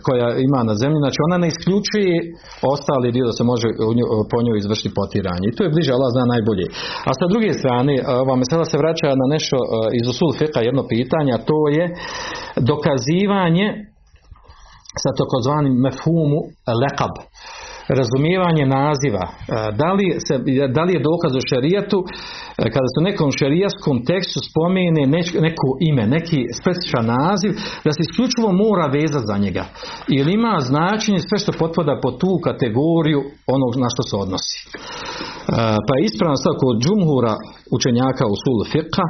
koja 0.06 0.28
ima 0.48 0.62
na 0.70 0.76
zemlji, 0.82 0.98
znači 1.04 1.20
ona 1.28 1.38
ne 1.44 1.48
isključuje 1.54 2.14
ostali 2.74 3.14
dio 3.16 3.26
da 3.30 3.34
se 3.40 3.44
može 3.52 3.68
po 4.32 4.38
njoj 4.46 4.58
izvršiti 4.60 4.96
potiranje. 5.00 5.46
I 5.48 5.56
to 5.56 5.62
je 5.64 5.74
bliže 5.76 5.92
Allah 5.94 6.10
zna 6.16 6.26
najbolje. 6.34 6.66
A 7.10 7.12
sa 7.20 7.26
druge 7.32 7.50
strane, 7.62 7.94
ova 8.26 8.36
sada 8.52 8.66
se 8.72 8.78
vraća 8.84 9.08
na 9.22 9.28
nešto 9.36 9.58
e, 9.60 9.66
iz 10.00 10.06
usul 10.12 10.32
fika 10.40 10.60
jedno 10.68 10.84
pitanje, 10.94 11.32
a 11.34 11.44
to 11.50 11.60
je 11.78 11.86
dokazivanje 12.72 13.68
sa 15.04 15.10
takozvanim 15.20 15.76
mefhumu 15.86 16.40
lekab 16.82 17.14
razumijevanje 18.00 18.66
naziva. 18.80 19.26
E, 19.30 19.34
da 19.82 19.90
li, 19.98 20.08
se, 20.26 20.36
da 20.76 20.82
li 20.84 20.92
je 20.96 21.08
dokaz 21.12 21.32
u 21.36 21.48
šerijetu 21.52 22.00
e, 22.04 22.08
kada 22.74 22.88
se 22.92 22.98
u 23.00 23.08
nekom 23.10 23.30
šerijaskom 23.40 23.98
tekstu 24.12 24.40
spomene 24.50 25.04
neko 25.48 25.68
ime, 25.90 26.04
neki 26.18 26.40
specifičan 26.60 27.06
naziv, 27.18 27.52
da 27.86 27.92
se 27.94 28.02
isključivo 28.04 28.50
mora 28.64 28.86
vezati 29.00 29.30
za 29.32 29.38
njega. 29.46 29.64
Ili 30.18 30.30
ima 30.34 30.54
značenje 30.70 31.20
sve 31.20 31.38
što 31.42 31.60
potpada 31.62 31.94
po 32.04 32.10
tu 32.22 32.32
kategoriju 32.48 33.22
onog 33.56 33.72
na 33.84 33.88
što 33.94 34.02
se 34.10 34.16
odnosi. 34.24 34.58
Pa 35.88 35.92
je 35.96 36.06
ispravno 36.10 36.38
sad 36.44 36.54
kod 36.64 36.76
džumhura 36.84 37.34
učenjaka 37.78 38.24
u 38.34 38.36
sulu 38.44 38.64
fiqha 38.74 39.06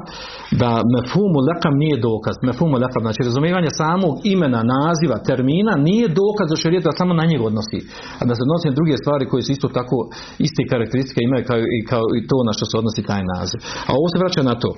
da 0.62 0.72
mefumu 0.96 1.40
lekam 1.50 1.74
nije 1.84 1.96
dokaz. 2.10 2.36
Mefumu 2.50 2.76
lekam, 2.84 3.02
znači 3.06 3.22
razumijevanje 3.30 3.72
samog 3.82 4.14
imena, 4.36 4.62
naziva, 4.76 5.18
termina 5.30 5.74
nije 5.88 6.06
dokaz 6.22 6.48
za 6.52 6.58
šarijet 6.62 6.84
da 6.88 7.00
samo 7.00 7.14
na 7.22 7.26
njega 7.30 7.44
odnosi. 7.52 7.80
A 8.20 8.22
da 8.28 8.34
se 8.36 8.42
odnosi 8.46 8.70
na 8.70 8.78
druge 8.80 8.96
stvari 9.02 9.24
koje 9.30 9.42
su 9.44 9.52
isto 9.52 9.68
tako 9.78 9.98
iste 10.46 10.62
karakteristike 10.72 11.20
imaju 11.24 11.44
kao 11.50 11.60
i, 11.78 11.80
kao 11.92 12.06
i 12.18 12.20
to 12.30 12.38
na 12.48 12.54
što 12.58 12.66
se 12.70 12.76
odnosi 12.82 13.02
taj 13.12 13.24
naziv. 13.34 13.60
A 13.90 13.92
ovo 14.00 14.08
se 14.12 14.22
vraća 14.22 14.42
na 14.52 14.56
to. 14.64 14.72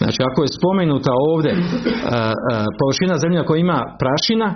Znači 0.00 0.20
ako 0.28 0.38
je 0.42 0.54
spomenuta 0.58 1.12
ovdje 1.32 1.52
površina 2.80 3.14
zemlja 3.24 3.42
koja 3.48 3.58
ima 3.60 3.78
prašina, 4.02 4.48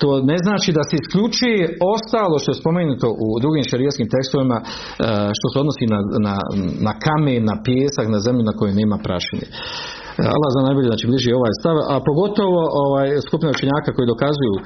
to 0.00 0.08
ne 0.30 0.36
znači 0.44 0.68
da 0.78 0.82
se 0.88 0.94
isključuje 1.00 1.62
ostalo 1.94 2.34
što 2.42 2.48
je 2.50 2.62
spomenuto 2.62 3.06
u 3.26 3.26
drugim 3.44 3.64
šarijetskim 3.70 4.08
tekstovima 4.14 4.58
što 5.38 5.46
se 5.52 5.56
odnosi 5.62 5.84
na, 5.94 5.98
na, 6.26 6.34
na 6.86 6.92
kamen, 7.04 7.42
na 7.50 7.56
pjesak, 7.66 8.06
na 8.14 8.20
zemlju 8.26 8.42
na 8.44 8.56
kojoj 8.58 8.74
nema 8.80 8.96
prašine. 9.06 9.46
Allah 10.36 10.48
zna 10.52 10.62
najbolje 10.68 10.88
znači 10.92 11.06
bliži 11.10 11.30
ovaj 11.40 11.52
stav, 11.60 11.76
a 11.92 11.94
pogotovo 12.08 12.60
ovaj 12.84 13.08
skupina 13.26 13.50
učenjaka 13.56 13.90
koji 13.96 14.12
dokazuju 14.14 14.56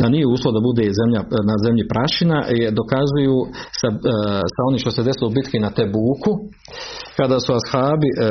da 0.00 0.04
nije 0.14 0.26
uslov 0.34 0.52
da 0.56 0.66
bude 0.68 0.84
zemlja, 1.00 1.20
na 1.50 1.56
zemlji 1.64 1.84
prašina, 1.92 2.38
je, 2.60 2.66
dokazuju 2.80 3.36
sa, 3.80 3.88
e, 3.90 4.14
sa 4.54 4.60
onim 4.68 4.80
što 4.82 4.90
se 4.96 5.06
desilo 5.08 5.26
u 5.28 5.36
bitki 5.38 5.58
na 5.66 5.70
Tebuku, 5.76 6.32
kada 7.18 7.36
su 7.44 7.50
ashabi 7.60 8.08
e, 8.10 8.14
e, 8.18 8.28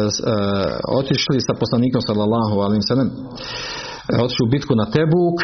otišli 1.00 1.38
sa 1.48 1.54
poslanikom 1.62 2.02
sallallahu 2.08 2.56
alaihi 2.66 2.88
sallam 2.92 3.10
otišli 4.26 4.44
u 4.46 4.52
bitku 4.56 4.74
na 4.82 4.86
Tebuk 4.96 5.38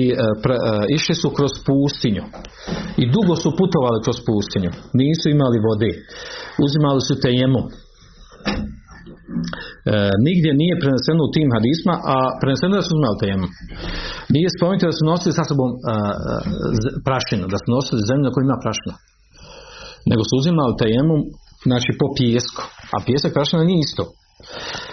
i 0.00 0.02
pre, 0.42 0.56
išli 0.96 1.14
su 1.22 1.28
kroz 1.36 1.52
pustinju. 1.66 2.24
I 3.02 3.04
dugo 3.14 3.34
su 3.42 3.48
putovali 3.60 3.98
kroz 4.04 4.18
pustinju. 4.26 4.70
Nisu 5.00 5.26
imali 5.28 5.58
vode. 5.68 5.90
Uzimali 6.64 7.00
su 7.08 7.14
tejemu 7.24 7.60
E, 8.46 8.52
nigdje 10.26 10.50
nije 10.62 10.80
preneseno 10.82 11.20
u 11.24 11.32
tim 11.34 11.48
hadisma, 11.56 11.94
a 12.14 12.16
preneseno 12.40 12.72
da 12.78 12.84
su 12.86 12.92
uzmali 12.96 13.22
temu. 13.24 13.46
Nije 14.34 14.48
spomenuto 14.56 14.90
da 14.90 14.98
su 14.98 15.04
nosili 15.12 15.32
sa 15.38 15.44
sobom 15.50 15.70
e, 15.74 15.76
prašinu, 17.06 17.44
da 17.52 17.58
su 17.62 17.68
nosili 17.76 18.08
zemlju 18.10 18.28
koja 18.32 18.44
ima 18.44 18.58
prašinu. 18.64 18.94
Nego 20.10 20.22
su 20.28 20.32
uzimali 20.40 20.74
temu, 20.84 21.14
znači 21.68 21.90
po 22.00 22.06
pijesku. 22.18 22.62
A 22.94 22.96
pijesak 23.06 23.30
prašina 23.36 23.62
nije 23.68 23.80
isto. 23.88 24.02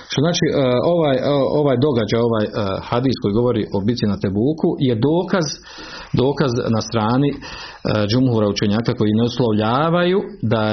Što 0.10 0.20
znači 0.26 0.46
e, 0.48 0.54
ovaj, 0.94 1.18
ovaj 1.62 1.78
događaj, 1.88 2.20
ovaj 2.30 2.46
hadis 2.90 3.16
koji 3.22 3.38
govori 3.40 3.64
o 3.76 3.78
bici 3.88 4.06
na 4.12 4.18
Tebuku 4.24 4.70
je 4.88 4.94
dokaz 5.10 5.48
dokaz 6.24 6.52
na 6.76 6.82
strani 6.90 7.30
džumhura 8.10 8.48
učenjaka 8.54 8.92
koji 9.00 9.18
ne 9.20 9.24
uslovljavaju 9.30 10.20
da, 10.54 10.64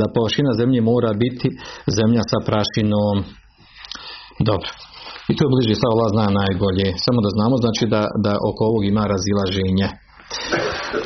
da 0.00 0.14
površina 0.16 0.50
zemlje 0.60 0.80
mora 0.80 1.12
biti 1.24 1.48
zemlja 1.98 2.22
sa 2.30 2.38
prašinom. 2.48 3.16
Dobro. 4.48 4.70
I 5.30 5.32
to 5.36 5.40
je 5.44 5.52
bliže 5.54 5.74
sa 5.80 5.86
Allah 5.92 6.08
zna 6.14 6.26
najbolje. 6.40 6.88
Samo 7.04 7.18
da 7.24 7.30
znamo 7.36 7.54
znači 7.64 7.84
da, 7.94 8.02
da 8.24 8.32
oko 8.50 8.62
ovog 8.70 8.82
ima 8.84 9.04
razilaženje. 9.14 9.88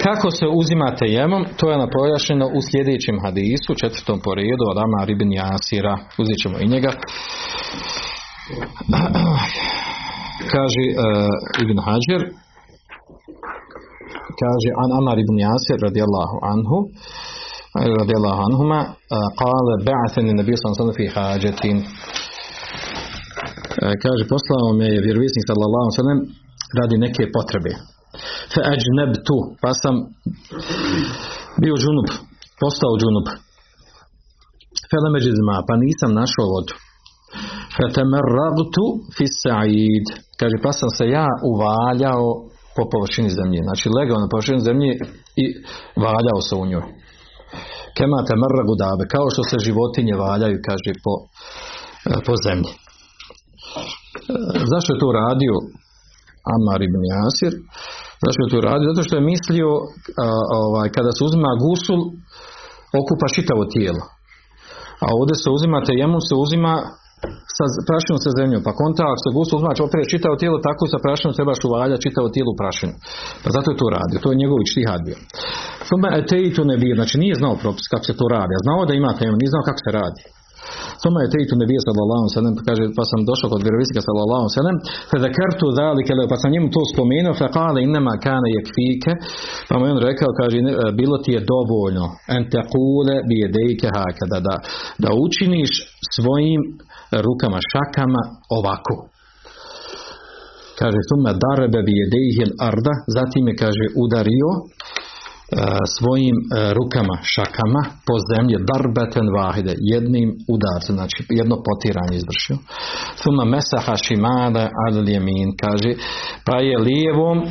Kako 0.05 0.31
se 0.31 0.47
uzimate 0.61 1.05
jemom, 1.07 1.45
to 1.57 1.71
je 1.71 1.79
napojašeno 1.79 2.47
u 2.47 2.61
sljedećem 2.69 3.17
hadisu, 3.25 3.71
četvrtom 3.83 4.21
po 4.25 4.35
redu, 4.35 4.65
od 4.71 4.79
Amar 4.79 5.11
ibn 5.11 5.33
Jasira. 5.33 5.95
Uzet 6.19 6.37
ćemo 6.43 6.57
i 6.59 6.69
njega. 6.69 6.93
Kaže 10.55 10.85
uh, 10.91 10.97
Ibn 11.65 11.79
Hajar, 11.87 12.23
kaže 14.43 14.69
An 14.83 14.91
Amar 14.99 15.19
ibn 15.25 15.37
Jasir 15.47 15.79
radijallahu 15.89 16.37
anhu, 16.53 16.79
radijallahu 18.01 18.41
anhuma, 18.49 18.81
kale 19.41 19.75
ba'athani 19.89 20.33
nabi 20.41 20.53
sallallahu 20.57 20.99
fi 21.01 21.07
hađetin. 21.15 21.79
E, 23.85 23.87
kaže 24.05 24.23
poslao 24.33 24.69
me 24.79 24.87
je 24.95 25.05
vjerovisnik 25.07 25.45
sallallahu 25.51 25.89
sallam 26.01 26.21
radi 26.79 26.97
neke 27.07 27.23
potrebe 27.37 27.73
fa 28.53 28.61
tu 29.27 29.37
pa 29.63 29.71
sam 29.83 29.95
bio 31.63 31.75
džunub 31.81 32.09
postao 32.61 32.93
džunub 33.01 33.27
zma 35.39 35.57
pa 35.69 35.75
nisam 35.85 36.11
našao 36.21 36.47
vodu. 36.55 36.75
Fa 37.77 37.85
tamarragtu 37.97 38.85
fi 39.17 39.25
sa'id. 39.43 40.07
Kaže 40.41 40.57
pa 40.65 40.73
sam 40.79 40.91
se 40.97 41.05
ja 41.19 41.29
uvaljao 41.53 42.27
po 42.77 42.83
površini 42.93 43.31
zemlje. 43.39 43.61
Znači 43.69 43.85
legao 43.99 44.19
na 44.25 44.29
površini 44.33 44.61
zemlje 44.69 44.93
i 45.43 45.45
valjao 46.05 46.41
se 46.49 46.55
u 46.63 46.67
njoj. 46.71 46.87
Kema 47.97 48.29
tamarragu 48.31 48.75
dabe 48.85 49.05
kao 49.15 49.27
što 49.33 49.43
se 49.51 49.65
životinje 49.67 50.15
valjaju 50.25 50.57
kaže 50.69 50.93
po, 51.05 51.15
e, 52.13 52.17
po 52.27 52.35
zemlji. 52.47 52.73
Zašto 54.73 54.89
je 54.93 55.03
to 55.03 55.09
radio 55.23 55.55
Amar 56.55 56.81
ibn 56.89 57.03
Jasir? 57.15 57.53
Zašto 58.25 58.41
je 58.43 58.53
to 58.53 58.59
radio? 58.71 58.91
Zato 58.91 59.03
što 59.07 59.15
je 59.17 59.29
mislio 59.33 59.71
ovaj, 60.63 60.89
kada 60.97 61.11
se 61.17 61.23
uzima 61.29 61.51
gusul 61.65 62.01
okupa 63.01 63.27
čitavo 63.37 63.63
tijelo. 63.75 64.03
A 65.05 65.07
ovdje 65.19 65.35
se 65.43 65.49
uzima 65.57 65.79
tejemum 65.89 66.23
se 66.29 66.35
uzima 66.45 66.73
sa 67.57 67.65
prašinom 67.89 68.19
sa 68.25 68.31
zemljom. 68.39 68.61
Pa 68.67 68.73
konta 68.81 69.03
ako 69.13 69.21
se 69.25 69.31
gusul 69.37 69.57
uzma 69.59 69.73
opet 69.89 70.13
čitavo 70.15 70.35
tijelo, 70.41 70.67
tako 70.69 70.85
sa 70.93 70.99
prašinom 71.05 71.33
trebaš 71.37 71.61
uvaljati 71.69 72.05
čitavo 72.07 72.29
tijelo 72.35 72.51
u 72.53 72.59
prašinu. 72.61 72.95
Pa 73.43 73.49
zato 73.57 73.67
je 73.71 73.81
to 73.81 73.87
radio. 73.97 74.17
To 74.23 74.29
je 74.31 74.41
njegovi 74.43 74.71
štihad 74.73 75.01
bio. 75.09 75.19
Tome 75.89 76.09
to 76.57 76.63
ne 76.71 76.77
bio. 76.83 76.95
Znači 77.01 77.15
nije 77.23 77.35
znao 77.41 77.55
propis 77.63 77.87
kako 77.93 78.05
se 78.09 78.19
to 78.21 78.27
radi. 78.37 78.53
A 78.57 78.65
znao 78.67 78.83
da 78.89 78.93
ima 78.95 79.11
tejemum, 79.19 79.41
nije 79.41 79.55
znao 79.55 79.69
kako 79.69 79.81
se 79.85 79.91
radi. 80.01 80.23
Toma 81.03 81.19
je 81.23 81.33
tejtu 81.35 81.53
nebija 81.63 81.81
sallallahu 81.87 82.27
sallam, 82.37 82.55
kaže, 82.69 82.83
pa 82.99 83.05
sam 83.11 83.21
došao 83.31 83.49
kod 83.53 83.63
vjerovisnika 83.67 84.03
sallallahu 84.09 84.47
sallam, 84.59 84.77
fa 85.11 85.17
zakartu 85.27 85.67
zalike, 85.81 86.13
pa 86.33 86.37
sam 86.41 86.51
njemu 86.55 86.69
to 86.75 86.83
spomenuo, 86.93 87.39
fa 87.41 87.49
kale 87.59 87.79
innama 87.87 88.15
kane 88.27 88.49
yakfike, 88.59 89.13
pa 89.69 89.75
mu 89.77 89.85
on 89.95 89.99
rekao, 90.09 90.31
kaže, 90.41 90.57
bilo 91.01 91.17
ti 91.25 91.31
je 91.37 91.47
dovoljno, 91.53 92.07
en 92.37 92.43
kule 92.73 93.17
bi 93.29 93.35
jedejke 93.45 93.89
hakada, 93.99 94.39
da, 94.47 94.55
da 95.05 95.11
učiniš 95.27 95.73
svojim 96.15 96.61
rukama, 97.27 97.59
šakama 97.71 98.23
ovako. 98.59 98.95
Kaže, 100.81 101.01
tuma 101.11 101.33
darebe 101.45 101.81
bi 101.87 101.93
jedejhil 102.03 102.51
arda, 102.69 102.95
zatim 103.17 103.45
je, 103.49 103.55
kaže, 103.63 103.85
udario 104.05 104.51
E, 104.61 105.10
svojim 105.97 106.37
e, 106.39 106.45
rukama, 106.79 107.17
šakama 107.35 107.83
po 108.07 108.15
zemlji 108.31 108.57
darbeten 108.71 109.27
vahide, 109.37 109.75
jednim 109.95 110.29
udarcem, 110.55 110.95
znači 110.99 111.21
jedno 111.41 111.57
potiranje 111.67 112.17
izvršio. 112.17 112.57
Suma 113.23 113.45
mesaha 113.55 113.95
šimada 114.05 114.65
al 114.85 115.09
jemin, 115.09 115.49
kaže, 115.63 115.91
pa 116.47 116.57
je 116.67 116.75
lijevom 116.89 117.39
e, 117.39 117.49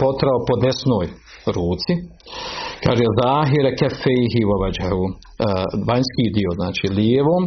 potrao 0.00 0.38
po 0.48 0.54
desnoj 0.64 1.06
ruci, 1.56 1.92
kaže, 2.84 3.04
zahire 3.20 3.70
kefejhi 3.78 4.42
vovađahu, 4.50 5.04
vanjski 5.88 6.26
dio, 6.36 6.50
znači 6.60 6.86
lijevom, 6.98 7.42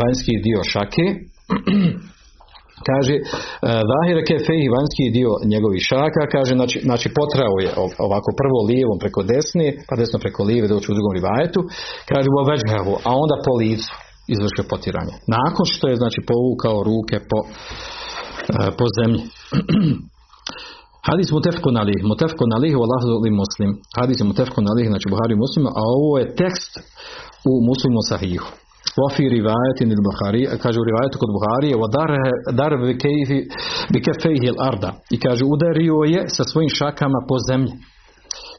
vanjski 0.00 0.34
dio 0.44 0.60
šake, 0.72 1.06
Kaže, 2.90 3.14
Zahire 3.90 4.22
kefehi, 4.28 4.72
vanjski 4.76 5.14
dio 5.18 5.30
njegovih 5.52 5.82
šaka, 5.90 6.22
kaže, 6.34 6.52
znači, 6.60 6.78
znači 6.88 7.08
potrao 7.18 7.54
je 7.64 7.70
ovako 8.06 8.30
prvo 8.40 8.58
lijevom 8.70 8.98
preko 9.02 9.20
desne, 9.32 9.66
pa 9.88 9.94
desno 10.00 10.18
preko 10.24 10.40
lijeve 10.48 10.66
doći 10.72 10.88
u 10.88 10.96
drugom 10.96 11.12
rivajetu, 11.18 11.60
kaže, 12.10 12.28
a 13.08 13.10
onda 13.22 13.36
po 13.46 13.52
licu. 13.62 13.92
izvršio 14.34 14.70
potiranje. 14.72 15.14
Nakon 15.36 15.64
što 15.72 15.84
je 15.88 16.00
znači 16.02 16.20
povukao 16.30 16.76
ruke 16.90 17.16
po, 17.30 17.38
po 18.78 18.86
zemlji. 18.98 19.22
Hadis 21.08 21.28
mutefkun 21.36 21.76
alih, 21.82 22.00
mutefkun 22.10 22.50
alih 22.56 22.74
wa 22.76 22.86
li 23.24 23.30
muslim. 23.42 23.70
Hadis 23.98 24.20
je 24.20 24.24
mutefkun 24.30 24.64
znači 24.92 25.06
Buhari 25.12 25.36
muslim, 25.44 25.66
a 25.66 25.82
ovo 25.98 26.18
je 26.18 26.34
tekst 26.40 26.72
u 27.50 27.52
muslimu 27.68 28.00
sahihu. 28.10 28.48
Il 29.80 30.02
Buhari, 30.08 30.42
kaže 30.62 30.76
u 30.80 30.84
rivajetu 30.84 31.16
kod 31.22 31.30
Buharije, 31.36 31.74
dar 32.60 32.72
bi 33.92 34.02
kefejhi 34.06 34.46
il 34.50 34.58
arda. 34.70 34.90
I 35.14 35.16
kaže 35.20 35.44
udario 35.44 35.98
je 36.14 36.20
sa 36.28 36.44
svojim 36.44 36.70
šakama 36.78 37.20
po 37.28 37.36
zemlji. 37.48 37.74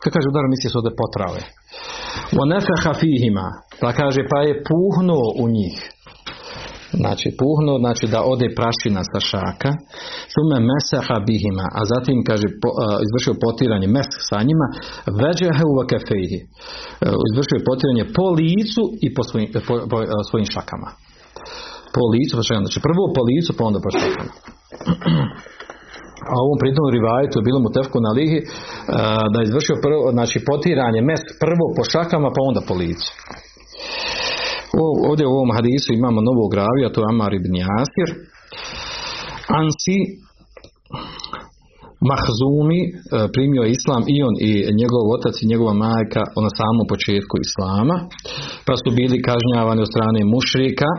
Kako 0.02 0.14
kaže 0.14 0.28
udar 0.30 0.46
misli 0.54 0.70
se 0.70 0.78
ovdje 0.78 0.92
potrave. 1.02 1.42
Wa 2.38 2.44
nefeha 2.52 2.94
fihima. 3.02 3.48
Pa 3.82 3.90
kaže 4.00 4.22
pa 4.32 4.40
je 4.48 4.54
puhnuo 4.70 5.28
u 5.44 5.46
njih. 5.58 5.78
Znači 7.02 7.28
puhnuo, 7.42 7.78
znači 7.84 8.06
da 8.14 8.20
ode 8.34 8.48
prašina 8.60 9.02
sa 9.12 9.20
šaka. 9.30 9.72
Sume 10.34 10.58
meseha 10.70 11.18
bihima. 11.28 11.66
A 11.78 11.80
zatim 11.94 12.18
kaže 12.30 12.48
po, 12.62 12.70
izvršio 13.06 13.42
potiranje 13.46 13.88
mes 13.96 14.10
sa 14.30 14.38
njima. 14.48 14.68
Veđehe 15.20 15.64
u 15.70 15.74
kefejhi. 15.92 16.40
Izvršio 17.30 17.66
potiranje 17.70 18.06
po 18.18 18.26
licu 18.40 18.84
i 19.06 19.08
po 19.16 19.22
svojim, 19.28 19.48
po, 19.68 19.74
po, 19.92 19.98
svojim 20.30 20.48
šakama. 20.56 20.90
Po 21.96 22.04
licu, 22.14 22.34
pa 22.38 22.44
znači 22.64 22.80
prvo 22.88 23.04
po 23.16 23.22
licu, 23.30 23.52
pa 23.58 23.62
onda 23.70 23.80
po 23.86 23.90
šakama. 23.98 24.34
a 26.32 26.36
ovom 26.46 26.58
pritom 26.64 26.86
rivajetu 26.98 27.36
je 27.38 27.48
bilo 27.50 27.60
mu 27.64 27.70
tefko 27.78 27.98
na 28.08 28.12
lihi 28.20 28.40
da 29.32 29.38
je 29.40 29.48
izvršio 29.50 29.78
prvo, 29.86 30.02
znači 30.18 30.38
potiranje 30.50 31.02
mes 31.10 31.22
prvo 31.44 31.66
po 31.76 31.84
šakama 31.92 32.30
pa 32.36 32.42
onda 32.50 32.62
po 32.70 32.74
licu. 32.82 33.10
Ovdje 35.10 35.26
u 35.28 35.36
ovom 35.38 35.52
hadisu 35.58 35.90
imamo 35.94 36.20
novog 36.30 36.52
ravija, 36.62 36.94
to 36.94 37.02
je 37.02 37.10
Amar 37.14 37.32
ibn 37.34 37.54
Jasir. 37.64 38.10
Ansi 39.62 39.98
Mahzumi 42.10 42.82
e, 42.86 42.90
primio 43.36 43.64
islam 43.78 44.02
i 44.14 44.16
on 44.28 44.36
i 44.50 44.52
njegov 44.82 45.04
otac 45.16 45.36
i 45.40 45.50
njegova 45.52 45.74
majka 45.86 46.22
na 46.46 46.52
samom 46.60 46.86
početku 46.94 47.36
islama, 47.48 47.96
pa 48.66 48.74
su 48.82 48.90
bili 49.00 49.26
kažnjavani 49.30 49.82
od 49.86 49.92
strane 49.94 50.20
mušrika 50.36 50.90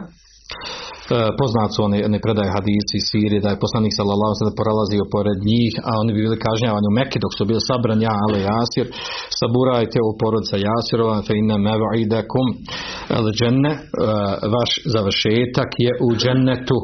poznat 1.41 1.71
su 1.75 1.79
oni, 1.87 1.99
oni 2.09 2.19
predaje 2.25 2.55
hadisi 2.57 3.07
Sirije 3.09 3.41
da 3.45 3.51
je 3.51 3.63
poslanik 3.65 3.93
sallallahu 3.99 4.35
sallam 4.39 4.61
prolazio 4.65 5.05
pored 5.15 5.39
njih, 5.51 5.73
a 5.89 5.91
oni 6.03 6.11
bi 6.15 6.21
bili 6.27 6.45
kažnjavani 6.47 6.87
u 6.89 6.97
Mekke 6.99 7.19
dok 7.25 7.33
su 7.39 7.43
bili 7.51 7.61
sabran 7.69 8.01
ja, 8.09 8.15
ale 8.25 8.39
Jasir, 8.51 8.87
saburajte 9.41 9.99
u 10.09 10.11
porodca 10.21 10.57
Jasirova, 10.69 11.17
fe 11.27 11.35
inna 11.43 11.57
meva'idakum 11.69 12.47
al 13.19 13.27
dženne, 13.39 13.73
e, 13.77 13.81
vaš 14.55 14.71
završetak 14.95 15.71
je 15.85 15.91
u 16.07 16.09
džennetu. 16.21 16.79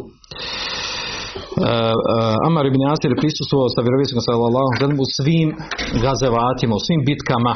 Uh, 1.51 2.47
Amar 2.47 2.67
ibn 2.67 2.81
Jasir 2.89 3.11
je 3.11 3.23
prisustvovao 3.23 3.69
sa 3.75 3.81
vjerovisom 3.87 4.21
sallallahu 4.29 5.03
u 5.05 5.07
svim 5.17 5.49
gazevatima, 6.05 6.75
u 6.77 6.85
svim 6.87 7.01
bitkama. 7.09 7.55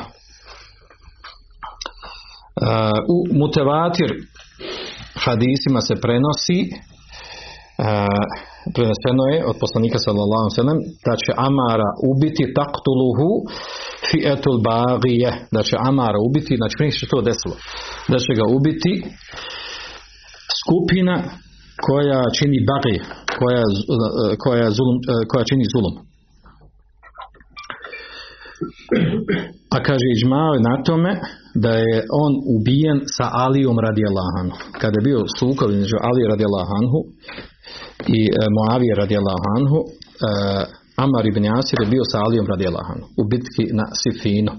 U 3.15 3.17
mutevatir 3.41 4.11
hadisima 5.25 5.81
se 5.89 5.95
prenosi 6.05 6.59
uh, 6.69 8.23
preneseno 8.75 9.25
je 9.35 9.39
od 9.51 9.57
poslanika 9.63 9.99
sallallahu 10.07 10.57
sallam 10.61 10.81
da 11.07 11.15
će 11.23 11.31
Amara 11.49 11.91
ubiti 12.13 12.45
taktuluhu 12.59 13.31
fi 14.09 14.19
etul 14.35 14.57
bagije 14.71 15.31
da 15.55 15.61
će 15.69 15.75
Amara 15.91 16.19
ubiti 16.29 16.53
znači 16.61 16.75
prije 16.79 16.91
što 16.97 17.07
to 17.13 17.21
desilo 17.31 17.57
da 18.13 18.19
će 18.25 18.33
ga 18.39 18.45
ubiti 18.57 18.93
skupina 20.61 21.17
koja 21.87 22.21
čini 22.39 22.59
bagi 22.71 22.97
koja, 23.39 23.63
koja, 24.45 24.67
zulum, 24.77 24.97
koja 25.31 25.45
čini 25.51 25.65
zulum 25.75 25.95
a 29.77 29.79
kaže 29.87 30.07
Iđmao 30.17 30.53
na 30.69 30.75
tome 30.89 31.13
da 31.65 31.73
je 31.87 31.97
on 32.25 32.33
ubijen 32.57 32.99
sa 33.17 33.27
Alijom 33.45 33.79
radi 33.87 34.03
Allahanhu. 34.11 34.57
Kada 34.81 34.97
je 34.99 35.07
bio 35.09 35.21
sukob 35.39 35.69
između 35.71 35.97
Ali 36.09 36.31
radi 36.33 36.45
Allahanhu 36.51 36.99
i 38.19 38.21
e, 38.27 38.31
Moavije 38.57 38.95
radi 39.03 39.15
Allahanhu, 39.23 39.79
e, 39.85 39.89
Amar 41.05 41.25
ibn 41.27 41.45
Jasir 41.51 41.79
je 41.81 41.93
bio 41.95 42.05
sa 42.11 42.19
Alijom 42.27 42.47
radi 42.53 42.67
Allahanhu 42.71 43.07
u 43.21 43.23
bitki 43.31 43.65
na 43.79 43.87
Sifinu. 44.01 44.53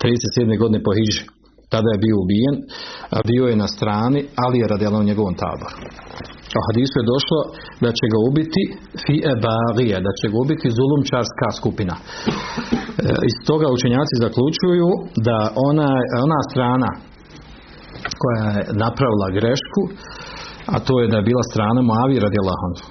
37. 0.00 0.58
godine 0.58 0.82
po 0.86 0.92
Hiži. 0.98 1.24
Tada 1.72 1.88
je 1.92 2.02
bio 2.04 2.16
ubijen, 2.24 2.56
a 3.16 3.18
bio 3.30 3.44
je 3.50 3.56
na 3.62 3.68
strani 3.74 4.20
Ali 4.44 4.66
radi 4.72 4.86
Allah 4.86 5.00
u 5.00 5.10
njegovom 5.10 5.34
taboru. 5.42 5.76
A 6.58 6.60
hadisu 6.68 6.94
je 6.98 7.10
došlo 7.14 7.38
da 7.84 7.90
će 7.98 8.04
ga 8.12 8.18
ubiti 8.28 8.62
fi 9.04 9.14
ebagije, 9.34 9.96
da 10.06 10.12
će 10.18 10.26
ga 10.32 10.36
ubiti 10.44 10.74
zulumčarska 10.78 11.48
skupina. 11.58 11.94
E, 11.98 12.02
iz 13.30 13.36
toga 13.50 13.66
učenjaci 13.76 14.14
zaključuju 14.24 14.88
da 15.28 15.38
ona, 15.68 15.90
ona 16.26 16.40
strana 16.50 16.90
koja 18.22 18.44
je 18.54 18.62
napravila 18.84 19.28
grešku, 19.38 19.82
a 20.74 20.76
to 20.86 20.92
je 21.00 21.10
da 21.12 21.16
je 21.18 21.28
bila 21.30 21.44
strana 21.52 21.80
Moavi 21.90 22.16
radi 22.24 22.38
Allahandu. 22.42 22.82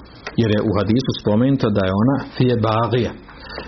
Jer 0.42 0.50
je 0.56 0.66
u 0.70 0.72
hadisu 0.80 1.12
spomenuto 1.22 1.68
da 1.78 1.82
je 1.86 1.98
ona 2.04 2.18
fi 2.36 2.46
ebagije, 2.58 3.12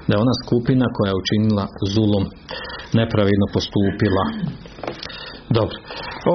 da 0.07 0.11
je 0.13 0.23
ona 0.25 0.35
skupina 0.43 0.85
koja 0.95 1.09
je 1.11 1.19
učinila 1.23 1.65
zulum, 1.93 2.25
nepravedno 2.99 3.47
postupila. 3.55 4.25
Dobro. 5.57 5.77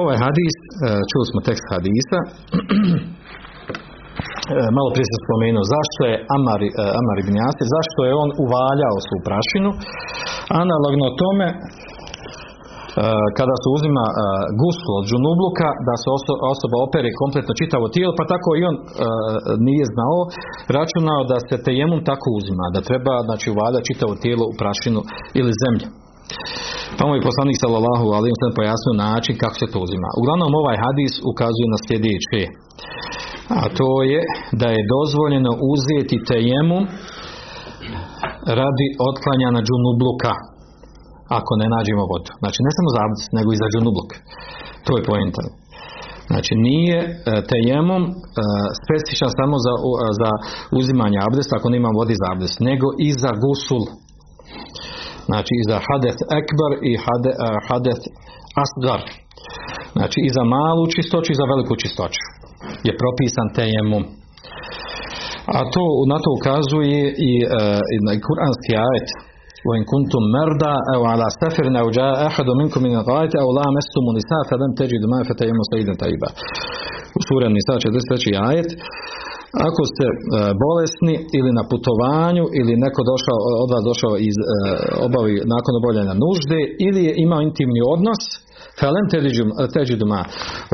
Ovaj 0.01 0.17
hadis, 0.25 0.55
e, 0.63 0.67
čuli 1.09 1.25
smo 1.31 1.39
tekst 1.47 1.65
hadisa, 1.73 2.19
malo 4.77 4.89
prije 4.93 5.07
sam 5.09 5.19
spomenuo 5.25 5.63
zašto 5.75 6.01
je 6.09 6.15
Amar, 6.37 6.61
e, 6.63 6.69
Amar 6.99 7.17
ibn 7.19 7.33
Jasir, 7.41 7.67
zašto 7.75 7.99
je 8.07 8.13
on 8.23 8.29
uvaljao 8.45 9.05
svu 9.07 9.17
prašinu? 9.27 9.69
Analogno 10.63 11.07
tome 11.21 11.47
e, 11.53 11.57
kada 13.37 13.55
se 13.61 13.67
uzima 13.77 14.05
guslo 14.61 14.91
od 14.99 15.05
džunubluka 15.09 15.69
da 15.87 15.95
se 16.01 16.07
osoba 16.53 16.77
opere 16.87 17.09
kompletno 17.21 17.53
čitavo 17.61 17.85
tijelo 17.93 18.13
pa 18.19 18.25
tako 18.33 18.49
i 18.59 18.61
on 18.69 18.75
nije 19.67 19.85
znao 19.93 20.19
računao 20.77 21.21
da 21.31 21.37
se 21.47 21.63
tejemum 21.67 22.01
tako 22.09 22.27
uzima 22.39 22.65
da 22.75 22.87
treba 22.89 23.13
znači 23.27 23.47
uvaljati 23.53 23.87
čitavo 23.91 24.13
tijelo 24.23 24.43
u 24.47 24.57
prašinu 24.61 24.99
ili 25.39 25.59
zemlju. 25.63 25.87
Pa 26.97 27.03
mu 27.07 27.13
je 27.15 27.27
poslanik 27.29 27.57
sallallahu 27.63 28.05
alaihi 28.17 28.55
pojasnio 28.59 28.95
način 29.07 29.33
kako 29.41 29.55
se 29.61 29.67
to 29.73 29.77
uzima. 29.85 30.09
Uglavnom 30.21 30.51
ovaj 30.61 30.77
hadis 30.85 31.13
ukazuje 31.31 31.67
na 31.73 31.79
sljedeće 31.85 32.41
a 33.49 33.61
to 33.77 33.89
je 34.11 34.21
da 34.61 34.67
je 34.75 34.89
dozvoljeno 34.95 35.51
uzeti 35.73 36.17
tejemu 36.31 36.79
radi 38.59 38.87
otklanjanja 39.09 39.61
džunubluka 39.67 40.33
ako 41.39 41.51
ne 41.61 41.67
nađemo 41.75 42.03
vodu. 42.11 42.31
Znači 42.41 42.59
ne 42.65 42.71
samo 42.77 42.89
za 42.95 42.99
abdest, 43.05 43.29
nego 43.37 43.49
i 43.51 43.61
za 43.61 43.67
džunubluk. 43.73 44.09
To 44.85 44.91
je 44.97 45.07
pojenta. 45.11 45.41
Znači 46.31 46.53
nije 46.67 46.97
e, 47.05 47.09
tejemom 47.51 48.03
e, 48.07 48.11
specifičan 48.81 49.31
samo 49.39 49.55
za, 49.65 49.73
za 50.21 50.31
uzimanje 50.79 51.17
abdesta 51.27 51.53
ako 51.55 51.67
nema 51.75 51.89
vodi 51.99 52.15
za 52.21 52.27
abdest, 52.33 52.57
nego 52.69 52.87
i 53.07 53.09
za 53.23 53.31
gusul. 53.43 53.83
Znači 55.29 55.53
i 55.59 55.63
za 55.69 55.77
hadeth 55.87 56.21
ekbar 56.41 56.71
i 56.89 56.93
hade, 57.03 57.31
e, 57.45 57.49
hadeth 57.67 58.03
asgar. 58.63 59.01
Znači 59.95 60.17
i 60.27 60.29
za 60.37 60.43
malu 60.55 60.83
čistoću 60.95 61.29
i 61.31 61.39
za 61.41 61.45
veliku 61.51 61.73
čistoću 61.83 62.23
je 62.86 62.92
propisan 63.02 63.48
tejemum. 63.58 64.04
A 65.58 65.60
to 65.74 65.84
na 66.12 66.18
to 66.24 66.30
ukazuje 66.38 67.02
i, 67.30 67.32
uh, 67.44 68.14
i 68.16 68.20
kuranski 68.26 68.72
ajet 68.88 69.08
وإن 69.68 69.82
كنتم 69.92 70.22
مرضى 70.38 70.74
أو 70.94 71.00
على 71.12 71.26
سفر 71.42 71.66
أو 71.80 71.86
جاء 71.98 72.12
أحد 72.28 72.48
منكم 72.60 72.80
من 72.86 72.94
الغائط 73.00 73.32
أو 73.42 73.48
لامستم 73.58 74.04
النساء 74.12 74.42
فلم 74.50 74.70
تجدوا 74.80 75.10
ماء 75.12 75.22
فتيمموا 75.30 75.66
سيدا 75.72 75.94
طيبا 76.04 76.30
u 77.18 77.20
sura 77.28 77.48
Nisa 77.56 77.74
43. 77.78 78.48
ajet 78.50 78.68
ako 79.68 79.82
ste 79.90 80.04
uh, 80.08 80.16
bolesni 80.64 81.14
ili 81.38 81.50
na 81.58 81.64
putovanju 81.72 82.44
ili 82.58 82.82
neko 82.84 83.00
došao, 83.12 83.38
od 83.64 83.68
vas 83.74 83.82
došao 83.90 84.14
iz, 84.28 84.36
uh, 84.40 84.46
obavi 85.06 85.34
nakon 85.54 85.74
obavljanja 85.80 86.14
nužde 86.24 86.60
ili 86.86 87.00
je 87.08 87.12
imao 87.24 87.40
intimni 87.48 87.80
odnos 87.94 88.22
felem 88.80 89.06
teđu 89.76 89.94
duma 90.02 90.22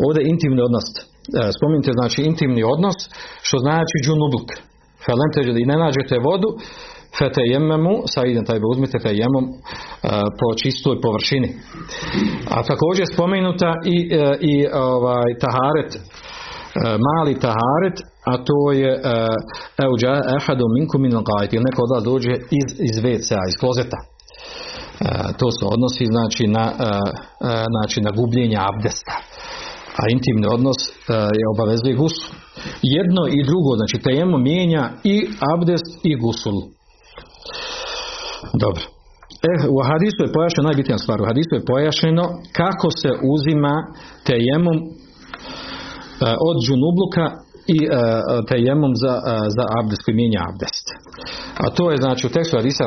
ovdje 0.07 0.21
intimni 0.33 0.61
odnos 0.69 0.87
E, 0.99 1.12
spominjete 1.58 1.92
znači 2.00 2.20
intimni 2.22 2.64
odnos, 2.74 2.98
što 3.48 3.58
znači 3.66 3.96
džunubluk. 4.06 4.50
Felem 5.06 5.58
i 5.64 5.70
ne 5.72 5.78
nađete 5.84 6.16
vodu, 6.28 6.50
fete 7.18 7.42
jememu, 7.54 7.94
sa 8.14 8.22
idem 8.26 8.46
taj 8.46 8.60
uzmite 8.72 8.98
te 9.04 9.12
jemom 9.22 9.46
e, 9.48 9.54
po 10.40 10.48
čistoj 10.62 10.96
površini. 11.06 11.50
A 12.56 12.64
također 12.72 13.06
spomenuta 13.14 13.72
i, 13.96 13.98
e, 14.16 14.38
i 14.52 14.54
ovaj, 14.94 15.30
taharet, 15.46 15.92
mali 17.08 17.34
taharet, 17.48 17.98
a 18.32 18.34
to 18.48 18.60
je 18.82 18.92
euđa 19.86 20.12
ehadu 20.38 20.66
minku 20.78 20.98
min 21.00 21.12
ili 21.52 21.66
neko 21.68 21.82
od 21.98 22.04
dođe 22.04 22.34
iz, 22.60 22.68
iz 22.90 22.96
WC-a, 23.04 23.44
iz 23.52 23.56
klozeta. 23.60 23.98
To 25.40 25.48
se 25.52 25.64
odnosi 25.76 26.06
znači 26.06 26.44
na, 26.48 26.66
znači 27.74 28.02
na 28.02 28.12
gubljenje 28.18 28.58
abdesta 28.70 29.16
a 30.00 30.04
intimni 30.16 30.48
odnos 30.56 30.80
e, 30.88 30.92
je 31.40 31.46
obavezuje 31.54 31.96
gusul. 32.04 32.30
Jedno 32.98 33.22
i 33.38 33.40
drugo, 33.50 33.72
znači 33.80 33.98
tejemo 34.08 34.38
mijenja 34.38 34.84
i 35.14 35.16
abdest 35.54 35.92
i 36.04 36.14
gusul. 36.24 36.58
Dobro. 38.64 38.84
E, 39.52 39.54
u 39.76 39.78
hadisu 39.90 40.20
je 40.24 40.34
pojašnjeno, 40.38 40.70
najbitnija 40.70 40.98
stvar, 40.98 41.18
u 41.22 41.30
hadisu 41.30 41.52
je 41.56 41.68
pojašnjeno 41.72 42.26
kako 42.60 42.88
se 43.02 43.10
uzima 43.34 43.76
tejemom 44.30 44.78
e, 44.80 44.84
od 46.50 46.56
džunubluka 46.66 47.26
i 47.68 47.80
uh, 47.88 47.94
tejemom 48.52 48.92
za, 49.04 49.14
za 49.58 49.64
abdest 49.80 50.02
koji 50.06 50.16
mijenja 50.16 50.42
abdest. 50.50 50.86
A 51.64 51.66
to 51.76 51.92
je 51.92 51.98
znači 51.98 52.28
u 52.28 52.34
tekstu 52.36 52.58
Hadisa 52.58 52.86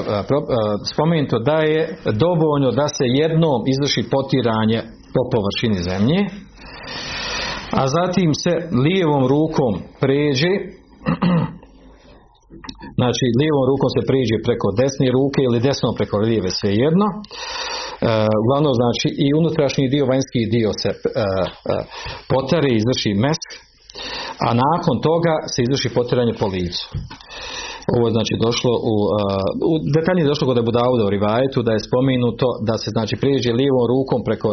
spomenuto 0.92 1.38
da 1.38 1.58
je 1.72 1.82
dovoljno 2.24 2.70
da 2.80 2.86
se 2.96 3.04
jednom 3.22 3.60
izvrši 3.72 4.02
potiranje 4.14 4.80
po 5.14 5.22
površini 5.32 5.78
zemlje, 5.90 6.18
a 7.80 7.82
zatim 7.96 8.30
se 8.42 8.52
lijevom 8.84 9.24
rukom 9.34 9.72
pređe 10.02 10.52
znači 12.98 13.24
lijevom 13.40 13.64
rukom 13.70 13.88
se 13.96 14.02
pređe 14.10 14.36
preko 14.46 14.68
desne 14.80 15.08
ruke 15.18 15.40
ili 15.44 15.64
desnom 15.68 15.92
preko 15.98 16.16
lijeve 16.28 16.50
svejedno. 16.60 17.06
E, 17.14 17.18
uglavnom 18.42 18.74
znači 18.80 19.08
i 19.24 19.26
unutrašnji 19.40 19.92
dio 19.94 20.04
vanjski 20.12 20.40
dio 20.54 20.70
se 20.82 20.90
e, 20.92 20.96
e, 20.96 21.76
potare 22.32 22.70
izvrši 22.72 23.12
mesk 23.24 23.48
a 24.46 24.48
nakon 24.64 24.96
toga 25.08 25.34
se 25.52 25.58
izvrši 25.62 25.90
potiranje 25.96 26.34
po 26.40 26.46
licu 26.54 26.86
ovo 27.94 28.04
je 28.06 28.16
znači 28.16 28.34
došlo 28.46 28.72
u, 28.92 28.94
u 29.70 29.72
detaljnije 29.96 30.30
došlo 30.30 30.48
kod 30.48 30.58
Abu 30.58 30.72
u 31.06 31.14
Rivajetu 31.16 31.58
da 31.66 31.72
je 31.72 31.86
spomenuto 31.88 32.46
da 32.68 32.74
se 32.82 32.88
znači 32.96 33.14
prijeđe 33.22 33.50
lijevom 33.60 33.84
rukom 33.92 34.20
preko, 34.28 34.50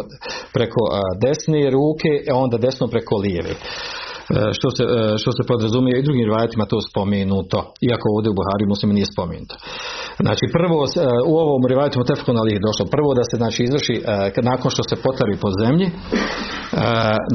preko 0.55 0.81
desne 1.23 1.61
ruke, 1.77 2.11
a 2.31 2.33
onda 2.43 2.65
desnom 2.65 2.89
preko 2.95 3.15
lijeve. 3.25 3.53
Što 4.57 4.67
se, 4.75 4.83
što 5.21 5.31
se 5.37 5.41
podrazumije 5.51 5.95
i 5.99 6.05
drugim 6.07 6.25
rivajetima 6.29 6.65
to 6.71 6.77
spomenuto, 6.89 7.57
iako 7.89 8.05
ovdje 8.15 8.29
u 8.31 8.37
Buhari 8.39 8.71
muslim 8.73 8.91
nije 8.97 9.13
spomenuto. 9.13 9.55
Znači 10.25 10.45
prvo 10.57 10.77
u 11.31 11.33
ovom 11.43 11.61
rivajetu 11.71 11.99
Mutefkun 11.99 12.37
Ali 12.37 12.53
je 12.53 12.65
došlo 12.67 12.85
prvo 12.95 13.09
da 13.19 13.23
se 13.29 13.35
znači 13.41 13.59
izvrši 13.63 13.95
nakon 14.51 14.69
što 14.75 14.83
se 14.89 14.95
potari 15.05 15.35
po 15.43 15.49
zemlji 15.61 15.87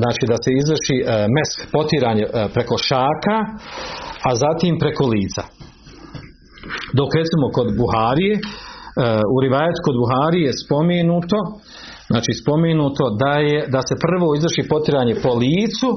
znači 0.00 0.24
da 0.30 0.36
se 0.44 0.50
izvrši 0.60 0.96
mesk 1.36 1.56
potiranje 1.74 2.24
preko 2.54 2.74
šaka 2.88 3.36
a 4.28 4.30
zatim 4.44 4.72
preko 4.82 5.04
lica 5.14 5.42
dok 6.98 7.10
recimo 7.20 7.46
kod 7.56 7.68
Buharije, 7.80 8.34
e, 8.36 8.40
u 9.34 9.36
rivajet 9.44 9.78
kod 9.86 9.94
Buharije 10.02 10.46
je 10.48 10.60
spomenuto, 10.64 11.38
znači 12.12 12.32
spomenuto 12.42 13.04
da, 13.22 13.34
je, 13.48 13.58
da 13.74 13.80
se 13.88 13.94
prvo 14.06 14.26
izvrši 14.38 14.62
potiranje 14.72 15.14
po 15.24 15.32
licu, 15.42 15.90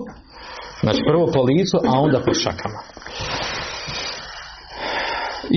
znači 0.84 1.01
prvo 1.09 1.26
po 1.36 1.41
licu, 1.49 1.78
a 1.89 1.93
onda 2.05 2.19
po 2.26 2.34
šakama. 2.43 2.80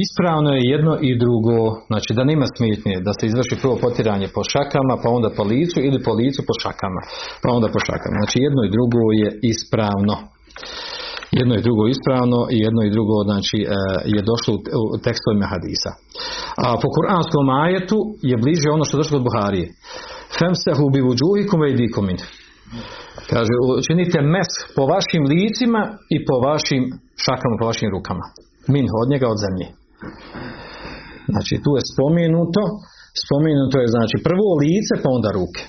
Ispravno 0.05 0.51
je 0.57 0.69
jedno 0.75 0.95
i 1.09 1.11
drugo, 1.23 1.59
znači 1.91 2.11
da 2.17 2.23
nema 2.31 2.47
smetnje 2.57 2.95
da 3.07 3.13
se 3.19 3.25
izvrši 3.27 3.57
prvo 3.63 3.77
potiranje 3.85 4.29
po 4.35 4.43
šakama, 4.53 4.95
pa 5.03 5.09
onda 5.17 5.29
po 5.37 5.43
licu 5.53 5.79
ili 5.89 5.99
po 6.07 6.13
licu 6.21 6.41
po 6.49 6.55
šakama, 6.63 7.01
pa 7.43 7.49
onda 7.57 7.69
po 7.75 7.81
šakama. 7.87 8.17
Znači 8.21 8.37
jedno 8.47 8.61
i 8.65 8.73
drugo 8.77 9.01
je 9.23 9.29
ispravno 9.53 10.15
jedno 11.39 11.55
i 11.57 11.65
drugo 11.67 11.83
ispravno 11.95 12.41
i 12.55 12.57
jedno 12.67 12.81
i 12.85 12.95
drugo 12.97 13.17
znači 13.29 13.59
e, 13.63 13.69
je 14.15 14.21
došlo 14.31 14.53
u 14.95 14.99
tekstovima 15.07 15.47
hadisa. 15.53 15.91
A 16.65 16.67
po 16.83 16.89
kuranskom 16.95 17.47
ajetu 17.65 17.99
je 18.31 18.37
bliže 18.45 18.69
ono 18.77 18.85
što 18.85 18.97
je 18.97 19.03
došlo 19.03 19.17
od 19.19 19.27
Buharije. 19.29 19.67
Femsehu 20.39 20.85
bi 20.95 21.07
vuđuhikum 21.09 21.61
ve. 21.65 21.71
Kaže, 23.31 23.53
učinite 23.81 24.19
mes 24.35 24.51
po 24.77 24.83
vašim 24.93 25.23
licima 25.33 25.83
i 26.15 26.17
po 26.27 26.37
vašim 26.49 26.83
šakama, 27.25 27.55
po 27.61 27.67
vašim 27.71 27.89
rukama. 27.97 28.27
Min, 28.73 28.87
od 29.03 29.07
njega, 29.13 29.27
od 29.35 29.39
zemlje. 29.45 29.67
Znači, 31.33 31.55
tu 31.65 31.71
je 31.79 31.83
spomenuto, 31.93 32.63
spomenuto 33.25 33.77
je 33.83 33.89
znači 33.97 34.17
prvo 34.29 34.49
lice, 34.63 34.95
pa 35.03 35.09
onda 35.17 35.31
ruke. 35.39 35.63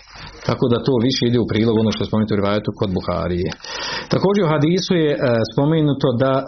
Tako 0.48 0.66
da 0.72 0.86
to 0.88 0.94
više 1.08 1.24
ide 1.26 1.40
u 1.42 1.50
prilog 1.52 1.76
ono 1.78 1.92
što 1.92 2.02
je 2.04 2.10
spomenuto 2.10 2.34
u 2.34 2.42
rivajetu 2.42 2.72
kod 2.80 2.90
Buharije. 2.98 3.50
Također 4.14 4.42
u 4.44 4.52
hadisu 4.54 4.94
je 5.04 5.12
e, 5.14 5.20
spomenuto 5.52 6.08
da 6.24 6.34
e, 6.40 6.44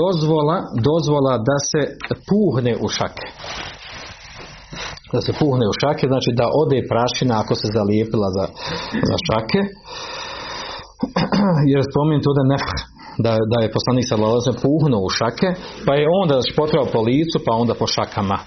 dozvola, 0.00 0.56
dozvola 0.88 1.34
da 1.48 1.56
se 1.70 1.80
puhne 2.30 2.72
u 2.84 2.86
šake. 2.96 3.26
Da 5.14 5.20
se 5.26 5.32
puhne 5.40 5.64
u 5.72 5.74
šake, 5.82 6.04
znači 6.12 6.30
da 6.40 6.46
ode 6.62 6.78
prašina 6.92 7.34
ako 7.42 7.54
se 7.60 7.66
zalijepila 7.76 8.28
za, 8.36 8.44
za 9.08 9.16
šake. 9.26 9.60
Jer 11.72 11.80
spomenuto 11.92 12.30
da 12.38 12.44
ne 12.52 12.58
da, 13.18 13.32
da 13.52 13.58
je 13.62 13.74
poslanik 13.76 14.06
sa 14.08 14.52
puhnuo 14.62 15.02
u 15.08 15.10
šake, 15.18 15.48
pa 15.86 15.92
je 15.94 16.06
onda 16.22 16.36
potrao 16.56 16.84
po 16.92 17.00
licu, 17.08 17.36
pa 17.46 17.52
onda 17.62 17.74
po 17.74 17.86
šakama. 17.86 18.38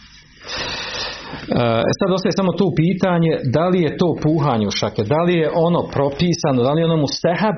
E, 1.35 1.91
sad 1.99 2.09
ostaje 2.13 2.31
samo 2.31 2.51
tu 2.51 2.67
pitanje 2.75 3.31
da 3.53 3.67
li 3.67 3.81
je 3.81 3.97
to 3.97 4.15
puhanje 4.23 4.67
u 4.67 4.71
šake, 4.71 5.03
da 5.03 5.21
li 5.23 5.33
je 5.33 5.51
ono 5.55 5.81
propisano, 5.95 6.63
da 6.63 6.71
li 6.71 6.81
je 6.81 6.85
ono 6.85 6.97
mu 6.97 7.07
stehab 7.07 7.57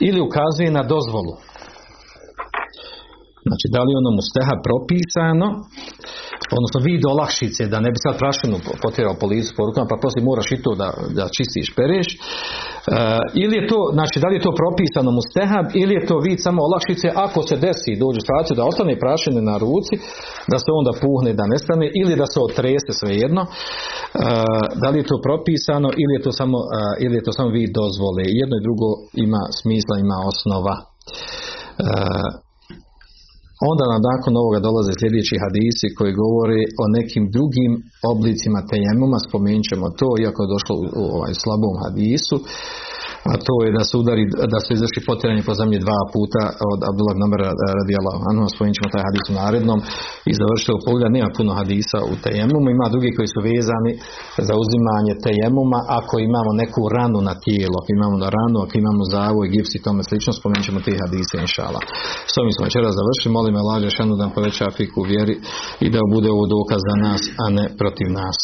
ili 0.00 0.20
ukazuje 0.20 0.70
na 0.70 0.82
dozvolu. 0.82 1.32
Znači, 3.48 3.66
da 3.74 3.80
li 3.86 3.92
ono 4.00 4.10
mu 4.16 4.22
stehab 4.30 4.60
propisano 4.68 5.48
odnosno 6.58 6.78
vid 6.86 7.02
olakšice 7.14 7.62
da 7.72 7.78
ne 7.84 7.90
bi 7.94 7.98
sad 8.04 8.14
prašinu 8.22 8.56
potjerao 8.84 9.14
po 9.20 9.26
licu 9.32 9.50
porukama 9.58 9.86
pa 9.90 9.96
poslije 10.04 10.28
moraš 10.30 10.48
i 10.52 10.62
to 10.64 10.72
da, 10.82 10.88
da 11.18 11.24
čistiš 11.36 11.68
pereš. 11.78 12.08
E, 12.14 12.18
ili 13.42 13.54
je 13.58 13.68
to 13.70 13.80
znači 13.96 14.16
da 14.22 14.26
li 14.28 14.36
je 14.36 14.46
to 14.46 14.52
propisano 14.62 15.10
mu 15.16 15.22
stehab 15.30 15.66
ili 15.82 15.92
je 15.98 16.06
to 16.10 16.16
vid 16.26 16.38
samo 16.46 16.58
olakšice 16.68 17.08
ako 17.26 17.38
se 17.48 17.56
desi 17.64 18.00
dođe 18.02 18.20
situaciju 18.20 18.54
da 18.58 18.68
ostane 18.70 19.02
prašine 19.04 19.40
na 19.50 19.56
ruci 19.64 19.94
da 20.52 20.56
se 20.64 20.70
onda 20.80 20.92
puhne 21.04 21.30
da 21.38 21.44
nestane 21.52 21.86
ili 22.00 22.14
da 22.22 22.26
se 22.32 22.38
otrese 22.48 22.92
svejedno. 23.00 23.42
E, 23.44 23.48
da 24.80 24.88
li 24.90 24.98
je 25.00 25.10
to 25.10 25.16
propisano 25.28 25.88
ili 26.02 26.12
je 26.16 26.22
to 26.26 26.32
samo, 26.40 26.58
e, 26.60 26.80
ili 27.04 27.14
je 27.18 27.26
to 27.26 27.32
samo 27.38 27.48
vid 27.58 27.70
dozvole. 27.80 28.22
Jedno 28.40 28.54
i 28.56 28.64
drugo 28.66 28.88
ima 29.26 29.42
smisla 29.60 29.94
ima 29.98 30.16
osnova 30.30 30.74
Onda 33.70 33.84
nam 33.92 34.02
nakon 34.10 34.32
ovoga 34.42 34.58
dolaze 34.66 34.92
sljedeći 35.00 35.42
hadisi 35.44 35.94
koji 35.98 36.20
govore 36.22 36.60
o 36.82 36.84
nekim 36.96 37.24
drugim 37.36 37.72
oblicima 38.12 38.60
tejemuma, 38.70 39.18
spomenut 39.26 39.66
ćemo 39.70 39.86
to, 40.00 40.08
iako 40.22 40.38
je 40.42 40.52
došlo 40.54 40.74
u, 40.82 40.84
u 41.02 41.04
ovaj 41.16 41.34
slabom 41.42 41.74
hadisu, 41.82 42.36
a 43.32 43.34
to 43.46 43.54
je 43.64 43.70
da 43.78 43.82
se 43.88 43.94
udari, 44.02 44.24
da 44.54 44.58
se 44.64 44.70
izvrši 44.76 45.00
potiranje 45.08 45.42
po 45.48 45.54
zemlji 45.60 45.84
dva 45.86 46.00
puta 46.14 46.42
od 46.72 46.80
Abdullah 46.90 47.16
Namara 47.22 47.50
radijallahu 47.80 48.20
anhu, 48.30 48.44
spomenut 48.54 48.76
ćemo 48.78 48.94
taj 48.94 49.04
hadis 49.08 49.24
u 49.30 49.34
narednom 49.40 49.78
i 50.30 50.32
završite 50.40 50.70
u 50.74 50.78
nema 51.16 51.30
puno 51.38 51.50
hadisa 51.60 51.98
u 52.12 52.14
tejemumu, 52.24 52.66
ima 52.70 52.86
drugi 52.94 53.10
koji 53.16 53.28
su 53.34 53.40
vezani 53.50 53.92
za 54.48 54.54
uzimanje 54.62 55.14
tejemuma 55.26 55.80
ako 55.98 56.14
imamo 56.28 56.50
neku 56.62 56.80
ranu 56.96 57.18
na 57.28 57.34
tijelo, 57.44 57.76
ako 57.80 57.90
imamo 57.98 58.16
na 58.24 58.28
ranu, 58.36 58.56
ako 58.64 58.74
imamo 58.82 59.02
zavoj, 59.14 59.46
gips 59.52 59.72
i 59.74 59.82
tome 59.86 60.02
slično, 60.08 60.30
spomenut 60.38 60.64
ćemo 60.68 60.78
te 60.86 60.92
hadise 61.02 61.36
inšala. 61.46 61.80
S 62.32 62.34
ovim 62.40 62.52
smo 62.54 62.66
večeras 62.68 62.92
završili, 63.00 63.36
molim 63.38 63.52
me 63.54 63.62
lađe 63.70 63.90
šanu 63.96 64.14
da 64.20 64.34
poveća 64.36 64.66
fiku 64.78 65.00
vjeri 65.10 65.34
i 65.84 65.86
da 65.94 66.00
bude 66.14 66.28
ovo 66.36 66.44
dokaz 66.56 66.80
za 66.88 66.96
nas, 67.06 67.22
a 67.42 67.44
ne 67.56 67.64
protiv 67.80 68.08
nas. 68.20 68.38